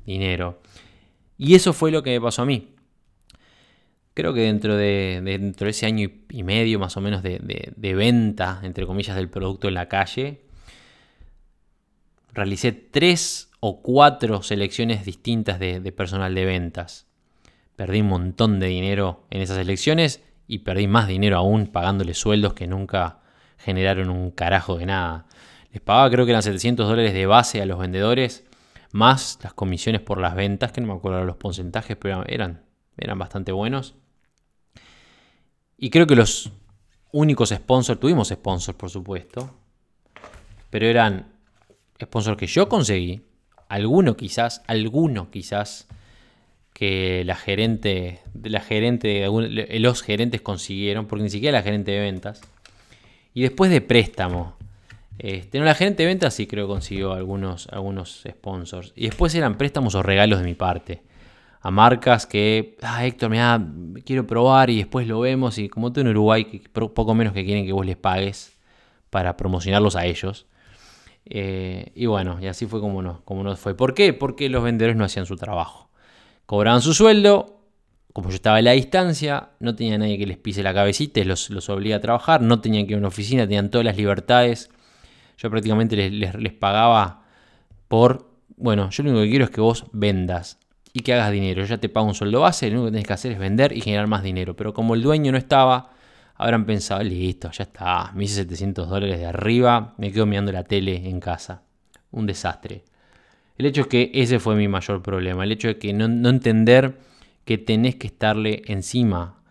dinero. 0.07 0.61
Y 1.37 1.57
eso 1.57 1.73
fue 1.73 1.91
lo 1.91 2.05
que 2.05 2.11
me 2.11 2.21
pasó 2.21 2.43
a 2.43 2.47
mí. 2.47 2.76
Creo 4.17 4.33
que 4.33 4.41
dentro 4.41 4.79
de, 4.79 5.21
dentro 5.23 5.67
de 5.67 5.73
ese 5.73 5.85
año 5.85 6.09
y 6.31 6.43
medio 6.43 6.79
más 6.79 6.97
o 6.97 7.03
menos 7.03 7.23
de, 7.23 7.95
venta, 7.95 8.61
entre 8.63 8.87
comillas, 8.87 9.15
del 9.15 9.29
producto 9.29 9.69
en 9.69 9.75
la 9.75 9.91
calle, 9.91 10.41
realicé 12.33 12.73
tres 12.73 13.51
o 13.61 13.83
cuatro 13.83 14.43
selecciones 14.43 15.05
distintas 15.05 15.59
de, 15.59 15.93
personal 15.93 16.35
de 16.35 16.47
ventas. 16.47 17.07
Perdí 17.77 18.01
un 18.01 18.07
montón 18.07 18.59
de 18.59 18.69
dinero 18.69 19.27
en 19.29 19.43
esas 19.43 19.59
elecciones 19.59 20.23
y 20.49 20.61
perdí 20.61 20.87
más 20.87 21.09
dinero 21.09 21.37
aún 21.37 21.67
pagándole 21.67 22.15
sueldos 22.15 22.55
que 22.55 22.67
nunca 22.67 23.19
generaron 23.59 24.09
un 24.09 24.31
carajo 24.31 24.79
de 24.79 24.87
nada. 24.87 25.27
Les 25.75 25.83
pagaba 25.83 26.09
creo 26.09 26.25
que 26.25 26.31
eran 26.31 26.43
700 26.43 26.89
dólares 26.89 27.13
de 27.13 27.27
base 27.27 27.61
a 27.61 27.67
los 27.67 27.79
vendedores, 27.79 28.47
más 28.93 29.39
las 29.43 29.53
comisiones 29.53 30.01
por 30.01 30.19
las 30.19 30.35
ventas, 30.35 30.73
que 30.73 30.81
no 30.81 30.87
me 30.87 30.95
acuerdo 30.95 31.23
los 31.27 31.37
porcentajes, 31.37 31.99
pero 31.99 32.25
eran, 32.27 32.63
eran 32.97 33.19
bastante 33.19 33.53
buenos. 33.53 33.95
Y 35.79 35.91
creo 35.91 36.07
que 36.07 36.17
los 36.17 36.51
únicos 37.13 37.51
sponsors, 37.51 38.01
tuvimos 38.01 38.29
sponsors 38.29 38.77
por 38.77 38.91
supuesto, 38.91 39.55
pero 40.71 40.87
eran 40.87 41.33
sponsors 42.03 42.37
que 42.37 42.47
yo 42.47 42.69
conseguí, 42.69 43.23
alguno 43.69 44.17
quizás, 44.17 44.63
alguno 44.67 45.31
quizás 45.31 45.87
que 46.73 47.25
la 47.25 47.37
gerente, 47.37 48.21
la 48.43 48.61
gerente, 48.61 49.27
los 49.79 50.03
gerentes 50.03 50.43
consiguieron, 50.43 51.07
porque 51.07 51.23
ni 51.23 51.31
siquiera 51.31 51.59
la 51.59 51.65
gerente 51.65 51.93
de 51.93 52.01
ventas. 52.01 52.43
Y 53.33 53.43
después 53.43 53.71
de 53.71 53.81
préstamo. 53.81 54.57
Este, 55.19 55.59
no, 55.59 55.65
la 55.65 55.75
gerente 55.75 56.03
de 56.03 56.09
ventas 56.09 56.35
sí 56.35 56.47
creo 56.47 56.67
que 56.67 56.75
consiguió 56.75 57.15
algunos, 57.15 57.69
algunos 57.69 58.25
sponsors. 58.29 58.93
Y 58.95 59.07
después 59.07 59.35
eran 59.35 59.57
préstamos 59.57 59.95
o 59.95 60.03
regalos 60.03 60.41
de 60.41 60.45
mi 60.45 60.55
parte. 60.55 61.03
A 61.61 61.71
marcas 61.71 62.27
que, 62.27 62.77
ah, 62.83 63.05
Héctor, 63.05 63.31
mira, 63.31 63.61
quiero 64.05 64.27
probar 64.27 64.71
y 64.71 64.79
después 64.79 65.07
lo 65.07 65.21
vemos. 65.21 65.59
Y 65.59 65.69
como 65.69 65.93
tú 65.93 66.01
en 66.01 66.09
Uruguay, 66.09 66.45
que 66.45 66.61
poco 66.69 67.15
menos 67.15 67.33
que 67.33 67.45
quieren 67.45 67.67
que 67.67 67.73
vos 67.73 67.85
les 67.85 67.97
pagues 67.97 68.57
para 69.11 69.37
promocionarlos 69.37 69.97
a 69.97 70.07
ellos. 70.07 70.47
Eh, 71.25 71.91
y 71.95 72.07
bueno, 72.07 72.39
y 72.41 72.47
así 72.47 72.67
fue 72.67 72.81
como 72.81 73.03
no 73.03 73.23
como 73.25 73.43
nos 73.43 73.59
fue. 73.59 73.75
¿Por 73.75 73.95
qué? 73.95 74.13
Porque 74.13 74.49
los 74.49 74.63
vendedores 74.63 74.97
no 74.97 75.05
hacían 75.05 75.27
su 75.27 75.37
trabajo. 75.37 75.91
Cobraban 76.47 76.83
su 76.83 76.95
sueldo, 76.95 77.61
como 78.13 78.31
yo 78.31 78.37
estaba 78.37 78.59
a 78.59 78.63
la 78.63 78.73
distancia, 78.73 79.51
no 79.59 79.75
tenía 79.75 79.99
nadie 79.99 80.17
que 80.19 80.27
les 80.27 80.39
pise 80.39 80.63
la 80.63 80.73
cabecita, 80.73 81.23
los, 81.25 81.51
los 81.51 81.69
obliga 81.69 81.97
a 81.97 82.01
trabajar, 82.01 82.41
no 82.41 82.61
tenían 82.61 82.87
que 82.87 82.93
ir 82.93 82.97
a 82.97 82.99
una 82.99 83.09
oficina, 83.09 83.43
tenían 83.43 83.71
todas 83.71 83.85
las 83.85 83.97
libertades. 83.97 84.71
Yo 85.37 85.51
prácticamente 85.51 85.97
les, 85.97 86.35
les, 86.35 86.53
pagaba 86.53 87.25
por, 87.89 88.31
bueno, 88.57 88.89
yo 88.91 89.03
lo 89.03 89.11
único 89.11 89.25
que 89.25 89.31
quiero 89.31 89.45
es 89.45 89.51
que 89.51 89.61
vos 89.61 89.85
vendas 89.93 90.59
y 90.97 91.01
que 91.01 91.13
hagas 91.13 91.31
dinero. 91.31 91.61
Yo 91.61 91.69
ya 91.69 91.77
te 91.77 91.91
pago 91.91 92.07
un 92.07 92.15
sueldo 92.15 92.41
base, 92.41 92.71
lo 92.71 92.77
único 92.77 92.87
que 92.87 92.93
tenés 92.93 93.07
que 93.07 93.13
hacer 93.13 93.33
es 93.33 93.39
vender 93.39 93.77
y 93.77 93.83
generar 93.83 94.07
más 94.07 94.23
dinero. 94.23 94.57
Pero 94.57 94.73
como 94.73 94.95
el 94.95 95.03
dueño 95.03 95.31
no 95.31 95.37
estaba, 95.37 95.91
habrán 96.37 96.65
pensado, 96.65 97.03
listo, 97.03 97.51
ya 97.51 97.65
está, 97.65 98.13
me 98.15 98.25
hice 98.25 98.37
700 98.37 98.89
dólares 98.89 99.19
de 99.19 99.27
arriba, 99.27 99.95
me 99.99 100.11
quedo 100.11 100.25
mirando 100.25 100.53
la 100.53 100.65
tele 100.65 101.07
en 101.07 101.21
casa. 101.21 101.61
Un 102.13 102.25
desastre. 102.25 102.85
El 103.59 103.67
hecho 103.67 103.83
es 103.83 103.87
que 103.89 104.11
ese 104.15 104.39
fue 104.39 104.57
mi 104.57 104.69
mayor 104.69 105.03
problema, 105.03 105.45
el 105.45 105.53
hecho 105.53 105.69
de 105.69 105.77
que 105.77 105.93
no, 105.93 106.07
entender 106.31 106.99
que 107.45 107.59
tenés 107.59 107.97
que 107.97 108.07
estarle 108.07 108.63
encima 108.65 109.43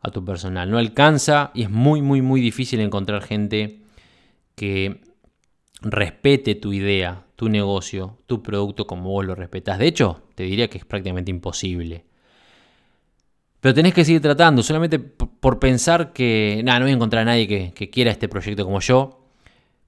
a 0.00 0.10
tu 0.10 0.24
personal. 0.24 0.70
No 0.70 0.78
alcanza 0.78 1.50
y 1.52 1.64
es 1.64 1.70
muy, 1.70 2.00
muy, 2.00 2.22
muy 2.22 2.40
difícil 2.40 2.80
encontrar 2.80 3.20
gente 3.20 3.80
que 4.54 5.02
respete 5.84 6.54
tu 6.54 6.72
idea, 6.72 7.24
tu 7.36 7.48
negocio, 7.48 8.18
tu 8.26 8.42
producto 8.42 8.86
como 8.86 9.10
vos 9.10 9.24
lo 9.24 9.34
respetas. 9.34 9.78
De 9.78 9.86
hecho, 9.86 10.22
te 10.34 10.44
diría 10.44 10.68
que 10.68 10.78
es 10.78 10.84
prácticamente 10.84 11.30
imposible. 11.30 12.04
Pero 13.60 13.74
tenés 13.74 13.94
que 13.94 14.04
seguir 14.04 14.20
tratando, 14.20 14.62
solamente 14.62 14.98
por 14.98 15.58
pensar 15.58 16.12
que, 16.12 16.62
no 16.64 16.80
voy 16.80 16.90
a 16.90 16.94
encontrar 16.94 17.22
a 17.22 17.24
nadie 17.24 17.72
que, 17.72 17.90
quiera 17.90 18.10
este 18.10 18.28
proyecto 18.28 18.64
como 18.64 18.80
yo 18.80 19.24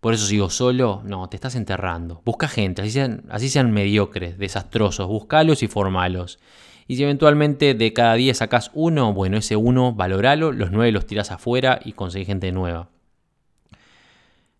por 0.01 0.15
eso 0.15 0.27
sigo 0.27 0.51
solo, 0.51 1.03
no, 1.05 1.29
te 1.29 1.37
estás 1.37 1.57
enterrando. 1.57 2.23
Busca 2.25 2.47
gente, 2.47 2.81
así 2.81 3.49
sean, 3.49 3.73
mediocres, 3.73 4.39
desastrosos, 4.39 5.09
buscalos 5.09 5.65
y 5.65 5.67
formalos. 5.67 6.39
Y 6.87 6.97
si 6.97 7.03
eventualmente 7.03 7.75
de 7.75 7.93
cada 7.93 8.15
10 8.15 8.37
sacas 8.37 8.71
uno, 8.73 9.13
bueno, 9.13 9.39
ese 9.39 9.57
uno 9.57 9.95
valoralo, 9.95 10.53
los 10.53 10.71
nueve 10.71 10.93
los 10.93 11.07
tirás 11.07 11.33
afuera 11.33 11.81
y 11.85 11.93
conseguís 11.93 12.29
gente 12.29 12.53
nueva. 12.53 12.91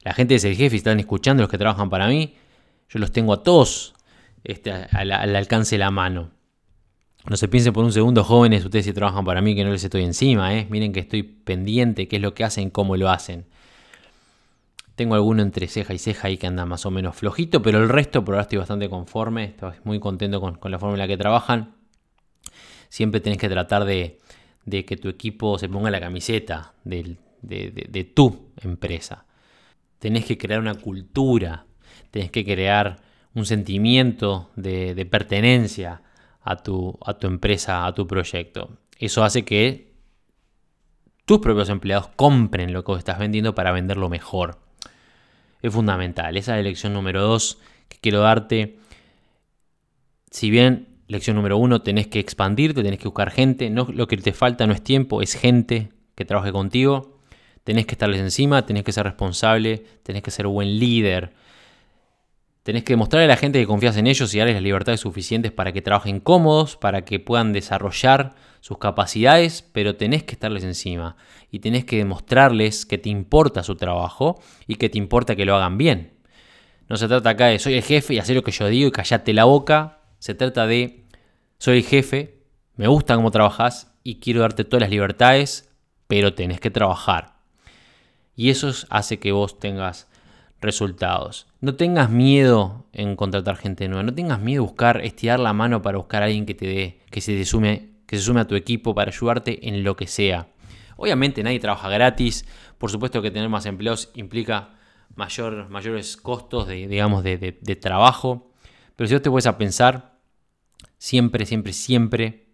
La 0.07 0.15
gente 0.15 0.37
es 0.37 0.45
el 0.45 0.55
jefe, 0.55 0.77
están 0.77 1.01
escuchando 1.01 1.43
los 1.43 1.51
que 1.51 1.59
trabajan 1.59 1.91
para 1.91 2.07
mí, 2.07 2.37
yo 2.89 3.01
los 3.01 3.11
tengo 3.11 3.33
a 3.33 3.43
todos 3.43 3.93
este, 4.45 4.71
al, 4.71 5.11
alcance 5.11 5.75
de 5.75 5.81
la 5.81 5.91
mano. 5.91 6.31
No 7.29 7.37
se 7.37 7.49
piensen 7.49 7.73
por 7.73 7.85
un 7.85 7.91
segundo, 7.91 8.23
jóvenes, 8.23 8.65
ustedes 8.65 8.85
si 8.85 8.93
trabajan 8.93 9.25
para 9.25 9.41
mí, 9.41 9.57
que 9.57 9.65
no 9.65 9.73
les 9.73 9.83
estoy 9.83 10.05
encima, 10.05 10.55
¿eh? 10.55 10.69
miren 10.71 10.93
que 10.93 11.01
estoy 11.01 11.25
pendiente, 11.25 12.07
qué 12.07 12.17
es 12.17 12.23
lo 12.23 12.35
que 12.35 12.45
hacen, 12.45 12.71
cómo 12.71 12.97
lo 12.97 13.11
hacen. 13.11 13.47
Tengo 14.95 15.17
alguno 15.17 15.43
entre 15.43 15.67
ceja 15.67 15.93
y 15.93 15.99
ceja 15.99 16.29
ahí 16.29 16.37
que 16.37 16.47
anda 16.47 16.65
más 16.67 16.87
o 16.87 16.93
menos 16.93 17.17
flojito, 17.17 17.61
pero 17.61 17.83
el 17.83 17.89
resto 17.89 18.25
por 18.25 18.37
ahora 18.37 18.43
estoy 18.43 18.59
bastante 18.59 18.89
conforme, 18.89 19.47
estoy 19.47 19.73
muy 19.83 19.99
contento 19.99 20.41
con, 20.41 20.71
la 20.71 20.79
forma 20.79 20.95
en 20.95 21.01
la 21.01 21.09
que 21.09 21.17
trabajan. 21.17 21.75
Siempre 22.91 23.21
tenés 23.21 23.39
que 23.39 23.49
tratar 23.49 23.85
de, 23.85 24.21
que 24.71 24.97
tu 24.97 25.09
equipo 25.09 25.59
se 25.59 25.69
ponga 25.69 25.91
la 25.91 25.99
camiseta 25.99 26.75
de, 26.85 27.17
tu 28.15 28.53
empresa. 28.63 29.26
Tenés 29.99 30.25
que 30.25 30.39
crear 30.39 30.61
una 30.61 30.75
cultura, 30.75 31.67
tenés 32.11 32.31
que 32.31 32.45
crear 32.45 33.03
un 33.35 33.47
sentimiento 33.47 34.51
de, 34.57 35.07
pertenencia 35.11 36.03
a 36.43 36.57
tu, 36.57 36.99
a 37.05 37.15
tu 37.15 37.27
empresa, 37.27 37.87
a 37.87 37.95
tu 37.95 38.07
proyecto. 38.07 38.79
Eso 38.99 39.25
hace 39.25 39.45
que 39.45 39.93
tus 41.25 41.41
propios 41.41 41.69
empleados 41.69 42.09
compren 42.17 42.73
lo 42.73 42.85
que 42.85 42.93
estás 42.95 43.19
vendiendo 43.19 43.55
para 43.55 43.73
venderlo 43.73 44.09
mejor 44.09 44.67
es 45.63 45.73
fundamental. 45.73 46.37
Esa 46.37 46.53
es 46.53 46.59
la 46.59 46.69
lección 46.69 46.93
número 46.93 47.23
dos 47.23 47.59
que 47.89 47.99
quiero 48.01 48.21
darte. 48.21 48.79
Si 50.31 50.51
bien 50.51 50.89
lección 51.09 51.37
número 51.37 51.59
uno, 51.59 51.83
tenés 51.83 52.07
que 52.07 52.21
expandirte, 52.21 52.83
tenés 52.83 52.99
que 52.99 53.09
buscar 53.09 53.31
gente. 53.31 53.71
No, 53.71 53.87
lo 53.91 54.07
que 54.07 54.17
te 54.17 54.33
falta 54.33 54.67
no 54.67 54.73
es 54.73 54.83
tiempo, 54.83 55.23
es 55.23 55.35
gente 55.35 55.91
que 56.15 56.25
trabaje 56.25 56.53
contigo. 56.53 57.16
Tenés 57.67 57.85
que 57.85 57.95
estarles 57.95 58.21
encima, 58.21 58.65
tenés 58.65 58.85
que 58.85 58.93
ser 58.93 59.03
responsable, 59.03 59.83
tenés 60.05 60.23
que 60.23 60.31
ser 60.31 60.47
buen 60.47 60.79
líder. 60.79 61.33
Tenés 62.63 62.85
que 62.85 62.93
demostrarle 62.93 63.25
a 63.25 63.29
la 63.29 63.37
gente 63.37 63.59
que 63.59 63.67
confías 63.67 63.97
en 63.97 64.07
ellos 64.07 64.33
y 64.33 64.39
darles 64.39 64.55
las 64.55 64.63
libertades 64.63 65.01
suficientes 65.01 65.51
para 65.51 65.73
que 65.73 65.83
trabajen 65.83 66.21
cómodos, 66.21 66.77
para 66.77 67.05
que 67.05 67.19
puedan 67.19 67.53
desarrollar 67.53 68.37
sus 68.61 68.79
capacidades, 68.79 69.63
pero 69.73 69.97
tenés 69.97 70.23
que 70.23 70.35
estarles 70.35 70.63
encima. 70.63 71.17
Y 71.51 71.59
tenés 71.59 71.85
que 71.85 71.97
demostrarles 71.97 72.87
que 72.87 72.99
te 72.99 73.09
importa 73.09 73.65
su 73.65 73.75
trabajo 73.75 74.41
y 74.69 74.77
que 74.77 74.89
te 74.89 74.99
importa 74.99 75.35
que 75.35 75.45
lo 75.45 75.57
hagan 75.57 75.77
bien. 75.77 76.13
No 76.89 76.97
se 76.97 77.09
trata 77.09 77.31
acá 77.31 77.47
de 77.47 77.59
soy 77.59 77.75
el 77.75 77.83
jefe 77.83 78.15
y 78.15 78.21
hacer 78.21 78.37
lo 78.37 78.45
que 78.45 78.53
yo 78.53 78.69
digo 78.69 78.87
y 78.87 78.93
callate 78.93 79.33
la 79.33 79.43
boca. 79.43 80.03
Se 80.21 80.37
trata 80.37 80.69
de 80.69 81.05
soy 81.59 81.79
el 81.79 81.85
jefe, 81.85 82.45
me 82.77 82.87
gusta 82.87 83.17
cómo 83.17 83.33
trabajas 83.33 83.93
y 84.05 84.21
quiero 84.21 84.43
darte 84.43 84.63
todas 84.63 84.83
las 84.83 84.91
libertades, 84.91 85.69
pero 86.07 86.33
tenés 86.33 86.61
que 86.61 86.71
trabajar. 86.71 87.36
Y 88.37 88.51
eso 88.51 88.71
hace 88.91 89.19
que 89.19 89.33
vos 89.33 89.59
tengas 89.59 90.09
resultados. 90.61 91.47
No 91.61 91.75
tengas 91.75 92.11
miedo 92.11 92.87
en 92.93 93.17
contratar 93.17 93.57
gente 93.57 93.89
nueva, 93.89 94.03
no 94.03 94.15
tengas 94.15 94.41
miedo 94.41 94.63
de 94.63 94.69
buscar, 94.69 95.01
estirar 95.05 95.41
la 95.41 95.53
mano 95.53 95.83
para 95.83 95.99
buscar 95.99 96.23
a 96.23 96.27
alguien 96.27 96.47
que 96.47 96.55
te 96.55 96.67
dé, 96.67 97.01
que 97.11 97.21
se 97.21 97.45
sume, 97.45 97.91
que 98.07 98.17
se 98.17 98.23
sume 98.23 98.41
a 98.41 98.47
tu 98.47 98.55
equipo 98.55 98.95
para 98.95 99.11
ayudarte 99.11 99.69
en 99.69 99.83
lo 99.83 99.97
que 99.97 100.07
sea. 100.07 100.49
Obviamente 100.97 101.43
nadie 101.43 101.61
trabaja 101.61 101.89
gratis, 101.89 102.47
por 102.79 102.91
supuesto 102.91 103.23
que 103.23 103.31
tener 103.31 103.49
más 103.49 103.67
empleos 103.67 104.11
implica 104.15 104.75
mayor, 105.15 105.69
mayores 105.69 106.17
costos 106.17 106.69
de, 106.69 106.89
digamos, 106.89 107.23
de, 107.23 107.39
de 107.39 107.77
trabajo, 107.77 108.53
pero 108.97 109.09
si 109.09 109.15
vos 109.15 109.23
te 109.23 109.31
puedes 109.31 109.47
a 109.47 109.59
pensar, 109.59 110.19
siempre, 110.99 111.47
siempre, 111.47 111.73
siempre 111.73 112.47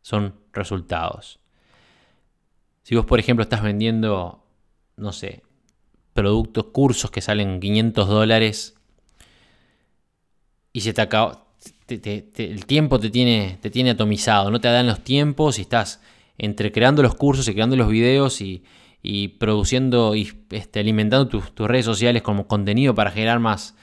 son 0.00 0.34
resultados. 0.52 1.40
Si 2.82 2.94
vos, 2.94 3.06
por 3.06 3.18
ejemplo, 3.18 3.42
estás 3.42 3.62
vendiendo 3.62 4.43
no 4.96 5.12
sé, 5.12 5.42
productos, 6.12 6.66
cursos 6.66 7.10
que 7.10 7.20
salen 7.20 7.60
500 7.60 8.08
dólares 8.08 8.74
y 10.72 10.80
se 10.80 10.92
te 10.92 11.02
acaba, 11.02 11.46
el 11.88 12.66
tiempo 12.66 12.98
te 12.98 13.10
tiene, 13.10 13.58
te 13.60 13.70
tiene 13.70 13.90
atomizado, 13.90 14.50
no 14.50 14.60
te 14.60 14.68
dan 14.68 14.86
los 14.86 15.00
tiempos 15.00 15.58
y 15.58 15.62
estás 15.62 16.00
entre 16.38 16.72
creando 16.72 17.02
los 17.02 17.14
cursos 17.14 17.46
y 17.48 17.54
creando 17.54 17.76
los 17.76 17.88
videos 17.88 18.40
y, 18.40 18.64
produciendo 19.38 20.14
y 20.14 20.32
este, 20.50 20.80
alimentando 20.80 21.28
tus, 21.28 21.54
tus, 21.54 21.68
redes 21.68 21.84
sociales 21.84 22.22
como 22.22 22.46
contenido 22.46 22.94
para 22.94 23.10
generar 23.10 23.38
más, 23.38 23.76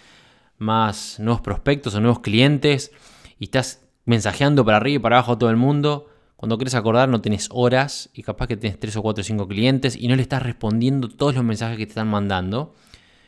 más 0.58 1.20
nuevos 1.20 1.42
prospectos 1.42 1.94
o 1.94 2.02
nuevos 2.02 2.22
clientes 2.22 2.92
y 3.38 3.46
estás 3.46 3.86
mensajeando 4.06 4.66
para 4.66 4.78
arriba 4.78 4.96
y 4.96 5.00
para 5.00 5.18
abajo 5.18 5.34
a 5.34 5.40
todo 5.40 5.50
el 5.50 5.58
mundo 5.58 6.11
cuando 6.42 6.58
quieres 6.58 6.74
acordar 6.74 7.08
no 7.08 7.22
tenés 7.22 7.50
horas 7.52 8.10
y 8.16 8.24
capaz 8.24 8.48
que 8.48 8.58
tenés 8.58 8.80
3 8.80 8.96
o 8.96 9.04
4 9.04 9.22
o 9.22 9.24
5 9.24 9.48
clientes 9.48 9.96
y 9.96 10.08
no 10.08 10.16
le 10.16 10.24
estás 10.24 10.42
respondiendo 10.42 11.08
todos 11.08 11.36
los 11.36 11.44
mensajes 11.44 11.78
que 11.78 11.86
te 11.86 11.92
están 11.92 12.08
mandando. 12.08 12.74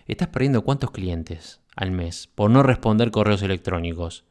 Estás 0.07 0.29
perdiendo 0.29 0.63
cuántos 0.63 0.89
clientes 0.89 1.61
al 1.75 1.91
mes 1.91 2.27
por 2.33 2.49
no 2.49 2.63
responder 2.63 3.11
correos 3.11 3.43
electrónicos. 3.43 4.23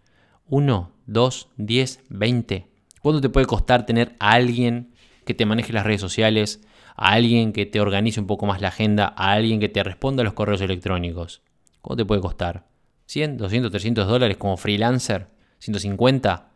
1, 0.48 0.90
2, 1.06 1.48
10, 1.58 2.00
20. 2.08 2.70
¿Cuánto 3.00 3.20
te 3.20 3.28
puede 3.28 3.46
costar 3.46 3.86
tener 3.86 4.16
a 4.18 4.32
alguien 4.32 4.92
que 5.24 5.34
te 5.34 5.46
maneje 5.46 5.72
las 5.72 5.86
redes 5.86 6.00
sociales, 6.00 6.60
a 6.96 7.12
alguien 7.12 7.52
que 7.52 7.66
te 7.66 7.80
organice 7.80 8.18
un 8.18 8.26
poco 8.26 8.46
más 8.46 8.60
la 8.60 8.66
agenda, 8.66 9.14
a 9.16 9.30
alguien 9.30 9.60
que 9.60 9.68
te 9.68 9.84
responda 9.84 10.22
a 10.22 10.24
los 10.24 10.34
correos 10.34 10.60
electrónicos? 10.60 11.42
¿Cuánto 11.82 12.02
te 12.02 12.08
puede 12.08 12.20
costar? 12.20 12.66
¿100, 13.06 13.36
200, 13.36 13.70
300 13.70 14.08
dólares 14.08 14.38
como 14.38 14.56
freelancer? 14.56 15.28
¿150? 15.60 16.46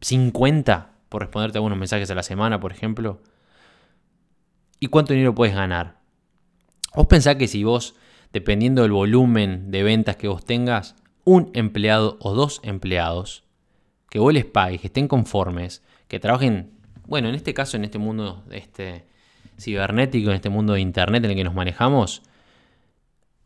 ¿50? 0.00 0.91
Por 1.12 1.20
responderte 1.20 1.58
algunos 1.58 1.76
mensajes 1.76 2.10
a 2.10 2.14
la 2.14 2.22
semana, 2.22 2.58
por 2.58 2.72
ejemplo. 2.72 3.20
¿Y 4.80 4.86
cuánto 4.86 5.12
dinero 5.12 5.34
puedes 5.34 5.54
ganar? 5.54 5.98
Vos 6.94 7.06
pensás 7.06 7.36
que 7.36 7.48
si 7.48 7.64
vos, 7.64 7.94
dependiendo 8.32 8.80
del 8.80 8.92
volumen 8.92 9.70
de 9.70 9.82
ventas 9.82 10.16
que 10.16 10.26
vos 10.26 10.42
tengas, 10.42 10.96
un 11.24 11.50
empleado 11.52 12.16
o 12.18 12.32
dos 12.32 12.62
empleados, 12.64 13.44
que 14.08 14.20
vos 14.20 14.32
les 14.32 14.46
pagues, 14.46 14.80
que 14.80 14.86
estén 14.86 15.06
conformes, 15.06 15.82
que 16.08 16.18
trabajen, 16.18 16.72
bueno, 17.06 17.28
en 17.28 17.34
este 17.34 17.52
caso, 17.52 17.76
en 17.76 17.84
este 17.84 17.98
mundo 17.98 18.42
este, 18.50 19.04
cibernético, 19.58 20.30
en 20.30 20.36
este 20.36 20.48
mundo 20.48 20.72
de 20.72 20.80
internet 20.80 21.22
en 21.24 21.32
el 21.32 21.36
que 21.36 21.44
nos 21.44 21.54
manejamos, 21.54 22.22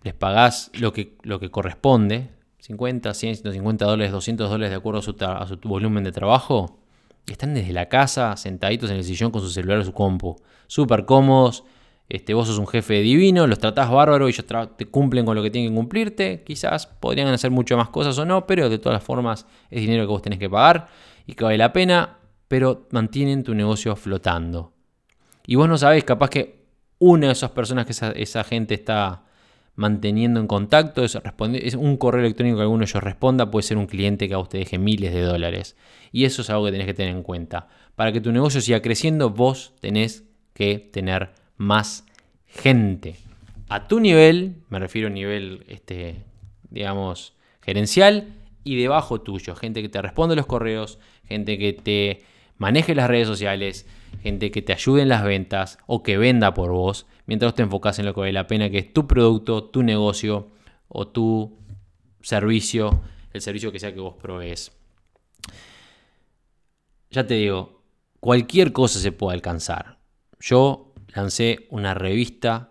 les 0.05 0.15
pagás 0.15 0.71
lo 0.73 0.93
que, 0.93 1.17
lo 1.25 1.41
que 1.41 1.51
corresponde, 1.51 2.31
50, 2.61 3.13
100, 3.13 3.35
150 3.35 3.85
dólares, 3.85 4.13
200 4.13 4.49
dólares 4.49 4.71
de 4.71 4.77
acuerdo 4.77 5.01
a 5.01 5.03
su, 5.03 5.17
a 5.19 5.49
su 5.49 5.57
volumen 5.65 6.05
de 6.05 6.13
trabajo, 6.13 6.86
están 7.33 7.55
desde 7.55 7.73
la 7.73 7.89
casa, 7.89 8.37
sentaditos 8.37 8.91
en 8.91 8.97
el 8.97 9.05
sillón 9.05 9.31
con 9.31 9.43
su 9.43 9.51
celular 9.51 9.79
o 9.79 9.85
su 9.85 9.93
compu. 9.93 10.37
Súper 10.67 11.05
cómodos. 11.05 11.65
Este, 12.09 12.35
vos 12.35 12.47
sos 12.47 12.59
un 12.59 12.69
jefe 12.69 13.01
divino, 13.01 13.49
los 13.49 13.59
tratás 13.59 13.91
bárbaro 13.91 14.29
ellos 14.29 14.47
te 14.77 14.87
cumplen 14.87 15.27
con 15.27 15.35
lo 15.35 15.43
que 15.43 15.51
tienen 15.51 15.73
que 15.73 15.77
cumplirte. 15.77 16.45
Quizás 16.45 16.87
podrían 16.87 17.27
hacer 17.29 17.51
mucho 17.51 17.77
más 17.77 17.89
cosas 17.89 18.17
o 18.19 18.25
no, 18.25 18.47
pero 18.47 18.69
de 18.69 18.79
todas 18.79 19.03
formas 19.03 19.47
es 19.71 19.81
dinero 19.81 20.05
que 20.05 20.09
vos 20.09 20.23
tenés 20.23 20.39
que 20.39 20.49
pagar 20.49 20.89
y 21.27 21.35
que 21.35 21.43
vale 21.43 21.59
la 21.59 21.73
pena, 21.73 22.19
pero 22.47 22.87
mantienen 22.93 23.43
tu 23.43 23.55
negocio 23.55 23.97
flotando. 23.97 24.73
Y 25.47 25.57
vos 25.57 25.69
no 25.69 25.77
sabés, 25.77 26.05
capaz 26.05 26.31
que 26.31 26.67
una 26.99 27.27
de 27.27 27.33
esas 27.33 27.51
personas 27.51 27.87
que 27.87 28.23
esa 28.23 28.45
gente 28.45 28.75
está 28.75 29.26
manteniendo 29.77 30.41
en 30.41 30.47
contacto, 30.47 31.05
es, 31.05 31.19
es 31.55 31.75
un 31.75 31.97
correo 31.99 32.23
electrónico 32.23 32.57
que 32.57 32.63
alguno 32.63 32.81
de 32.81 32.87
ellos 32.87 33.03
responda, 33.03 33.51
puede 33.51 33.63
ser 33.63 33.77
un 33.77 33.87
cliente 33.87 34.27
que 34.27 34.35
a 34.35 34.39
usted 34.39 34.59
deje 34.59 34.79
miles 34.79 35.13
de 35.13 35.21
dólares. 35.21 35.77
Y 36.13 36.25
eso 36.25 36.43
es 36.43 36.51
algo 36.51 36.65
que 36.65 36.73
tenés 36.73 36.87
que 36.87 36.95
tener 36.95 37.15
en 37.15 37.23
cuenta. 37.23 37.69
Para 37.95 38.11
que 38.11 38.21
tu 38.21 38.33
negocio 38.33 38.61
siga 38.61 38.81
creciendo, 38.81 39.31
vos 39.31 39.75
tenés 39.81 40.25
que 40.55 40.79
tener 40.79 41.31
más 41.59 42.07
gente. 42.47 43.17
A 43.69 43.87
tu 43.87 44.01
nivel, 44.01 44.57
me 44.71 44.79
refiero 44.79 45.09
a 45.09 45.11
nivel, 45.11 45.65
este, 45.69 46.25
digamos, 46.71 47.35
gerencial 47.61 48.29
y 48.65 48.77
debajo 48.77 49.21
tuyo. 49.21 49.55
Gente 49.55 49.83
que 49.83 49.89
te 49.89 50.01
responde 50.01 50.37
los 50.37 50.47
correos, 50.47 50.99
gente 51.25 51.59
que 51.59 51.75
te 51.75 52.23
maneje 52.57 52.95
las 52.95 53.09
redes 53.09 53.29
sociales, 53.29 53.87
gente 54.23 54.51
que 54.51 54.63
te 54.63 54.73
ayude 54.73 55.03
en 55.03 55.09
las 55.09 55.25
ventas 55.25 55.79
o 55.87 56.03
que 56.03 56.19
venda 56.19 56.55
por 56.55 56.71
vos, 56.73 57.07
mientras 57.27 57.55
te 57.55 57.63
enfocas 57.63 57.99
en 57.99 58.07
lo 58.07 58.15
que 58.15 58.21
vale 58.21 58.33
la 58.33 58.47
pena, 58.47 58.71
que 58.71 58.79
es 58.79 58.93
tu 58.93 59.07
producto, 59.07 59.65
tu 59.65 59.83
negocio 59.83 60.51
o 60.89 61.09
tu 61.09 61.59
servicio, 62.23 63.03
el 63.33 63.41
servicio 63.41 63.73
que 63.73 63.79
sea 63.79 63.95
que 63.95 64.01
vos 64.01 64.15
provees. 64.15 64.73
Ya 67.11 67.27
te 67.27 67.35
digo, 67.35 67.83
cualquier 68.21 68.73
cosa 68.73 68.99
se 68.99 69.13
puede 69.13 69.35
alcanzar. 69.35 69.99
Yo 70.41 70.93
lancé 71.15 71.67
una 71.71 71.95
revista 71.95 72.71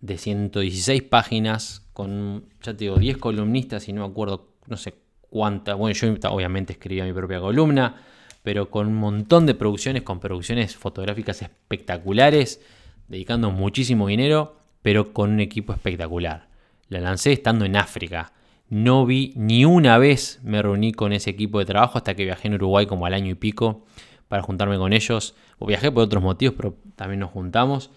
de 0.00 0.18
116 0.18 1.02
páginas 1.02 1.88
con, 1.92 2.48
ya 2.62 2.72
te 2.72 2.84
digo, 2.84 2.96
10 2.96 3.18
columnistas 3.18 3.88
y 3.88 3.92
no 3.92 4.02
me 4.06 4.10
acuerdo, 4.10 4.54
no 4.66 4.76
sé 4.76 4.94
cuántas. 5.30 5.76
Bueno, 5.76 5.94
yo 5.94 6.30
obviamente 6.30 6.72
escribía 6.72 7.04
mi 7.04 7.12
propia 7.12 7.40
columna 7.40 8.04
pero 8.48 8.70
con 8.70 8.86
un 8.86 8.94
montón 8.94 9.44
de 9.44 9.54
producciones, 9.54 10.04
con 10.04 10.20
producciones 10.20 10.74
fotográficas 10.74 11.42
espectaculares, 11.42 12.62
dedicando 13.06 13.50
muchísimo 13.50 14.06
dinero, 14.06 14.56
pero 14.80 15.12
con 15.12 15.32
un 15.32 15.40
equipo 15.40 15.74
espectacular. 15.74 16.48
La 16.88 16.98
lancé 17.00 17.32
estando 17.32 17.66
en 17.66 17.76
África. 17.76 18.32
No 18.70 19.04
vi 19.04 19.34
ni 19.36 19.66
una 19.66 19.98
vez 19.98 20.40
me 20.42 20.62
reuní 20.62 20.92
con 20.92 21.12
ese 21.12 21.28
equipo 21.28 21.58
de 21.58 21.66
trabajo 21.66 21.98
hasta 21.98 22.14
que 22.14 22.24
viajé 22.24 22.48
en 22.48 22.54
Uruguay 22.54 22.86
como 22.86 23.04
al 23.04 23.12
año 23.12 23.32
y 23.32 23.34
pico 23.34 23.84
para 24.28 24.42
juntarme 24.42 24.78
con 24.78 24.94
ellos. 24.94 25.34
O 25.58 25.66
viajé 25.66 25.92
por 25.92 26.04
otros 26.04 26.22
motivos, 26.22 26.54
pero 26.56 26.74
también 26.96 27.20
nos 27.20 27.30
juntamos. 27.32 27.90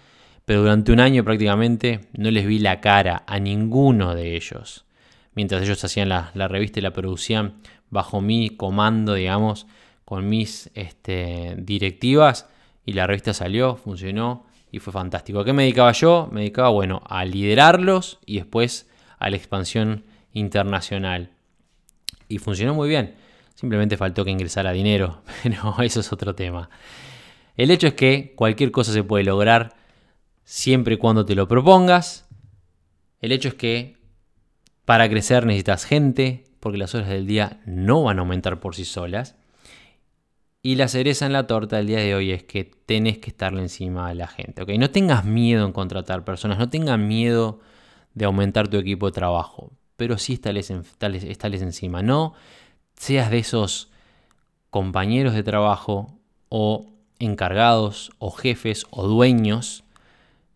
Pero 0.43 0.63
durante 0.63 0.91
un 0.91 0.99
año 0.99 1.23
prácticamente 1.23 2.01
no 2.11 2.29
les 2.29 2.45
vi 2.45 2.59
la 2.59 2.81
cara 2.81 3.23
a 3.25 3.39
ninguno 3.39 4.15
de 4.15 4.35
ellos. 4.35 4.83
Mientras 5.33 5.61
ellos 5.61 5.81
hacían 5.81 6.09
la, 6.09 6.31
la 6.33 6.49
revista 6.49 6.79
y 6.79 6.81
la 6.81 6.91
producían 6.91 7.53
bajo 7.89 8.19
mi 8.19 8.49
comando, 8.49 9.13
digamos, 9.13 9.65
con 10.11 10.27
mis 10.27 10.69
este, 10.73 11.55
directivas 11.57 12.49
y 12.85 12.91
la 12.91 13.07
revista 13.07 13.33
salió, 13.33 13.77
funcionó 13.77 14.45
y 14.69 14.79
fue 14.79 14.91
fantástico. 14.91 15.39
¿A 15.39 15.45
qué 15.45 15.53
me 15.53 15.63
dedicaba 15.63 15.93
yo? 15.93 16.27
Me 16.33 16.41
dedicaba, 16.41 16.67
bueno, 16.67 17.01
a 17.05 17.23
liderarlos 17.23 18.19
y 18.25 18.35
después 18.35 18.89
a 19.19 19.29
la 19.29 19.37
expansión 19.37 20.03
internacional. 20.33 21.31
Y 22.27 22.39
funcionó 22.39 22.73
muy 22.73 22.89
bien. 22.89 23.15
Simplemente 23.55 23.95
faltó 23.95 24.25
que 24.25 24.31
ingresara 24.31 24.73
dinero, 24.73 25.21
pero 25.43 25.77
eso 25.81 26.01
es 26.01 26.11
otro 26.11 26.35
tema. 26.35 26.69
El 27.55 27.71
hecho 27.71 27.87
es 27.87 27.93
que 27.93 28.33
cualquier 28.35 28.71
cosa 28.71 28.91
se 28.91 29.05
puede 29.05 29.23
lograr 29.23 29.77
siempre 30.43 30.95
y 30.95 30.97
cuando 30.97 31.23
te 31.23 31.35
lo 31.35 31.47
propongas. 31.47 32.27
El 33.21 33.31
hecho 33.31 33.47
es 33.47 33.53
que 33.53 33.95
para 34.83 35.07
crecer 35.07 35.45
necesitas 35.45 35.85
gente, 35.85 36.43
porque 36.59 36.77
las 36.77 36.93
horas 36.95 37.07
del 37.07 37.27
día 37.27 37.61
no 37.65 38.03
van 38.03 38.17
a 38.19 38.23
aumentar 38.23 38.59
por 38.59 38.75
sí 38.75 38.83
solas. 38.83 39.37
Y 40.63 40.75
la 40.75 40.87
cereza 40.87 41.25
en 41.25 41.33
la 41.33 41.47
torta 41.47 41.77
del 41.77 41.87
día 41.87 41.99
de 41.99 42.13
hoy 42.13 42.31
es 42.31 42.43
que 42.43 42.65
tenés 42.65 43.17
que 43.17 43.31
estarle 43.31 43.61
encima 43.61 44.09
de 44.09 44.15
la 44.15 44.27
gente. 44.27 44.63
No 44.77 44.91
tengas 44.91 45.25
miedo 45.25 45.65
en 45.65 45.71
contratar 45.71 46.23
personas, 46.23 46.59
no 46.59 46.69
tengas 46.69 46.99
miedo 46.99 47.59
de 48.13 48.25
aumentar 48.25 48.67
tu 48.67 48.77
equipo 48.77 49.07
de 49.07 49.13
trabajo, 49.13 49.71
pero 49.97 50.19
sí 50.19 50.33
estales, 50.33 50.69
encima. 50.69 52.03
No 52.03 52.33
seas 52.95 53.31
de 53.31 53.39
esos 53.39 53.89
compañeros 54.69 55.33
de 55.33 55.41
trabajo 55.41 56.19
o 56.49 56.85
encargados 57.17 58.11
o 58.19 58.29
jefes 58.29 58.85
o 58.91 59.07
dueños 59.07 59.83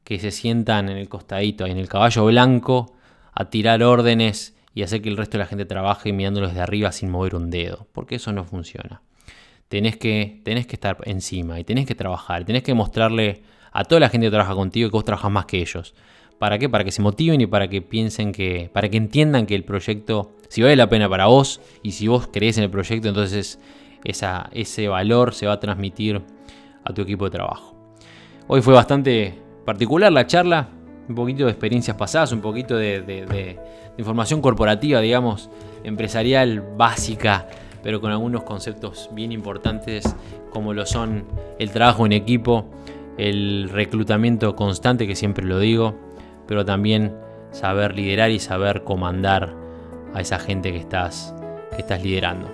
que 0.04 0.20
se 0.20 0.30
sientan 0.30 0.90
en 0.90 0.98
el 0.98 1.10
costadito, 1.10 1.66
en 1.66 1.80
el 1.80 1.90
caballo 1.90 2.26
blanco, 2.26 2.94
a 3.34 3.50
tirar 3.50 3.82
órdenes 3.82 4.56
y 4.76 4.84
hacer 4.84 5.02
que 5.02 5.10
el 5.10 5.18
resto 5.18 5.40
de 5.40 5.46
la 5.46 5.48
gente 5.48 5.66
trabaje 5.66 6.14
mirándolos 6.14 6.54
de 6.54 6.62
arriba 6.62 6.92
sin 6.92 7.10
mover 7.10 7.34
un 7.34 7.50
dedo, 7.50 7.88
porque 7.92 8.16
eso 8.16 8.32
no 8.34 8.46
funciona. 8.46 9.02
Tenés 9.68 9.98
que, 9.98 10.42
que 10.44 10.74
estar 10.74 10.98
encima 11.06 11.60
y 11.60 11.64
tenés 11.64 11.86
que 11.86 11.96
trabajar, 11.96 12.46
tenés 12.46 12.64
que 12.64 12.74
mostrarle 12.74 13.42
a 13.72 13.84
toda 13.84 14.00
la 14.00 14.10
gente 14.10 14.28
que 14.28 14.32
trabaja 14.32 14.56
contigo 14.56 14.90
que 14.90 14.94
vos 14.94 15.04
trabajas 15.04 15.32
más 15.32 15.46
que 15.46 15.60
ellos. 15.60 15.94
¿Para 16.40 16.60
qué? 16.60 16.70
Para 16.70 16.84
que 16.84 16.92
se 16.92 17.02
motiven 17.02 17.42
y 17.42 17.48
para 17.48 17.68
que 17.70 17.82
piensen 17.82 18.32
que, 18.32 18.70
para 18.74 18.90
que 18.90 18.98
entiendan 18.98 19.46
que 19.46 19.56
el 19.56 19.64
proyecto, 19.64 20.34
si 20.50 20.62
vale 20.62 20.76
la 20.76 20.90
pena 20.90 21.10
para 21.10 21.28
vos 21.28 21.62
y 21.82 21.92
si 21.92 22.08
vos 22.08 22.28
crees 22.32 22.58
en 22.58 22.66
el 22.66 22.70
proyecto, 22.70 23.08
entonces 23.08 23.60
ese 24.04 24.88
valor 24.88 25.34
se 25.34 25.48
va 25.48 25.54
a 25.54 25.60
transmitir 25.60 26.22
a 26.84 26.94
tu 26.94 27.02
equipo 27.02 27.26
de 27.26 27.32
trabajo. 27.32 27.76
Hoy 28.48 28.62
fue 28.62 28.74
bastante 28.74 29.34
particular 29.66 30.12
la 30.12 30.28
charla, 30.28 30.70
un 31.08 31.16
poquito 31.16 31.46
de 31.46 31.52
experiencias 31.52 31.98
pasadas, 31.98 32.32
un 32.32 32.42
poquito 32.42 32.78
de, 32.78 33.58
información 33.98 34.42
corporativa, 34.42 35.00
digamos, 35.02 35.50
empresarial 35.84 36.62
básica, 36.78 37.48
pero 37.86 38.02
con 38.02 38.12
algunos 38.12 38.42
conceptos 38.42 39.12
bien 39.14 39.32
importantes 39.32 40.16
como 40.50 40.74
lo 40.74 40.88
son 40.88 41.24
el 41.60 41.70
trabajo 41.70 42.08
en 42.08 42.14
equipo, 42.14 42.66
el 43.20 43.70
reclutamiento 43.72 44.56
constante, 44.56 45.06
que 45.06 45.16
siempre 45.16 45.46
lo 45.46 45.60
digo, 45.60 45.94
pero 46.48 46.66
también 46.66 47.16
saber 47.52 47.96
liderar 47.96 48.32
y 48.32 48.40
saber 48.40 48.84
comandar 48.84 49.54
a 50.16 50.20
esa 50.20 50.40
gente 50.40 50.72
que 50.72 50.80
estás, 50.80 51.36
que 51.76 51.82
estás 51.84 52.02
liderando. 52.02 52.48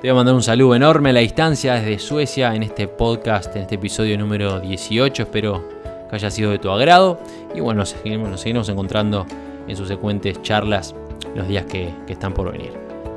Te 0.00 0.02
voy 0.02 0.10
a 0.10 0.14
mandar 0.14 0.36
un 0.36 0.44
saludo 0.44 0.76
enorme 0.76 1.10
a 1.10 1.14
la 1.14 1.20
distancia 1.20 1.74
desde 1.74 1.98
Suecia 1.98 2.54
en 2.54 2.62
este 2.62 2.86
podcast, 2.86 3.56
en 3.56 3.62
este 3.62 3.74
episodio 3.74 4.16
número 4.16 4.60
18. 4.60 5.24
Espero 5.24 5.68
que 6.08 6.14
haya 6.14 6.30
sido 6.30 6.52
de 6.52 6.60
tu 6.60 6.70
agrado. 6.70 7.18
Y 7.52 7.58
bueno, 7.58 7.80
nos 7.80 7.88
seguiremos, 7.88 8.68
encontrando 8.68 9.26
en 9.66 9.76
sus 9.76 9.88
secuentes 9.88 10.40
charlas 10.42 10.94
los 11.34 11.48
días 11.48 11.64
que 11.64 11.92
están 12.06 12.32
por 12.32 12.52
venir. 12.52 12.87